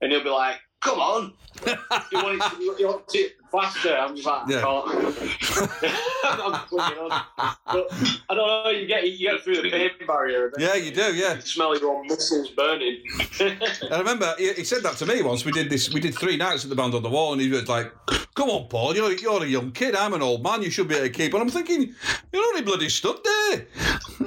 and 0.00 0.12
he'll 0.12 0.24
be 0.24 0.30
like, 0.30 0.56
"Come 0.80 1.00
on." 1.00 1.32
you 1.66 2.18
want 2.18 2.42
to, 2.42 2.76
you 2.78 2.86
want 2.86 3.14
it 3.14 3.32
faster? 3.60 3.96
I'm 3.96 4.14
just 4.16 4.26
like, 4.26 4.48
Yeah. 4.48 4.64
I'm 6.24 6.54
clinging 6.68 6.98
on. 6.98 7.22
But 7.66 7.86
I 8.28 8.34
don't 8.34 8.36
know. 8.36 8.70
You 8.70 8.86
get 8.86 9.08
you 9.10 9.30
get 9.30 9.42
through 9.42 9.62
the 9.62 9.70
pain 9.70 9.90
barrier. 10.06 10.52
yeah. 10.58 10.74
You 10.74 10.90
do, 10.90 11.14
yeah. 11.14 11.34
you 11.36 11.40
smell 11.42 11.78
your 11.78 11.96
own 11.96 12.06
muscles 12.06 12.50
burning. 12.50 13.02
I 13.40 13.98
remember 13.98 14.34
he, 14.38 14.52
he 14.54 14.64
said 14.64 14.82
that 14.82 14.96
to 14.98 15.06
me 15.06 15.22
once. 15.22 15.44
We 15.44 15.52
did 15.52 15.70
this. 15.70 15.92
We 15.92 16.00
did 16.00 16.14
three 16.14 16.36
nights 16.36 16.64
at 16.64 16.70
the 16.70 16.76
band 16.76 16.94
on 16.94 17.02
the 17.02 17.10
wall, 17.10 17.32
and 17.32 17.40
he 17.40 17.48
was 17.48 17.68
like, 17.68 17.92
"Come 18.34 18.50
on, 18.50 18.68
Paul. 18.68 18.94
You're 18.96 19.12
you're 19.12 19.42
a 19.42 19.46
young 19.46 19.72
kid. 19.72 19.94
I'm 19.94 20.14
an 20.14 20.22
old 20.22 20.42
man. 20.42 20.62
You 20.62 20.70
should 20.70 20.88
be 20.88 20.94
able 20.96 21.06
to 21.06 21.12
keep." 21.12 21.32
And 21.34 21.42
I'm 21.42 21.50
thinking, 21.50 21.94
"You're 22.32 22.44
only 22.44 22.62
bloody 22.62 22.88
stood 22.88 23.18
there. 23.24 23.66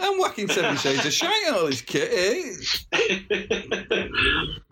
I'm 0.02 0.20
whacking 0.20 0.48
seven 0.50 0.78
shades 0.84 1.06
of 1.06 1.14
shite 1.14 1.48
on 1.50 1.54
all 1.56 1.66
this 1.66 1.82
kit." 1.82 2.10
Eh? 2.12 2.54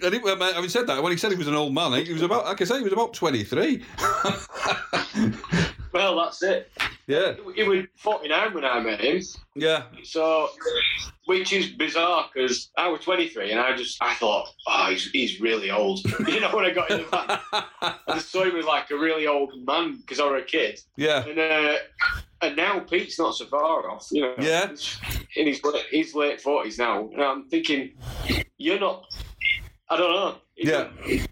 And 0.01 0.13
he, 0.13 0.19
having 0.19 0.69
said 0.69 0.87
that, 0.87 1.01
when 1.01 1.11
he 1.11 1.17
said 1.17 1.31
he 1.31 1.37
was 1.37 1.47
an 1.47 1.55
old 1.55 1.73
man, 1.73 2.05
he 2.05 2.13
was 2.13 2.21
about, 2.21 2.45
like 2.45 2.61
I 2.61 2.65
say, 2.65 2.77
he 2.77 2.83
was 2.83 2.93
about 2.93 3.13
23. 3.13 3.81
well, 5.93 6.17
that's 6.17 6.41
it. 6.43 6.71
yeah, 7.07 7.33
He 7.55 7.63
was 7.63 7.85
49 7.97 8.53
when 8.53 8.65
I 8.65 8.79
met 8.79 9.01
him, 9.01 9.21
yeah, 9.55 9.83
so 10.03 10.49
which 11.25 11.53
is 11.53 11.67
bizarre 11.69 12.29
because 12.33 12.69
I 12.77 12.87
was 12.87 13.01
23 13.01 13.51
and 13.51 13.59
I 13.59 13.75
just 13.75 13.97
I 14.01 14.13
thought, 14.15 14.47
oh, 14.67 14.87
he's, 14.89 15.09
he's 15.11 15.41
really 15.41 15.71
old. 15.71 16.03
you 16.27 16.39
know, 16.39 16.55
when 16.55 16.65
I 16.65 16.71
got 16.71 16.91
in 16.91 16.99
the 16.99 17.09
back, 17.09 17.41
I 17.51 17.95
just 18.13 18.31
saw 18.31 18.43
him 18.43 18.55
as 18.55 18.65
like 18.65 18.91
a 18.91 18.95
really 18.97 19.27
old 19.27 19.53
man 19.65 19.97
because 19.97 20.19
I 20.19 20.25
was 20.29 20.41
a 20.41 20.45
kid, 20.45 20.79
yeah, 20.97 21.25
and 21.25 21.39
uh, 21.39 21.77
and 22.41 22.55
now 22.55 22.79
Pete's 22.79 23.17
not 23.19 23.35
so 23.35 23.45
far 23.45 23.89
off. 23.89 24.07
You 24.11 24.21
know, 24.21 24.35
Yeah. 24.39 24.69
In 25.35 25.47
his 25.47 25.63
late, 25.63 25.85
his 25.89 26.15
late 26.15 26.41
40s 26.41 26.77
now, 26.77 27.09
and 27.11 27.21
I'm 27.21 27.49
thinking, 27.49 27.91
you're 28.57 28.79
not. 28.79 29.05
I 29.89 29.97
don't 29.97 30.11
know. 30.11 30.35
He 30.55 30.69
Yeah. 30.69 30.87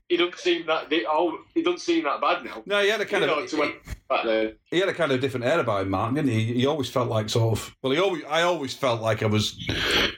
He 0.10 0.18
doesn't 0.18 0.38
seem 0.38 0.66
that. 0.68 0.92
Oh, 1.10 1.40
he 1.56 1.64
doesn't 1.64 1.80
seem 1.80 2.04
that 2.04 2.22
bad 2.22 2.44
now. 2.44 2.62
No, 2.66 2.82
he 2.82 2.90
had 2.90 3.02
a 3.02 3.06
kind 3.06 3.24
you 3.24 3.28
know, 3.28 3.40
of 3.40 3.74
back 4.10 4.26
there. 4.26 4.54
he 4.70 4.80
had 4.80 4.90
a 4.90 4.94
kind 4.94 5.12
of 5.12 5.22
different 5.22 5.46
air 5.46 5.60
about 5.60 5.84
him, 5.84 5.90
Mark, 5.90 6.14
didn't 6.14 6.30
he? 6.30 6.54
He 6.54 6.66
always 6.66 6.90
felt 6.90 7.10
like 7.10 7.30
sort 7.30 7.58
of. 7.58 7.76
Well, 7.82 7.94
he 7.94 8.00
always 8.00 8.24
I 8.26 8.42
always 8.44 8.74
felt 8.74 9.02
like 9.02 9.24
I 9.24 9.28
was 9.28 9.58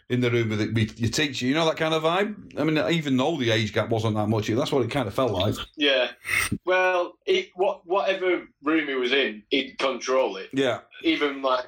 in 0.10 0.22
the 0.22 0.32
room 0.32 0.50
with, 0.50 0.62
it, 0.62 0.74
with 0.74 1.00
your 1.00 1.12
teacher. 1.12 1.46
You 1.46 1.54
know 1.54 1.66
that 1.66 1.78
kind 1.78 1.94
of 1.94 2.04
vibe. 2.04 2.60
I 2.60 2.64
mean, 2.64 2.78
even 2.92 3.16
though 3.16 3.38
the 3.38 3.52
age 3.52 3.74
gap 3.74 3.90
wasn't 3.90 4.16
that 4.16 4.28
much, 4.28 4.48
that's 4.48 4.72
what 4.72 4.84
it 4.84 4.92
kind 4.92 5.08
of 5.08 5.14
felt 5.14 5.32
like. 5.32 5.56
Yeah. 5.78 6.10
Well, 6.66 7.14
it, 7.26 7.50
what 7.56 7.86
whatever 7.86 8.48
room 8.64 8.88
he 8.88 8.96
was 8.96 9.14
in, 9.14 9.44
he'd 9.50 9.78
control 9.78 10.38
it. 10.38 10.50
Yeah, 10.52 10.80
Even 11.04 11.42
like 11.42 11.66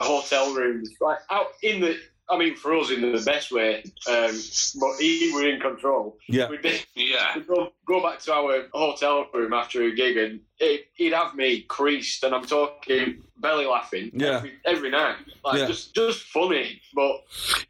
hotel 0.00 0.54
rooms, 0.54 0.90
like 1.00 1.18
out 1.30 1.48
in 1.62 1.80
the 1.80 1.98
I 2.30 2.36
mean, 2.36 2.56
for 2.56 2.76
us 2.76 2.90
in 2.90 3.00
the 3.00 3.22
best 3.24 3.50
way, 3.52 3.82
um, 4.08 4.38
but 4.80 4.96
he 4.98 5.32
were 5.34 5.48
in 5.48 5.60
control. 5.60 6.18
Yeah. 6.28 6.48
We'd, 6.48 6.62
be, 6.62 6.80
Yeah. 6.94 7.34
we'd 7.36 7.46
go, 7.46 7.72
go 7.86 8.02
back 8.02 8.18
to 8.20 8.34
our 8.34 8.66
hotel 8.72 9.26
room 9.32 9.52
after 9.54 9.82
a 9.84 9.94
gig, 9.94 10.16
and 10.18 10.40
it, 10.58 10.86
he'd 10.94 11.14
have 11.14 11.34
me 11.34 11.62
creased, 11.62 12.24
and 12.24 12.34
I'm 12.34 12.44
talking 12.44 13.22
belly 13.40 13.66
laughing 13.66 14.10
Yeah. 14.14 14.36
every, 14.38 14.52
every 14.64 14.90
night, 14.90 15.16
like 15.44 15.58
Yeah. 15.60 15.66
just 15.66 15.94
just 15.94 16.22
funny, 16.24 16.80
but 16.94 17.22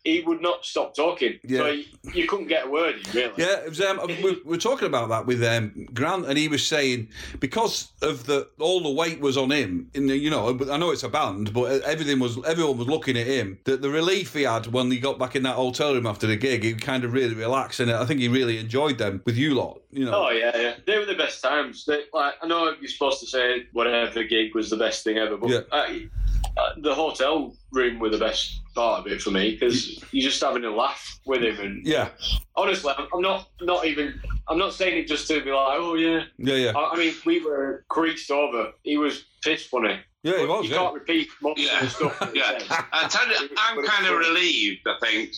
he 0.04 0.20
would 0.22 0.40
not 0.40 0.64
stop 0.64 0.94
talking. 0.94 1.38
Yeah. 1.44 1.58
So 1.58 1.66
you, 1.68 1.84
you 2.14 2.26
couldn't 2.26 2.48
get 2.48 2.66
a 2.66 2.70
word 2.70 2.96
in, 2.96 3.02
really. 3.12 3.32
Yeah, 3.36 3.58
it 3.64 3.68
was, 3.68 3.80
um, 3.80 4.00
we 4.06 4.14
we 4.22 4.40
were 4.44 4.56
talking 4.56 4.86
about 4.86 5.08
that 5.10 5.26
with 5.26 5.42
um, 5.44 5.86
Grant, 5.94 6.26
and 6.26 6.38
he 6.38 6.48
was 6.48 6.66
saying 6.66 7.08
because 7.40 7.88
of 8.02 8.26
the 8.26 8.48
all 8.58 8.80
the 8.82 8.90
weight 8.90 9.20
was 9.20 9.36
on 9.36 9.50
him. 9.50 9.90
In 9.94 10.06
the, 10.06 10.16
you 10.16 10.30
know, 10.30 10.58
I 10.70 10.76
know 10.76 10.90
it's 10.90 11.02
a 11.02 11.08
band, 11.08 11.52
but 11.52 11.82
everything 11.82 12.18
was 12.18 12.38
everyone 12.46 12.78
was 12.78 12.88
looking 12.88 13.16
at 13.16 13.26
him. 13.26 13.58
The, 13.64 13.76
the 13.76 13.90
relief 13.90 14.34
he 14.34 14.42
had 14.42 14.66
when 14.68 14.90
he 14.90 14.98
got 14.98 15.18
back 15.18 15.36
in 15.36 15.42
that 15.44 15.54
hotel 15.56 15.94
room 15.94 16.06
after 16.06 16.26
the 16.26 16.36
gig, 16.36 16.62
he 16.64 16.74
kind 16.74 17.04
of 17.04 17.12
really 17.12 17.34
relaxed, 17.34 17.80
and 17.80 17.90
I 17.90 18.04
think 18.04 18.20
he 18.20 18.28
really 18.28 18.58
enjoyed 18.58 18.98
them 18.98 19.22
with 19.24 19.36
you 19.36 19.54
lot. 19.54 19.80
You 19.90 20.04
know, 20.04 20.26
Oh 20.26 20.30
yeah, 20.30 20.56
yeah. 20.56 20.74
They 20.86 20.98
were 20.98 21.06
the 21.06 21.14
best 21.14 21.42
times. 21.42 21.84
They, 21.84 22.04
like 22.12 22.34
I 22.42 22.46
know 22.46 22.74
you're 22.80 22.88
supposed 22.90 23.20
to 23.20 23.26
say 23.26 23.66
whatever 23.72 24.22
gig 24.24 24.54
was 24.54 24.70
the 24.70 24.76
best 24.76 25.04
thing 25.04 25.16
ever, 25.18 25.36
but 25.36 25.57
Yeah. 25.72 25.78
I, 25.78 26.08
uh, 26.56 26.74
the 26.78 26.94
hotel 26.94 27.56
room 27.72 27.98
were 27.98 28.10
the 28.10 28.18
best 28.18 28.60
part 28.74 29.00
of 29.00 29.12
it 29.12 29.20
for 29.20 29.30
me 29.30 29.52
because 29.52 30.02
you're 30.12 30.28
just 30.30 30.42
having 30.42 30.64
a 30.64 30.70
laugh 30.70 31.20
with 31.26 31.42
him. 31.42 31.58
And 31.58 31.86
yeah, 31.86 32.08
honestly, 32.56 32.92
I'm, 32.96 33.20
not 33.20 33.48
not 33.60 33.86
even. 33.86 34.20
I'm 34.48 34.58
not 34.58 34.74
saying 34.74 34.98
it 34.98 35.08
just 35.08 35.28
to 35.28 35.42
be 35.42 35.50
like, 35.50 35.78
oh 35.78 35.94
yeah. 35.94 36.24
yeah, 36.38 36.54
yeah, 36.54 36.72
I, 36.74 36.92
I 36.92 36.96
mean, 36.96 37.14
we 37.26 37.44
were 37.44 37.84
creased 37.88 38.30
over. 38.30 38.72
He 38.82 38.96
was 38.96 39.24
piss 39.42 39.66
funny. 39.66 40.00
Yeah. 40.22 40.32
He 40.38 40.46
But 40.46 40.48
was. 40.48 40.64
you 40.66 40.70
Yeah. 40.72 40.76
can't 40.78 40.94
repeat 40.94 41.28
most 41.40 41.58
of 41.60 41.64
Yeah, 41.64 41.80
the 41.80 41.90
stuff. 41.90 42.30
Yeah. 42.34 42.58
says. 42.58 42.66
I 42.92 43.08
tell 43.08 43.28
you, 43.28 43.48
I'm 43.56 43.84
kind 43.84 44.06
of 44.06 44.18
relieved. 44.18 44.86
I 44.86 44.96
think 45.00 45.30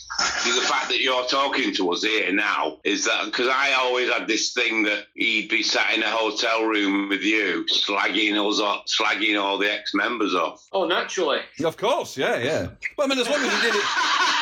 the 0.44 0.60
fact 0.62 0.88
that 0.88 1.00
you're 1.00 1.24
talking 1.26 1.72
to 1.74 1.92
us 1.92 2.02
here 2.02 2.32
now 2.32 2.78
is 2.84 3.04
that 3.04 3.24
because 3.26 3.48
I 3.48 3.72
always 3.74 4.10
had 4.10 4.26
this 4.26 4.52
thing 4.52 4.82
that 4.84 5.06
he'd 5.14 5.48
be 5.48 5.62
sat 5.62 5.94
in 5.94 6.02
a 6.02 6.10
hotel 6.10 6.64
room 6.64 7.08
with 7.08 7.22
you, 7.22 7.64
slagging 7.68 8.34
us 8.50 8.60
off, 8.60 8.86
slagging 8.86 9.40
all 9.40 9.58
the 9.58 9.70
ex-members 9.72 10.34
off. 10.34 10.66
Oh, 10.72 10.84
naturally. 10.86 11.40
Of 11.64 11.76
course, 11.76 12.16
yeah, 12.16 12.38
yeah. 12.38 12.68
But 12.96 13.04
I 13.04 13.06
mean, 13.08 13.18
as 13.18 13.28
long 13.28 13.40
as 13.42 13.52
he 13.54 13.60
did 13.60 13.74
it, 13.76 13.84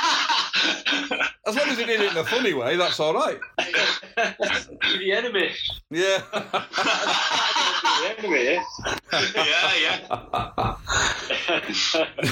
as 1.47 1.57
long 1.57 1.69
as 1.69 1.79
he 1.79 1.85
did 1.85 2.01
it 2.01 2.13
in 2.13 2.17
a 2.19 2.25
funny 2.25 2.55
way, 2.55 2.77
that's 2.77 2.99
all 3.01 3.15
right. 3.15 3.39
You're 3.59 4.99
the 4.99 5.13
enemy. 5.13 5.51
Yeah. 5.91 6.23
The 7.99 8.15
enemy. 8.17 8.61
yeah, 9.35 9.99
yeah. 10.09 10.75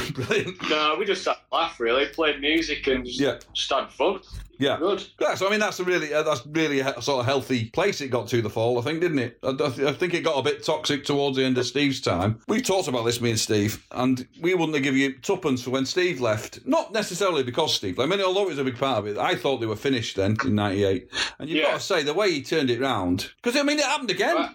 Brilliant. 0.15 0.71
no, 0.71 0.97
we 0.99 1.05
just 1.05 1.25
sat 1.25 1.37
and 1.39 1.45
laughed, 1.61 1.81
really. 1.81 2.07
Played 2.07 2.41
music 2.41 2.87
and 2.87 3.05
just, 3.05 3.19
Yeah. 3.21 3.39
just 3.53 3.73
had 3.73 3.91
fun. 3.91 4.21
Yeah. 4.59 4.79
Good. 4.79 5.05
Yeah, 5.21 5.35
so 5.35 5.47
I 5.47 5.51
mean 5.51 5.61
that's 5.61 5.79
a 5.81 5.85
really 5.85 6.15
uh, 6.15 6.23
that's 6.23 6.47
really 6.47 6.81
a 6.81 7.03
sort 7.03 7.21
of 7.21 7.27
healthy 7.27 7.67
place 7.71 8.01
it 8.01 8.09
got 8.09 8.27
to 8.29 8.41
the 8.41 8.49
fall, 8.49 8.79
I 8.79 8.83
think, 8.83 9.01
didn't 9.03 9.19
it? 9.19 9.39
I, 9.43 9.49
I 9.51 9.55
th- 9.69 9.81
I 9.89 9.93
think 9.93 10.15
it 10.15 10.23
got 10.25 10.39
a 10.39 10.43
bit 10.43 10.65
toxic 10.65 11.05
towards 11.05 11.37
the 11.37 11.45
end 11.45 11.59
of 11.59 11.67
Steve's 11.67 12.01
time. 12.01 12.41
We 12.49 12.63
talked 12.63 12.89
about 12.89 13.05
this, 13.05 13.21
me 13.21 13.31
and 13.31 13.39
Steve, 13.39 13.85
and 13.91 14.27
we 14.41 14.55
wouldn't 14.55 14.75
have 14.75 14.83
given 14.83 14.99
you 15.01 15.19
tuppence 15.19 15.63
for 15.63 15.71
when 15.71 15.85
Steve 15.85 16.23
left. 16.23 16.65
Not 16.67 16.91
necessarily 16.95 17.43
because 17.43 17.75
Steve. 17.75 17.99
I 17.99 18.07
mean, 18.07 18.16
although 18.21 18.43
it 18.45 18.49
was 18.49 18.59
a 18.59 18.65
big 18.65 18.79
part 18.79 18.99
of 18.99 19.07
it, 19.07 19.17
I 19.19 19.35
thought 19.35 19.59
they 19.59 19.67
were 19.67 19.77
finished 19.77 20.17
then 20.17 20.37
in 20.45 20.55
'98. 20.55 21.09
And 21.39 21.49
you've 21.49 21.59
Yeah. 21.59 21.73
got 21.73 21.81
to 21.81 21.87
say 21.87 22.03
the 22.03 22.15
way 22.15 22.31
he 22.33 22.43
turned 22.43 22.71
it 22.71 22.81
round, 22.81 23.31
because 23.43 23.59
I 23.59 23.63
mean 23.63 23.79
it 23.79 23.85
happened 23.85 24.11
again, 24.11 24.55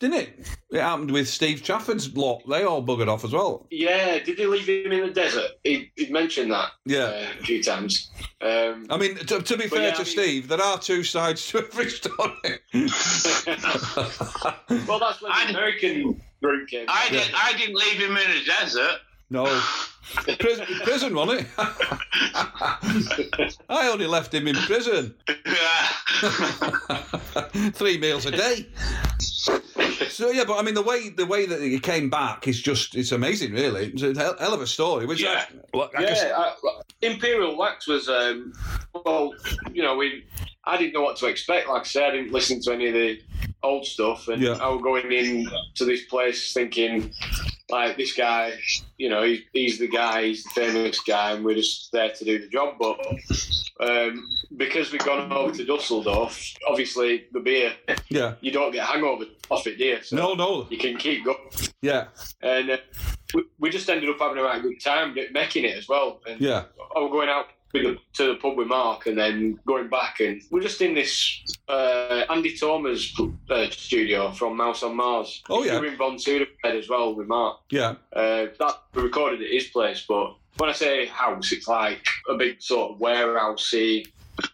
didn't 0.00 0.18
it? 0.20 0.46
It 0.70 0.80
happened 0.80 1.10
with 1.10 1.28
Steve 1.28 1.62
Trafford's 1.62 2.14
lot. 2.16 2.42
They 2.48 2.64
all 2.64 2.82
buggered 2.84 3.08
off 3.08 3.24
as 3.24 3.32
well. 3.32 3.66
Yeah, 3.70 4.18
did 4.18 4.36
they 4.36 4.46
leave 4.46 4.68
him 4.68 4.92
in 4.92 5.00
the 5.06 5.10
desert? 5.12 5.50
He, 5.64 5.90
he'd 5.96 6.10
mentioned 6.10 6.50
that 6.52 6.70
Yeah. 6.84 7.04
uh, 7.04 7.26
a 7.40 7.42
few 7.44 7.62
times. 7.62 8.10
Um, 8.40 8.86
I 8.90 8.96
mean, 8.98 9.16
to, 9.16 9.40
to 9.42 9.56
be 9.56 9.66
fair 9.68 9.82
yeah, 9.82 9.90
to 9.92 9.96
I 9.96 9.98
mean- 10.04 10.06
Steve, 10.06 10.48
there 10.48 10.60
are 10.60 10.78
two 10.78 11.02
sides 11.02 11.46
to 11.48 11.58
every 11.58 11.88
story. 12.00 12.58
well, 14.86 14.98
that's 14.98 15.22
when 15.22 15.32
I- 15.32 15.44
the 15.46 15.50
American 15.50 16.20
group 16.42 16.68
came. 16.68 16.86
I 16.88 17.08
didn't. 17.10 17.32
I 17.34 17.52
didn't 17.56 17.76
leave 17.76 17.98
him 18.00 18.16
in 18.16 18.30
a 18.30 18.44
desert. 18.44 18.98
No. 19.30 19.44
Prison, 20.38 20.64
prison 20.84 21.14
wasn't 21.14 21.40
it? 21.40 21.46
I 23.68 23.88
only 23.88 24.06
left 24.06 24.32
him 24.32 24.46
in 24.46 24.54
prison. 24.54 25.14
Three 27.72 27.98
meals 27.98 28.26
a 28.26 28.30
day. 28.30 28.66
So 30.08 30.30
yeah, 30.30 30.44
but 30.44 30.58
I 30.58 30.62
mean 30.62 30.74
the 30.74 30.82
way 30.82 31.08
the 31.10 31.26
way 31.26 31.46
that 31.46 31.60
he 31.60 31.78
came 31.78 32.08
back 32.10 32.48
is 32.48 32.60
just 32.60 32.94
it's 32.94 33.12
amazing, 33.12 33.52
really. 33.52 33.86
It's 33.92 34.02
a 34.02 34.14
hell, 34.14 34.36
hell 34.38 34.54
of 34.54 34.60
a 34.62 34.66
story. 34.66 35.06
Which 35.06 35.22
Yeah. 35.22 35.44
I, 35.48 35.54
well, 35.74 35.90
I 35.96 36.00
guess- 36.02 36.22
yeah, 36.22 36.36
I, 36.36 36.54
Imperial 37.02 37.56
Wax 37.56 37.86
was 37.86 38.08
um, 38.08 38.52
well, 39.04 39.32
you 39.72 39.82
know, 39.82 39.96
we. 39.96 40.24
I 40.66 40.76
didn't 40.76 40.94
know 40.94 41.02
what 41.02 41.16
to 41.18 41.26
expect. 41.26 41.68
Like 41.68 41.82
I 41.82 41.84
said, 41.84 42.02
I 42.04 42.10
didn't 42.10 42.32
listen 42.32 42.60
to 42.62 42.72
any 42.72 42.88
of 42.88 42.94
the 42.94 43.20
old 43.62 43.86
stuff, 43.86 44.28
and 44.28 44.42
Yeah. 44.42 44.58
I 44.60 44.68
was 44.68 44.82
going 44.82 45.10
in 45.12 45.48
to 45.76 45.84
this 45.84 46.04
place 46.06 46.52
thinking, 46.52 47.12
like, 47.70 47.96
this 47.96 48.12
guy, 48.14 48.54
you 48.96 49.08
know, 49.08 49.22
he's, 49.22 49.40
he's 49.52 49.78
the 49.78 49.88
guy, 49.88 50.26
he's 50.26 50.42
the 50.44 50.50
famous 50.50 51.00
guy, 51.00 51.32
and 51.32 51.44
we're 51.44 51.54
just 51.54 51.92
there 51.92 52.10
to 52.10 52.24
do 52.24 52.38
the 52.38 52.48
job. 52.48 52.74
But 52.80 52.98
um, 53.80 54.26
because 54.56 54.90
we've 54.92 55.04
gone 55.04 55.30
over 55.32 55.52
to 55.54 55.64
Dusseldorf, 55.64 56.54
obviously 56.68 57.26
the 57.32 57.40
beer, 57.40 57.72
yeah. 58.08 58.34
you 58.40 58.50
don't 58.50 58.72
get 58.72 58.86
hangover 58.86 59.24
off 59.50 59.66
it, 59.66 59.78
do 59.78 59.84
you? 59.84 60.02
So 60.02 60.16
No, 60.16 60.34
no. 60.34 60.66
You 60.70 60.78
can 60.78 60.96
keep 60.96 61.24
going. 61.24 61.38
Yeah, 61.82 62.06
And 62.42 62.70
uh, 62.70 62.76
we, 63.34 63.44
we 63.58 63.70
just 63.70 63.88
ended 63.88 64.08
up 64.10 64.18
having 64.18 64.38
a 64.38 64.42
right 64.42 64.62
good 64.62 64.80
time 64.80 65.16
making 65.32 65.64
it 65.64 65.76
as 65.76 65.88
well. 65.88 66.20
And 66.26 66.40
yeah, 66.40 66.64
I 66.94 66.98
was 67.00 67.10
going 67.12 67.28
out 67.28 67.46
to 67.82 68.26
the 68.26 68.34
pub 68.36 68.56
with 68.56 68.68
Mark 68.68 69.06
and 69.06 69.16
then 69.18 69.58
going 69.66 69.88
back, 69.88 70.20
and 70.20 70.42
we're 70.50 70.60
just 70.62 70.80
in 70.80 70.94
this 70.94 71.42
uh, 71.68 72.24
Andi 72.30 72.58
Toma 72.58 72.90
uh, 73.50 73.70
studio 73.70 74.30
from 74.32 74.56
Mouse 74.56 74.82
on 74.82 74.96
Mars. 74.96 75.42
Oh, 75.50 75.64
yeah. 75.64 75.78
Doing 75.80 75.96
Von 75.96 76.16
Südenfed 76.16 76.46
as 76.78 76.88
well 76.88 77.14
with 77.14 77.26
Mark. 77.28 77.58
yeah, 77.70 77.94
Uh, 78.12 78.46
that 78.58 78.74
we 78.94 79.02
recorded 79.02 79.42
at 79.42 79.50
his 79.50 79.64
place, 79.68 80.04
but 80.08 80.34
when 80.58 80.70
I 80.70 80.72
say 80.72 81.06
house, 81.06 81.52
it's 81.52 81.68
like 81.68 82.04
a 82.28 82.34
big 82.34 82.62
sort 82.62 82.92
of 82.92 82.98
warehousey. 82.98 84.06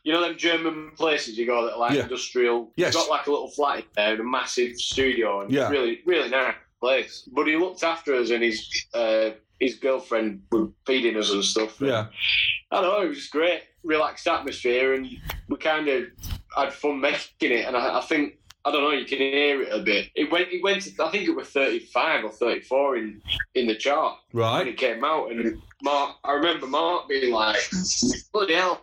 You 0.04 0.12
know 0.12 0.20
them 0.22 0.36
German 0.38 0.92
places 0.96 1.36
you 1.36 1.46
go 1.46 1.64
that 1.66 1.74
are 1.74 1.78
like 1.78 1.94
Yeah. 1.96 2.02
industrial. 2.04 2.70
Yes. 2.76 2.94
You've 2.94 3.02
got 3.04 3.10
like 3.10 3.26
a 3.26 3.30
little 3.30 3.50
flat 3.50 3.78
in 3.80 3.84
there 3.96 4.12
and 4.12 4.20
a 4.20 4.24
massive 4.24 4.76
studio, 4.76 5.40
and 5.42 5.50
Yeah. 5.52 5.68
really, 5.70 6.00
really 6.06 6.28
nice 6.28 6.54
place. 6.80 7.28
But 7.32 7.46
he 7.46 7.56
looked 7.56 7.82
after 7.82 8.14
us, 8.14 8.30
and 8.30 8.42
he's 8.42 8.86
uh, 8.94 9.30
his 9.62 9.76
girlfriend 9.76 10.42
were 10.50 10.68
feeding 10.86 11.16
us 11.16 11.30
and 11.30 11.44
stuff. 11.44 11.80
and 11.80 11.88
yeah, 11.88 12.06
I 12.72 12.80
don't 12.80 12.92
know, 12.92 13.06
it 13.06 13.08
was 13.08 13.28
great, 13.28 13.62
relaxed 13.84 14.26
atmosphere, 14.26 14.94
and 14.94 15.08
we 15.48 15.56
kind 15.56 15.88
of 15.88 16.04
had 16.56 16.72
fun 16.72 17.00
making 17.00 17.52
it. 17.52 17.66
And 17.66 17.76
I, 17.76 17.98
I 17.98 18.00
think 18.02 18.38
I 18.64 18.70
don't 18.70 18.82
know, 18.82 18.90
you 18.90 19.06
can 19.06 19.18
hear 19.18 19.62
it 19.62 19.72
a 19.72 19.80
bit. 19.82 20.10
It 20.14 20.30
went, 20.30 20.48
it 20.52 20.62
went. 20.62 20.82
To, 20.82 21.04
I 21.04 21.10
think 21.10 21.28
it 21.28 21.34
was 21.34 21.48
thirty-five 21.48 22.24
or 22.24 22.30
thirty-four 22.30 22.96
in 22.96 23.22
in 23.54 23.66
the 23.68 23.76
chart 23.76 24.18
when 24.32 24.44
right. 24.44 24.66
it 24.66 24.76
came 24.76 25.04
out. 25.04 25.30
And 25.30 25.62
Mark, 25.82 26.16
I 26.24 26.32
remember 26.32 26.66
Mark 26.66 27.08
being 27.08 27.32
like, 27.32 27.58
"Bloody 28.32 28.54
hell!" 28.54 28.80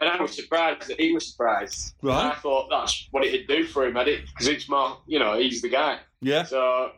And 0.00 0.08
I 0.08 0.20
was 0.20 0.34
surprised 0.34 0.88
that 0.88 0.98
he 0.98 1.12
was 1.12 1.30
surprised. 1.30 1.94
And 2.02 2.10
I 2.12 2.34
thought 2.36 2.68
that's 2.70 3.06
what 3.10 3.24
it'd 3.24 3.46
do 3.46 3.64
for 3.64 3.86
him, 3.86 3.96
had 3.96 4.08
it? 4.08 4.24
Because 4.26 4.48
it's 4.48 4.66
Mark, 4.66 5.00
you 5.06 5.18
know, 5.18 5.38
he's 5.38 5.60
the 5.60 5.68
guy. 5.68 5.98
Yeah, 6.22 6.44
So, 6.44 6.92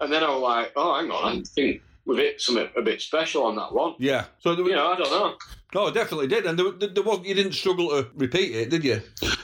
and 0.00 0.12
then 0.12 0.22
I 0.24 0.30
was 0.30 0.42
like, 0.42 0.72
"Oh, 0.76 0.94
hang 0.98 1.10
on, 1.10 1.38
I 1.38 1.42
think 1.42 1.82
we've 2.04 2.18
hit 2.18 2.40
something 2.40 2.68
a 2.76 2.82
bit 2.82 3.00
special 3.00 3.44
on 3.44 3.56
that 3.56 3.72
one." 3.72 3.94
yeah. 3.98 4.24
So 4.40 4.54
there, 4.54 4.64
You 4.66 4.74
know, 4.74 4.92
I 4.92 4.96
don't 4.96 5.10
know. 5.10 5.36
No, 5.74 5.88
it 5.88 5.94
definitely 5.94 6.28
did, 6.28 6.46
and 6.46 6.58
there, 6.58 6.70
there, 6.70 6.88
there 6.88 7.02
was 7.02 7.20
you 7.24 7.34
didn't 7.34 7.52
struggle 7.52 7.88
to 7.90 8.08
repeat 8.14 8.54
it, 8.54 8.70
did 8.70 8.84
you? 8.84 9.02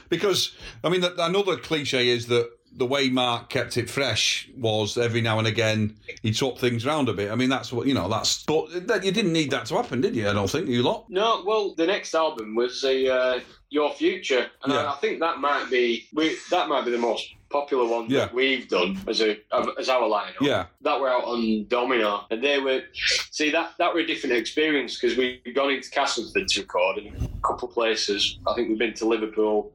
Because 0.08 0.54
I 0.84 0.88
mean, 0.88 1.00
that, 1.02 1.14
another 1.18 1.56
cliche 1.56 2.08
is 2.08 2.26
that 2.28 2.50
the 2.74 2.86
way 2.86 3.10
Mark 3.10 3.50
kept 3.50 3.76
it 3.76 3.90
fresh 3.90 4.48
was 4.56 4.96
every 4.96 5.20
now 5.20 5.38
and 5.38 5.46
again 5.46 5.94
he'd 6.22 6.34
swap 6.34 6.58
things 6.58 6.86
around 6.86 7.08
a 7.10 7.12
bit. 7.12 7.30
I 7.30 7.34
mean, 7.34 7.50
that's 7.50 7.70
what 7.72 7.86
you 7.86 7.92
know. 7.94 8.08
That's 8.08 8.44
but 8.44 8.86
that, 8.88 9.04
you 9.04 9.12
didn't 9.12 9.32
need 9.32 9.50
that 9.50 9.66
to 9.66 9.74
happen, 9.74 10.00
did 10.00 10.16
you? 10.16 10.28
I 10.28 10.32
don't 10.32 10.48
think 10.48 10.68
you 10.68 10.82
lot. 10.82 11.04
No, 11.10 11.42
well, 11.44 11.74
the 11.74 11.86
next 11.86 12.14
album 12.14 12.54
was 12.54 12.80
the 12.80 13.12
uh, 13.12 13.40
Your 13.68 13.92
Future, 13.92 14.46
and 14.62 14.72
Yeah. 14.72 14.84
I, 14.84 14.92
I 14.92 14.96
think 14.96 15.20
that 15.20 15.38
might 15.38 15.68
be 15.70 16.06
we, 16.14 16.36
that 16.50 16.68
might 16.68 16.84
be 16.86 16.92
the 16.92 16.98
most 16.98 17.28
popular 17.52 17.86
one 17.86 18.06
Yeah. 18.08 18.20
that 18.20 18.34
we've 18.34 18.68
done 18.68 18.98
as 19.06 19.20
a 19.20 19.36
as 19.78 19.88
our 19.88 20.08
lineup. 20.08 20.40
Yeah, 20.40 20.66
That 20.80 20.98
were 21.00 21.08
out 21.10 21.24
on 21.24 21.66
Domino, 21.68 22.24
and 22.30 22.42
they 22.42 22.58
were 22.58 22.82
see 23.30 23.50
that 23.50 23.72
that 23.78 23.92
were 23.94 24.00
a 24.00 24.06
different 24.06 24.36
experience 24.36 24.98
because 24.98 25.16
we'd 25.16 25.42
gone 25.54 25.70
into 25.70 25.90
Castleford 25.90 26.48
to 26.48 26.60
record 26.60 26.98
in 26.98 27.06
a 27.14 27.46
couple 27.46 27.68
of 27.68 27.74
places. 27.74 28.38
I 28.46 28.54
think 28.54 28.68
we've 28.68 28.78
been 28.78 28.94
to 28.94 29.06
Liverpool, 29.06 29.72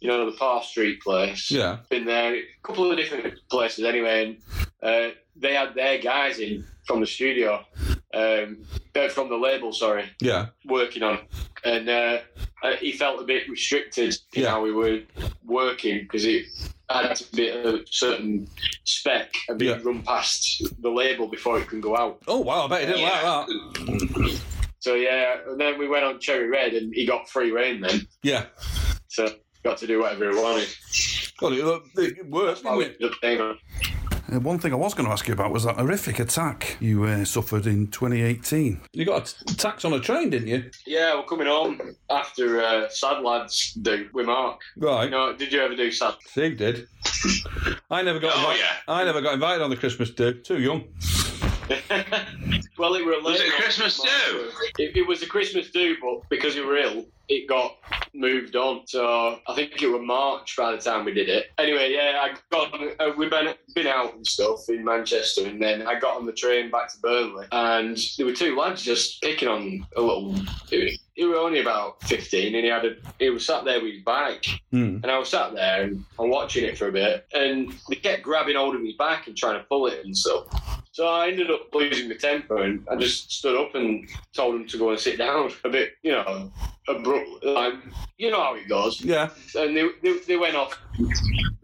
you 0.00 0.08
know, 0.08 0.24
the 0.30 0.36
Parr 0.36 0.62
Street 0.62 1.00
place. 1.00 1.50
yeah, 1.50 1.78
been 1.90 2.04
there 2.04 2.34
a 2.36 2.42
couple 2.62 2.90
of 2.90 2.96
different 2.96 3.34
places 3.50 3.84
anyway, 3.84 4.16
and 4.26 4.36
uh, 4.82 5.14
they 5.36 5.54
had 5.54 5.74
their 5.74 5.98
guys 5.98 6.38
in 6.38 6.64
from 6.86 7.00
the 7.00 7.06
studio, 7.06 7.64
um, 8.14 8.58
uh, 8.94 9.08
from 9.08 9.28
the 9.28 9.36
label, 9.36 9.72
sorry, 9.72 10.04
yeah, 10.20 10.46
working 10.66 11.02
on, 11.02 11.18
and 11.64 11.88
uh, 11.88 12.18
uh, 12.62 12.76
he 12.80 12.92
felt 12.92 13.20
a 13.20 13.24
bit 13.24 13.48
restricted 13.48 14.16
in 14.34 14.42
Yeah. 14.42 14.50
how 14.50 14.62
we 14.62 14.72
were 14.72 15.00
working 15.44 16.00
because 16.02 16.24
it 16.24 16.46
had 16.90 17.14
to 17.16 17.36
be 17.36 17.48
a 17.48 17.78
certain 17.90 18.48
spec 18.84 19.32
and 19.48 19.58
be 19.58 19.66
Yeah. 19.66 19.80
run 19.82 20.02
past 20.02 20.62
the 20.80 20.90
label 20.90 21.26
before 21.28 21.58
it 21.58 21.68
can 21.68 21.80
go 21.80 21.96
out. 21.96 22.20
Oh 22.28 22.40
wow, 22.40 22.64
I 22.66 22.68
bet 22.68 22.80
he 22.80 22.86
didn't 22.86 23.00
Yeah. 23.00 23.22
like 23.22 23.46
that. 23.48 24.40
So 24.80 24.94
yeah, 24.94 25.38
and 25.48 25.58
then 25.58 25.78
we 25.78 25.88
went 25.88 26.04
on 26.04 26.20
Cherry 26.20 26.48
Red, 26.48 26.74
and 26.74 26.94
he 26.94 27.06
got 27.06 27.28
free 27.30 27.50
reign 27.50 27.80
then. 27.80 28.06
Yeah. 28.22 28.46
So 29.08 29.28
got 29.62 29.78
to 29.78 29.86
do 29.86 30.00
whatever 30.00 30.30
he 30.30 30.36
wanted. 30.36 30.68
God, 31.38 31.52
it, 31.54 31.58
it 31.96 32.26
worked, 32.30 32.62
didn't 32.62 33.00
it? 33.00 33.56
Just 34.26 34.32
hang 34.32 34.36
on. 34.38 34.42
Uh, 34.42 34.48
one 34.48 34.58
thing 34.58 34.72
I 34.72 34.76
was 34.76 34.94
going 34.94 35.06
to 35.06 35.12
ask 35.12 35.26
you 35.28 35.34
about 35.34 35.52
was 35.52 35.64
that 35.64 35.76
horrific 35.76 36.18
attack 36.18 36.76
you 36.80 37.04
uh, 37.04 37.24
suffered 37.24 37.66
in 37.66 37.88
2018. 37.88 38.80
You 38.92 39.04
got 39.04 39.34
attacked 39.48 39.84
on 39.84 39.92
a 39.92 40.00
train, 40.00 40.30
didn't 40.30 40.48
you? 40.48 40.70
Yeah, 40.86 41.16
we're 41.16 41.24
coming 41.24 41.46
home 41.46 41.80
after 42.10 42.62
uh, 42.62 42.88
Sad 42.88 43.22
Lads 43.22 43.74
do 43.74 44.08
with 44.12 44.26
Mark. 44.26 44.60
Right. 44.76 45.04
You 45.04 45.10
know, 45.10 45.32
did 45.36 45.52
you 45.52 45.60
ever 45.60 45.76
do 45.76 45.90
Sad? 45.90 46.14
Steve 46.26 46.58
did. 46.58 46.88
I 47.90 48.02
never 48.02 48.18
got. 48.18 48.32
Oh, 48.36 48.40
invited. 48.40 48.60
yeah. 48.60 48.76
I 48.88 49.04
never 49.04 49.20
got 49.20 49.34
invited 49.34 49.62
on 49.62 49.70
the 49.70 49.76
Christmas 49.76 50.10
do. 50.10 50.34
Too 50.34 50.60
young. 50.60 50.84
well, 52.78 52.94
it 52.94 53.04
were. 53.04 53.20
Was 53.22 53.40
it 53.40 53.52
Christmas 53.52 53.98
do? 53.98 54.50
It, 54.78 54.96
it 54.96 55.08
was 55.08 55.22
a 55.22 55.26
Christmas 55.26 55.70
do, 55.70 55.96
but 56.00 56.28
because 56.28 56.54
you 56.54 56.66
were 56.66 56.76
ill, 56.76 57.06
it 57.28 57.48
got 57.48 57.76
moved 58.12 58.56
on. 58.56 58.86
So 58.86 59.38
I 59.46 59.54
think 59.54 59.80
it 59.80 59.86
was 59.88 60.02
March 60.02 60.56
by 60.56 60.72
the 60.72 60.78
time 60.78 61.04
we 61.04 61.14
did 61.14 61.28
it. 61.28 61.46
Anyway, 61.58 61.92
yeah, 61.92 62.20
I 62.22 62.36
got 62.50 62.74
uh, 63.00 63.12
we've 63.16 63.30
been 63.30 63.54
been 63.74 63.86
out 63.86 64.14
and 64.14 64.26
stuff 64.26 64.68
in 64.68 64.84
Manchester, 64.84 65.46
and 65.46 65.62
then 65.62 65.86
I 65.86 65.98
got 65.98 66.16
on 66.16 66.26
the 66.26 66.32
train 66.32 66.70
back 66.70 66.92
to 66.92 67.00
Burnley, 67.00 67.46
and 67.52 67.98
there 68.18 68.26
were 68.26 68.32
two 68.32 68.56
lads 68.56 68.82
just 68.82 69.22
picking 69.22 69.48
on 69.48 69.86
a 69.96 70.00
little. 70.00 70.34
He 71.14 71.24
was 71.24 71.38
only 71.38 71.60
about 71.60 72.02
fifteen, 72.02 72.54
and 72.56 72.64
he 72.64 72.70
had 72.70 72.84
a 72.84 72.94
he 73.18 73.30
was 73.30 73.46
sat 73.46 73.64
there 73.64 73.80
with 73.80 73.92
his 73.94 74.02
bike, 74.02 74.46
Hmm. 74.72 74.98
and 75.02 75.06
I 75.06 75.18
was 75.18 75.28
sat 75.28 75.54
there 75.54 75.82
and 75.84 76.04
I'm 76.18 76.28
watching 76.28 76.64
it 76.64 76.76
for 76.76 76.88
a 76.88 76.92
bit, 76.92 77.26
and 77.32 77.72
they 77.88 77.96
kept 77.96 78.22
grabbing 78.22 78.56
hold 78.56 78.74
of 78.74 78.82
his 78.82 78.94
back 78.96 79.26
and 79.28 79.36
trying 79.36 79.58
to 79.60 79.64
pull 79.64 79.86
it 79.86 80.04
and 80.04 80.16
stuff. 80.16 80.46
So 80.90 81.06
I 81.08 81.28
ended 81.28 81.50
up 81.50 81.72
losing 81.74 82.08
my 82.08 82.16
temper, 82.16 82.58
and 82.62 82.86
I 82.90 82.96
just 82.96 83.30
stood 83.32 83.56
up 83.60 83.74
and 83.74 84.08
told 84.34 84.54
him 84.56 84.66
to 84.68 84.78
go 84.78 84.90
and 84.90 84.98
sit 84.98 85.18
down 85.18 85.50
a 85.64 85.68
bit, 85.68 85.92
you 86.02 86.12
know, 86.12 86.52
abrupt. 86.88 87.44
Like, 87.44 87.74
you 88.18 88.30
know 88.30 88.40
how 88.40 88.54
it 88.54 88.68
goes. 88.68 89.00
Yeah. 89.00 89.30
And 89.56 89.76
they, 89.76 89.88
they, 90.02 90.18
they 90.18 90.36
went 90.36 90.54
off. 90.56 90.78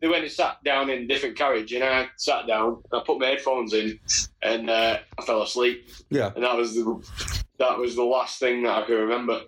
They 0.01 0.09
went 0.09 0.22
and 0.24 0.32
sat 0.32 0.62
down 0.64 0.90
in 0.90 1.03
a 1.03 1.07
different 1.07 1.36
carriage, 1.36 1.72
and 1.72 1.84
I 1.84 2.09
sat 2.16 2.46
down. 2.48 2.82
I 2.92 3.03
put 3.07 3.18
my 3.20 3.26
headphones 3.26 3.72
in, 3.72 4.01
and 4.42 4.68
uh, 4.70 4.98
I 5.18 5.22
fell 5.24 5.42
asleep. 5.42 5.88
Yeah. 6.09 6.30
And 6.34 6.42
that 6.44 6.57
was 6.57 6.74
the 6.74 7.44
that 7.61 7.78
was 7.78 7.94
the 7.94 8.02
last 8.02 8.40
thing 8.40 8.64
that 8.64 8.82
I 8.82 8.86
can 8.86 8.96
remember. 8.96 9.42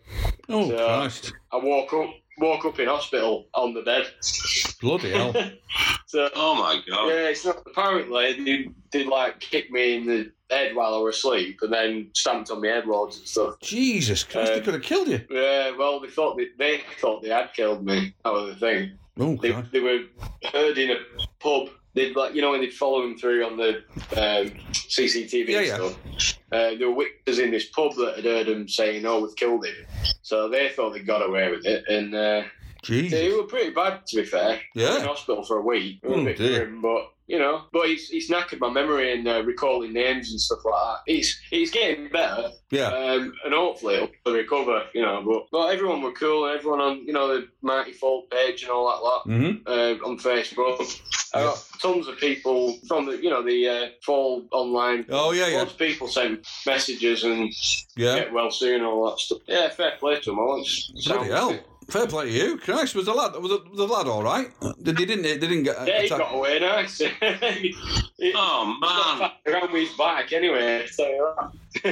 Oh 0.48 0.68
So- 0.68 0.76
Christ! 0.76 1.32
I 1.52 1.56
woke 1.56 1.92
up 1.92 2.10
woke 2.38 2.64
up 2.64 2.78
in 2.78 2.88
hospital 2.88 3.46
on 3.54 3.74
the 3.74 3.82
bed. 3.82 4.06
Bloody 4.80 5.10
hell! 5.10 5.34
So 6.06 6.28
Oh 6.36 6.54
my 6.54 6.78
god. 6.86 7.08
yeah, 7.08 7.28
it's 7.30 7.42
not. 7.46 7.62
Apparently, 7.66 8.44
they 8.44 8.68
they 8.92 9.04
like 9.08 9.40
kicked 9.40 9.72
me 9.72 9.96
in 9.96 10.06
the 10.06 10.30
head 10.50 10.76
while 10.76 10.94
I 10.94 10.98
was 10.98 11.16
asleep, 11.16 11.60
and 11.62 11.72
then 11.72 12.10
stamped 12.14 12.50
on 12.50 12.60
my 12.60 12.68
head 12.68 12.86
loads 12.86 13.16
and 13.16 13.26
stuff. 13.26 13.54
Jesus 13.62 14.22
Christ! 14.22 14.52
Uh, 14.52 14.54
they 14.56 14.60
could 14.60 14.74
have 14.74 14.82
killed 14.82 15.08
you. 15.08 15.22
Yeah, 15.30 15.74
well, 15.74 16.00
they 16.00 16.08
thought 16.08 16.36
they, 16.36 16.48
they 16.58 16.82
thought 17.00 17.22
they 17.22 17.30
had 17.30 17.54
killed 17.54 17.82
me. 17.86 18.14
That 18.24 18.32
was 18.34 18.52
the 18.52 18.60
thing. 18.60 18.98
Oh 19.18 19.36
They, 19.36 19.52
Christ! 19.52 19.72
they 19.72 19.80
were 19.80 20.00
heard 20.52 20.76
in 20.76 20.90
a 20.90 20.96
pub. 21.40 21.68
They'd 21.94 22.14
like 22.14 22.34
you 22.34 22.42
know 22.42 22.50
when 22.50 22.60
they'd 22.60 22.74
follow 22.74 23.00
them 23.00 23.16
through 23.16 23.46
on 23.46 23.56
the 23.56 23.76
um, 24.14 24.52
CCTV 24.72 25.48
Yeah, 25.48 25.58
and 25.60 25.66
yeah. 25.66 25.74
stuff. 25.76 26.38
Uh, 26.53 26.74
there 26.78 26.88
were 26.88 26.94
witnesses 26.94 27.38
in 27.38 27.50
this 27.50 27.68
pub 27.70 27.94
that 27.96 28.16
had 28.16 28.24
heard 28.24 28.48
him 28.48 28.68
saying, 28.68 29.07
"Oh, 29.07 29.20
we've 29.20 29.36
killed 29.36 29.64
him." 29.64 29.74
So 30.22 30.48
they 30.48 30.68
thought 30.68 30.92
they 30.92 31.00
got 31.00 31.26
away 31.26 31.50
with 31.50 31.64
it, 31.66 31.84
and 31.88 32.14
uh, 32.14 32.42
they 32.86 33.32
were 33.32 33.44
pretty 33.44 33.70
bad 33.70 34.07
to 34.07 34.16
be 34.16 34.24
fair. 34.24 34.61
Yeah. 34.74 34.98
In 34.98 35.05
hospital 35.05 35.44
for 35.44 35.59
a 35.59 35.62
week. 35.62 36.00
Oh, 36.05 36.24
dear. 36.24 36.66
grim, 36.66 36.82
but 36.82 37.12
you 37.33 37.39
know, 37.39 37.62
but 37.72 37.89
it's 37.89 38.11
it's 38.11 38.30
knackered 38.30 38.61
my 38.61 38.68
memory 38.70 39.12
and 39.14 39.26
uh, 39.26 39.43
recalling 39.43 39.95
names 39.95 40.30
and 40.30 40.39
stuff 40.41 40.59
like 40.66 40.74
that. 40.74 40.99
It's 41.12 41.41
it's 41.51 41.70
getting 41.70 42.09
better, 42.11 42.51
Yeah. 42.70 42.89
um, 42.89 43.33
and 43.45 43.55
hopefully 43.55 43.95
it'll 43.95 44.35
recover. 44.35 44.83
You 44.95 45.01
know, 45.03 45.22
but 45.26 45.47
but 45.51 45.66
everyone 45.74 46.03
were 46.03 46.12
cool, 46.12 46.45
and 46.47 46.59
everyone 46.59 46.80
on 46.80 47.07
you 47.07 47.14
know 47.14 47.26
the 47.28 47.49
Mighty 47.62 47.93
Fall 47.93 48.26
page 48.30 48.62
and 48.62 48.70
all 48.70 48.87
that 48.91 49.03
lot 49.03 49.26
Mm-hmm. 49.26 49.66
uh, 49.66 50.07
on 50.09 50.18
Facebook. 50.18 51.01
I 51.35 51.41
got 51.45 51.64
tons 51.80 52.07
of 52.09 52.18
people 52.18 52.76
from 52.87 53.07
the 53.07 53.12
you 53.22 53.30
know 53.30 53.43
the 53.43 53.66
uh, 53.68 53.89
Fall 54.05 54.47
online. 54.53 55.07
Oh 55.09 55.33
yeah, 55.33 55.47
yeah, 55.49 55.59
Lots 55.61 55.72
of 55.72 55.78
people 55.78 56.09
send 56.09 56.45
messages 56.66 57.24
and 57.24 57.51
yeah. 57.97 58.16
get 58.16 58.33
well 58.35 58.51
soon 58.51 58.76
and 58.76 58.85
all 58.85 59.09
that 59.11 59.18
stuff. 59.20 59.39
Yeah, 59.47 59.70
fair 59.70 59.93
play 59.99 60.20
to 60.20 60.30
them 60.30 60.39
all. 60.39 60.61
It's 60.61 61.07
Bloody 61.09 61.30
hell! 61.30 61.59
Fair 61.93 62.07
play 62.07 62.24
to 62.24 62.30
you. 62.32 62.57
Christ, 62.57 62.95
was 62.95 63.05
the 63.05 63.12
lad 63.12 63.34
was 63.34 63.51
the, 63.51 63.62
the 63.76 63.86
lad 63.86 64.07
all 64.09 64.22
right? 64.22 64.49
Did 64.82 64.99
he 64.99 65.05
didn't 65.05 65.24
they 65.24 65.36
didn't 65.38 65.64
get 65.64 65.76
Yeah, 65.86 66.01
he 66.01 66.07
attacked? 66.07 66.20
got 66.20 66.34
away 66.34 66.59
nice. 66.59 66.99
he, 67.59 67.74
he 68.16 68.32
Oh 68.34 68.64
man. 68.80 69.30
faffed 69.30 69.47
around 69.47 69.72
with 69.72 69.88
his 69.88 69.97
back 69.99 70.32
anyway. 70.32 70.86
So 70.90 71.05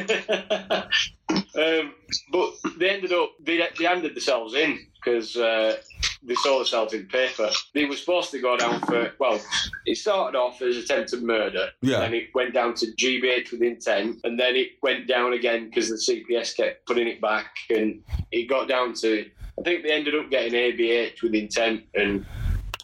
um, 1.54 1.94
but 2.32 2.50
they 2.78 2.90
ended 2.90 3.12
up 3.12 3.30
they, 3.40 3.58
they 3.78 3.84
handed 3.84 4.14
themselves 4.14 4.54
in 4.54 4.78
because 4.94 5.36
uh, 5.36 5.76
they 6.22 6.34
saw 6.36 6.58
themselves 6.58 6.92
in 6.94 7.06
paper. 7.06 7.50
They 7.74 7.84
were 7.86 7.96
supposed 7.96 8.30
to 8.32 8.40
go 8.40 8.56
down 8.56 8.80
for 8.80 9.12
well, 9.18 9.40
it 9.86 9.96
started 9.98 10.36
off 10.38 10.60
as 10.62 10.76
attempted 10.76 11.22
murder. 11.22 11.70
Yeah. 11.82 12.00
Then 12.00 12.14
it 12.14 12.28
went 12.34 12.54
down 12.54 12.74
to 12.74 12.86
GBH 12.86 13.52
with 13.52 13.62
intent, 13.62 14.18
and 14.24 14.38
then 14.38 14.56
it 14.56 14.68
went 14.82 15.06
down 15.08 15.32
again 15.34 15.66
because 15.68 15.88
the 15.88 15.96
CPS 15.96 16.56
kept 16.56 16.86
putting 16.86 17.06
it 17.08 17.20
back, 17.20 17.50
and 17.70 18.02
it 18.32 18.48
got 18.48 18.68
down 18.68 18.94
to. 18.94 19.28
I 19.60 19.62
think 19.62 19.82
they 19.84 19.92
ended 19.92 20.14
up 20.14 20.30
getting 20.30 20.52
ABH 20.54 21.22
with 21.22 21.34
intent, 21.34 21.84
and 21.94 22.24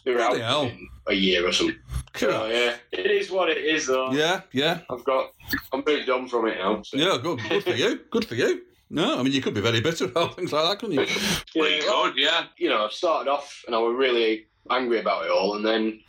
they 0.05 0.11
were 0.11 0.17
Bloody 0.17 0.41
out 0.43 0.67
hell. 0.67 0.71
a 1.07 1.13
year 1.13 1.47
or 1.47 1.51
something. 1.51 1.75
So 2.15 2.47
yeah, 2.47 2.75
it 2.91 3.05
is 3.11 3.29
what 3.29 3.49
it 3.49 3.57
is, 3.57 3.87
though. 3.87 4.11
Yeah, 4.11 4.41
yeah, 4.51 4.79
I've 4.89 5.03
got. 5.03 5.31
I'm 5.73 5.83
moved 5.85 6.09
on 6.09 6.27
from 6.27 6.47
it 6.47 6.57
now. 6.57 6.81
So. 6.83 6.97
yeah. 6.97 7.17
Good, 7.21 7.39
good 7.49 7.63
for 7.63 7.71
you. 7.75 7.99
Good 8.11 8.25
for 8.25 8.35
you. 8.35 8.61
No, 8.89 9.19
I 9.19 9.23
mean 9.23 9.33
you 9.33 9.41
could 9.41 9.53
be 9.53 9.61
very 9.61 9.81
bitter 9.81 10.05
about 10.05 10.35
things 10.35 10.53
like 10.53 10.65
that, 10.67 10.79
couldn't 10.79 10.95
you? 10.95 11.61
We 11.61 11.77
Yeah, 11.79 11.79
well, 11.87 12.05
could, 12.05 12.17
yeah. 12.17 12.45
you 12.57 12.69
know, 12.69 12.85
I 12.85 12.89
started 12.89 13.29
off 13.29 13.63
and 13.67 13.75
I 13.75 13.79
was 13.79 13.95
really 13.97 14.47
angry 14.69 14.99
about 14.99 15.25
it 15.25 15.31
all, 15.31 15.55
and 15.57 15.65
then 15.65 15.99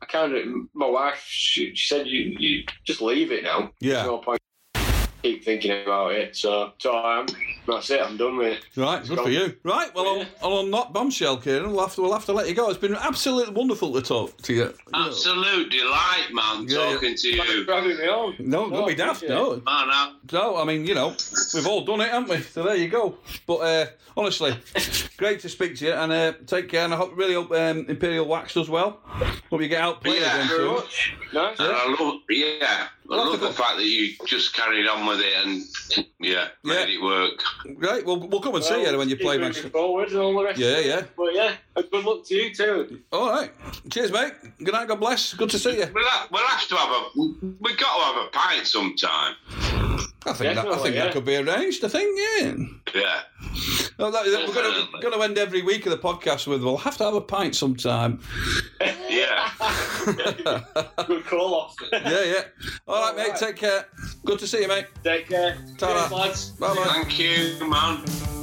I 0.00 0.06
kind 0.06 0.34
of, 0.34 0.44
my 0.74 0.86
wife, 0.86 1.22
she, 1.28 1.74
she 1.74 1.94
said, 1.94 2.06
"You, 2.06 2.34
you 2.38 2.64
just 2.84 3.00
leave 3.02 3.32
it 3.32 3.44
now. 3.44 3.70
Yeah. 3.80 3.94
There's 3.94 4.06
no 4.06 4.18
point 4.18 4.40
keep 5.22 5.44
thinking 5.44 5.70
about 5.82 6.12
it." 6.12 6.36
So, 6.36 6.72
so 6.78 6.92
I 6.92 7.20
am. 7.20 7.26
That's 7.66 7.90
it. 7.90 8.00
I'm 8.02 8.16
done 8.16 8.36
with 8.38 8.54
it. 8.58 8.64
Right, 8.76 9.06
good 9.06 9.20
for 9.20 9.28
you. 9.30 9.56
Right, 9.62 9.94
well, 9.94 10.20
on, 10.20 10.26
on 10.42 10.70
that 10.72 10.92
bombshell, 10.92 11.38
Keiron, 11.38 11.70
we'll 11.70 11.80
have 11.80 11.94
to 11.94 12.02
we'll 12.02 12.12
have 12.12 12.24
to 12.26 12.32
let 12.32 12.48
you 12.48 12.54
go. 12.54 12.68
It's 12.70 12.78
been 12.78 12.96
absolutely 12.96 13.54
wonderful 13.54 13.92
to 13.92 14.02
talk 14.02 14.36
to 14.42 14.52
you. 14.52 14.74
Absolute 14.92 15.70
delight, 15.70 16.26
man, 16.32 16.66
Yeah, 16.68 16.78
yeah. 16.88 16.92
talking 16.94 17.14
to 17.14 17.36
Thanks 17.36 17.52
you. 17.54 17.64
for 17.64 17.72
having 17.72 17.96
me 17.96 18.06
on. 18.08 18.34
No, 18.40 18.68
don't 18.68 18.86
be 18.88 18.94
daft. 18.96 19.22
appreciate 19.22 19.36
No. 19.38 19.50
Man, 19.56 19.62
I, 19.66 20.12
no. 20.32 20.56
I 20.56 20.64
mean, 20.64 20.86
you 20.86 20.94
know, 20.94 21.14
we've 21.54 21.66
all 21.66 21.84
done 21.84 22.00
it, 22.00 22.08
haven't 22.08 22.28
we? 22.28 22.38
So 22.42 22.64
there 22.64 22.74
you 22.74 22.88
go. 22.88 23.16
But 23.46 23.56
uh, 23.58 23.86
honestly, 24.16 24.56
great 25.16 25.38
to 25.40 25.48
speak 25.48 25.76
to 25.76 25.84
you, 25.86 25.92
and 25.92 26.10
uh, 26.12 26.32
take 26.46 26.68
care. 26.68 26.84
And 26.84 26.92
I 26.92 26.96
hope 26.96 27.16
really 27.16 27.34
hope 27.34 27.52
um, 27.52 27.86
Imperial 27.88 28.26
Wax 28.26 28.54
does 28.54 28.68
well. 28.68 28.98
Hope 29.04 29.60
you 29.62 29.68
get 29.68 29.80
out 29.80 30.02
playing 30.02 30.22
Yeah. 30.22 30.34
again 30.36 30.48
Very 30.48 30.58
soon. 30.64 30.74
much. 30.74 31.14
Nice. 31.32 31.60
and 31.60 31.68
I 31.72 31.96
love, 32.00 32.20
yeah, 32.28 32.88
I 33.12 33.16
love 33.16 33.40
the 33.40 33.52
fact 33.52 33.76
that 33.76 33.84
you 33.84 34.14
just 34.26 34.54
carried 34.54 34.86
on 34.86 35.06
with 35.06 35.20
it 35.20 35.34
and, 35.44 35.62
yeah, 36.18 36.48
made 36.64 36.88
Yeah. 36.88 36.96
it 36.96 37.02
work. 37.02 37.42
Great. 37.78 38.06
We'll 38.06 38.26
we'll 38.26 38.40
come 38.40 38.54
and 38.54 38.64
see 38.64 38.82
you 38.82 38.96
when 38.96 39.08
you 39.08 39.16
play 39.16 39.34
moving 39.36 39.40
Manchester. 39.48 39.68
forward 39.68 40.08
and 40.08 40.18
all 40.18 40.32
the 40.34 40.44
rest. 40.44 40.58
Yeah, 40.58 40.78
yeah. 40.78 41.02
But 41.16 41.34
yeah, 41.34 41.52
good 41.76 42.04
luck 42.04 42.24
to 42.26 42.34
you 42.34 42.54
too. 42.54 43.00
All 43.12 43.30
right. 43.30 43.50
Cheers, 43.90 44.10
mate. 44.12 44.32
Good 44.58 44.72
night. 44.72 44.88
God 44.88 45.00
bless. 45.00 45.34
Good 45.34 45.50
to 45.50 45.58
see 45.58 45.76
you. 45.78 45.86
We'll 45.94 46.08
have, 46.08 46.30
we'll 46.30 46.46
have 46.46 46.66
to 46.68 46.76
have 46.76 46.90
a, 46.90 47.04
we've 47.60 47.76
got 47.76 47.96
to 47.98 48.04
have 48.04 48.26
a 48.26 48.28
pint 48.32 48.66
sometime. 48.66 49.34
I 50.24 50.32
think 50.32 50.54
that, 50.54 50.66
I 50.66 50.76
think 50.78 50.94
yeah. 50.94 51.04
that 51.04 51.12
could 51.12 51.24
be 51.24 51.36
arranged. 51.36 51.84
I 51.84 51.88
think, 51.88 52.18
yeah. 52.40 52.54
Yeah. 52.94 53.81
No, 54.02 54.10
that, 54.10 54.24
that- 54.24 54.48
we're 54.48 54.52
going 54.54 54.84
Definitely. 54.90 55.10
to 55.12 55.22
end 55.22 55.38
every 55.38 55.62
week 55.62 55.86
of 55.86 55.92
the 55.92 55.98
podcast 55.98 56.48
with 56.48 56.64
we'll 56.64 56.76
have 56.76 56.96
to 56.96 57.04
have 57.04 57.14
a 57.14 57.20
pint 57.20 57.54
sometime. 57.54 58.20
Yeah. 59.08 59.50
Good 61.06 61.26
call 61.26 61.54
off. 61.54 61.76
Yeah, 61.92 62.00
yeah. 62.24 62.42
All 62.88 63.00
right, 63.02 63.10
All 63.10 63.14
mate. 63.28 63.36
Take 63.36 63.56
care. 63.56 63.86
Good 64.24 64.38
to 64.38 64.46
see 64.46 64.62
you, 64.62 64.68
mate. 64.68 64.86
Take 65.04 65.28
care. 65.28 65.56
Ta-ra. 65.76 66.00
Cheers, 66.08 66.12
lads. 66.12 66.50
Bye 66.52 66.74
bye. 66.74 66.84
Thank 66.94 67.18
you, 67.18 67.68
man. 67.68 68.41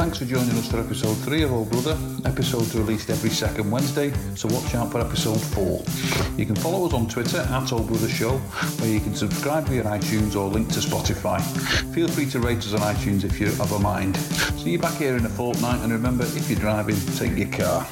Thanks 0.00 0.16
for 0.16 0.24
joining 0.24 0.56
us 0.56 0.66
for 0.66 0.80
episode 0.80 1.12
3 1.12 1.42
of 1.42 1.52
Old 1.52 1.70
Brother. 1.70 1.94
Episodes 2.24 2.74
released 2.74 3.10
every 3.10 3.28
second 3.28 3.70
Wednesday, 3.70 4.10
so 4.34 4.48
watch 4.48 4.74
out 4.74 4.90
for 4.90 4.98
episode 4.98 5.38
4. 5.38 5.84
You 6.38 6.46
can 6.46 6.56
follow 6.56 6.86
us 6.86 6.94
on 6.94 7.06
Twitter 7.06 7.40
at 7.40 7.70
Old 7.70 7.86
Brother 7.86 8.08
Show, 8.08 8.38
where 8.78 8.88
you 8.88 9.00
can 9.00 9.14
subscribe 9.14 9.64
via 9.64 9.84
iTunes 9.84 10.36
or 10.36 10.48
link 10.48 10.70
to 10.70 10.80
Spotify. 10.80 11.42
Feel 11.94 12.08
free 12.08 12.24
to 12.30 12.40
rate 12.40 12.60
us 12.60 12.72
on 12.72 12.80
iTunes 12.80 13.24
if 13.24 13.38
you 13.38 13.48
have 13.48 13.72
a 13.72 13.78
mind. 13.78 14.16
See 14.56 14.70
you 14.70 14.78
back 14.78 14.94
here 14.94 15.18
in 15.18 15.26
a 15.26 15.28
fortnight, 15.28 15.82
and 15.82 15.92
remember, 15.92 16.24
if 16.24 16.48
you're 16.48 16.58
driving, 16.58 16.96
take 17.16 17.36
your 17.36 17.52
car. 17.52 17.86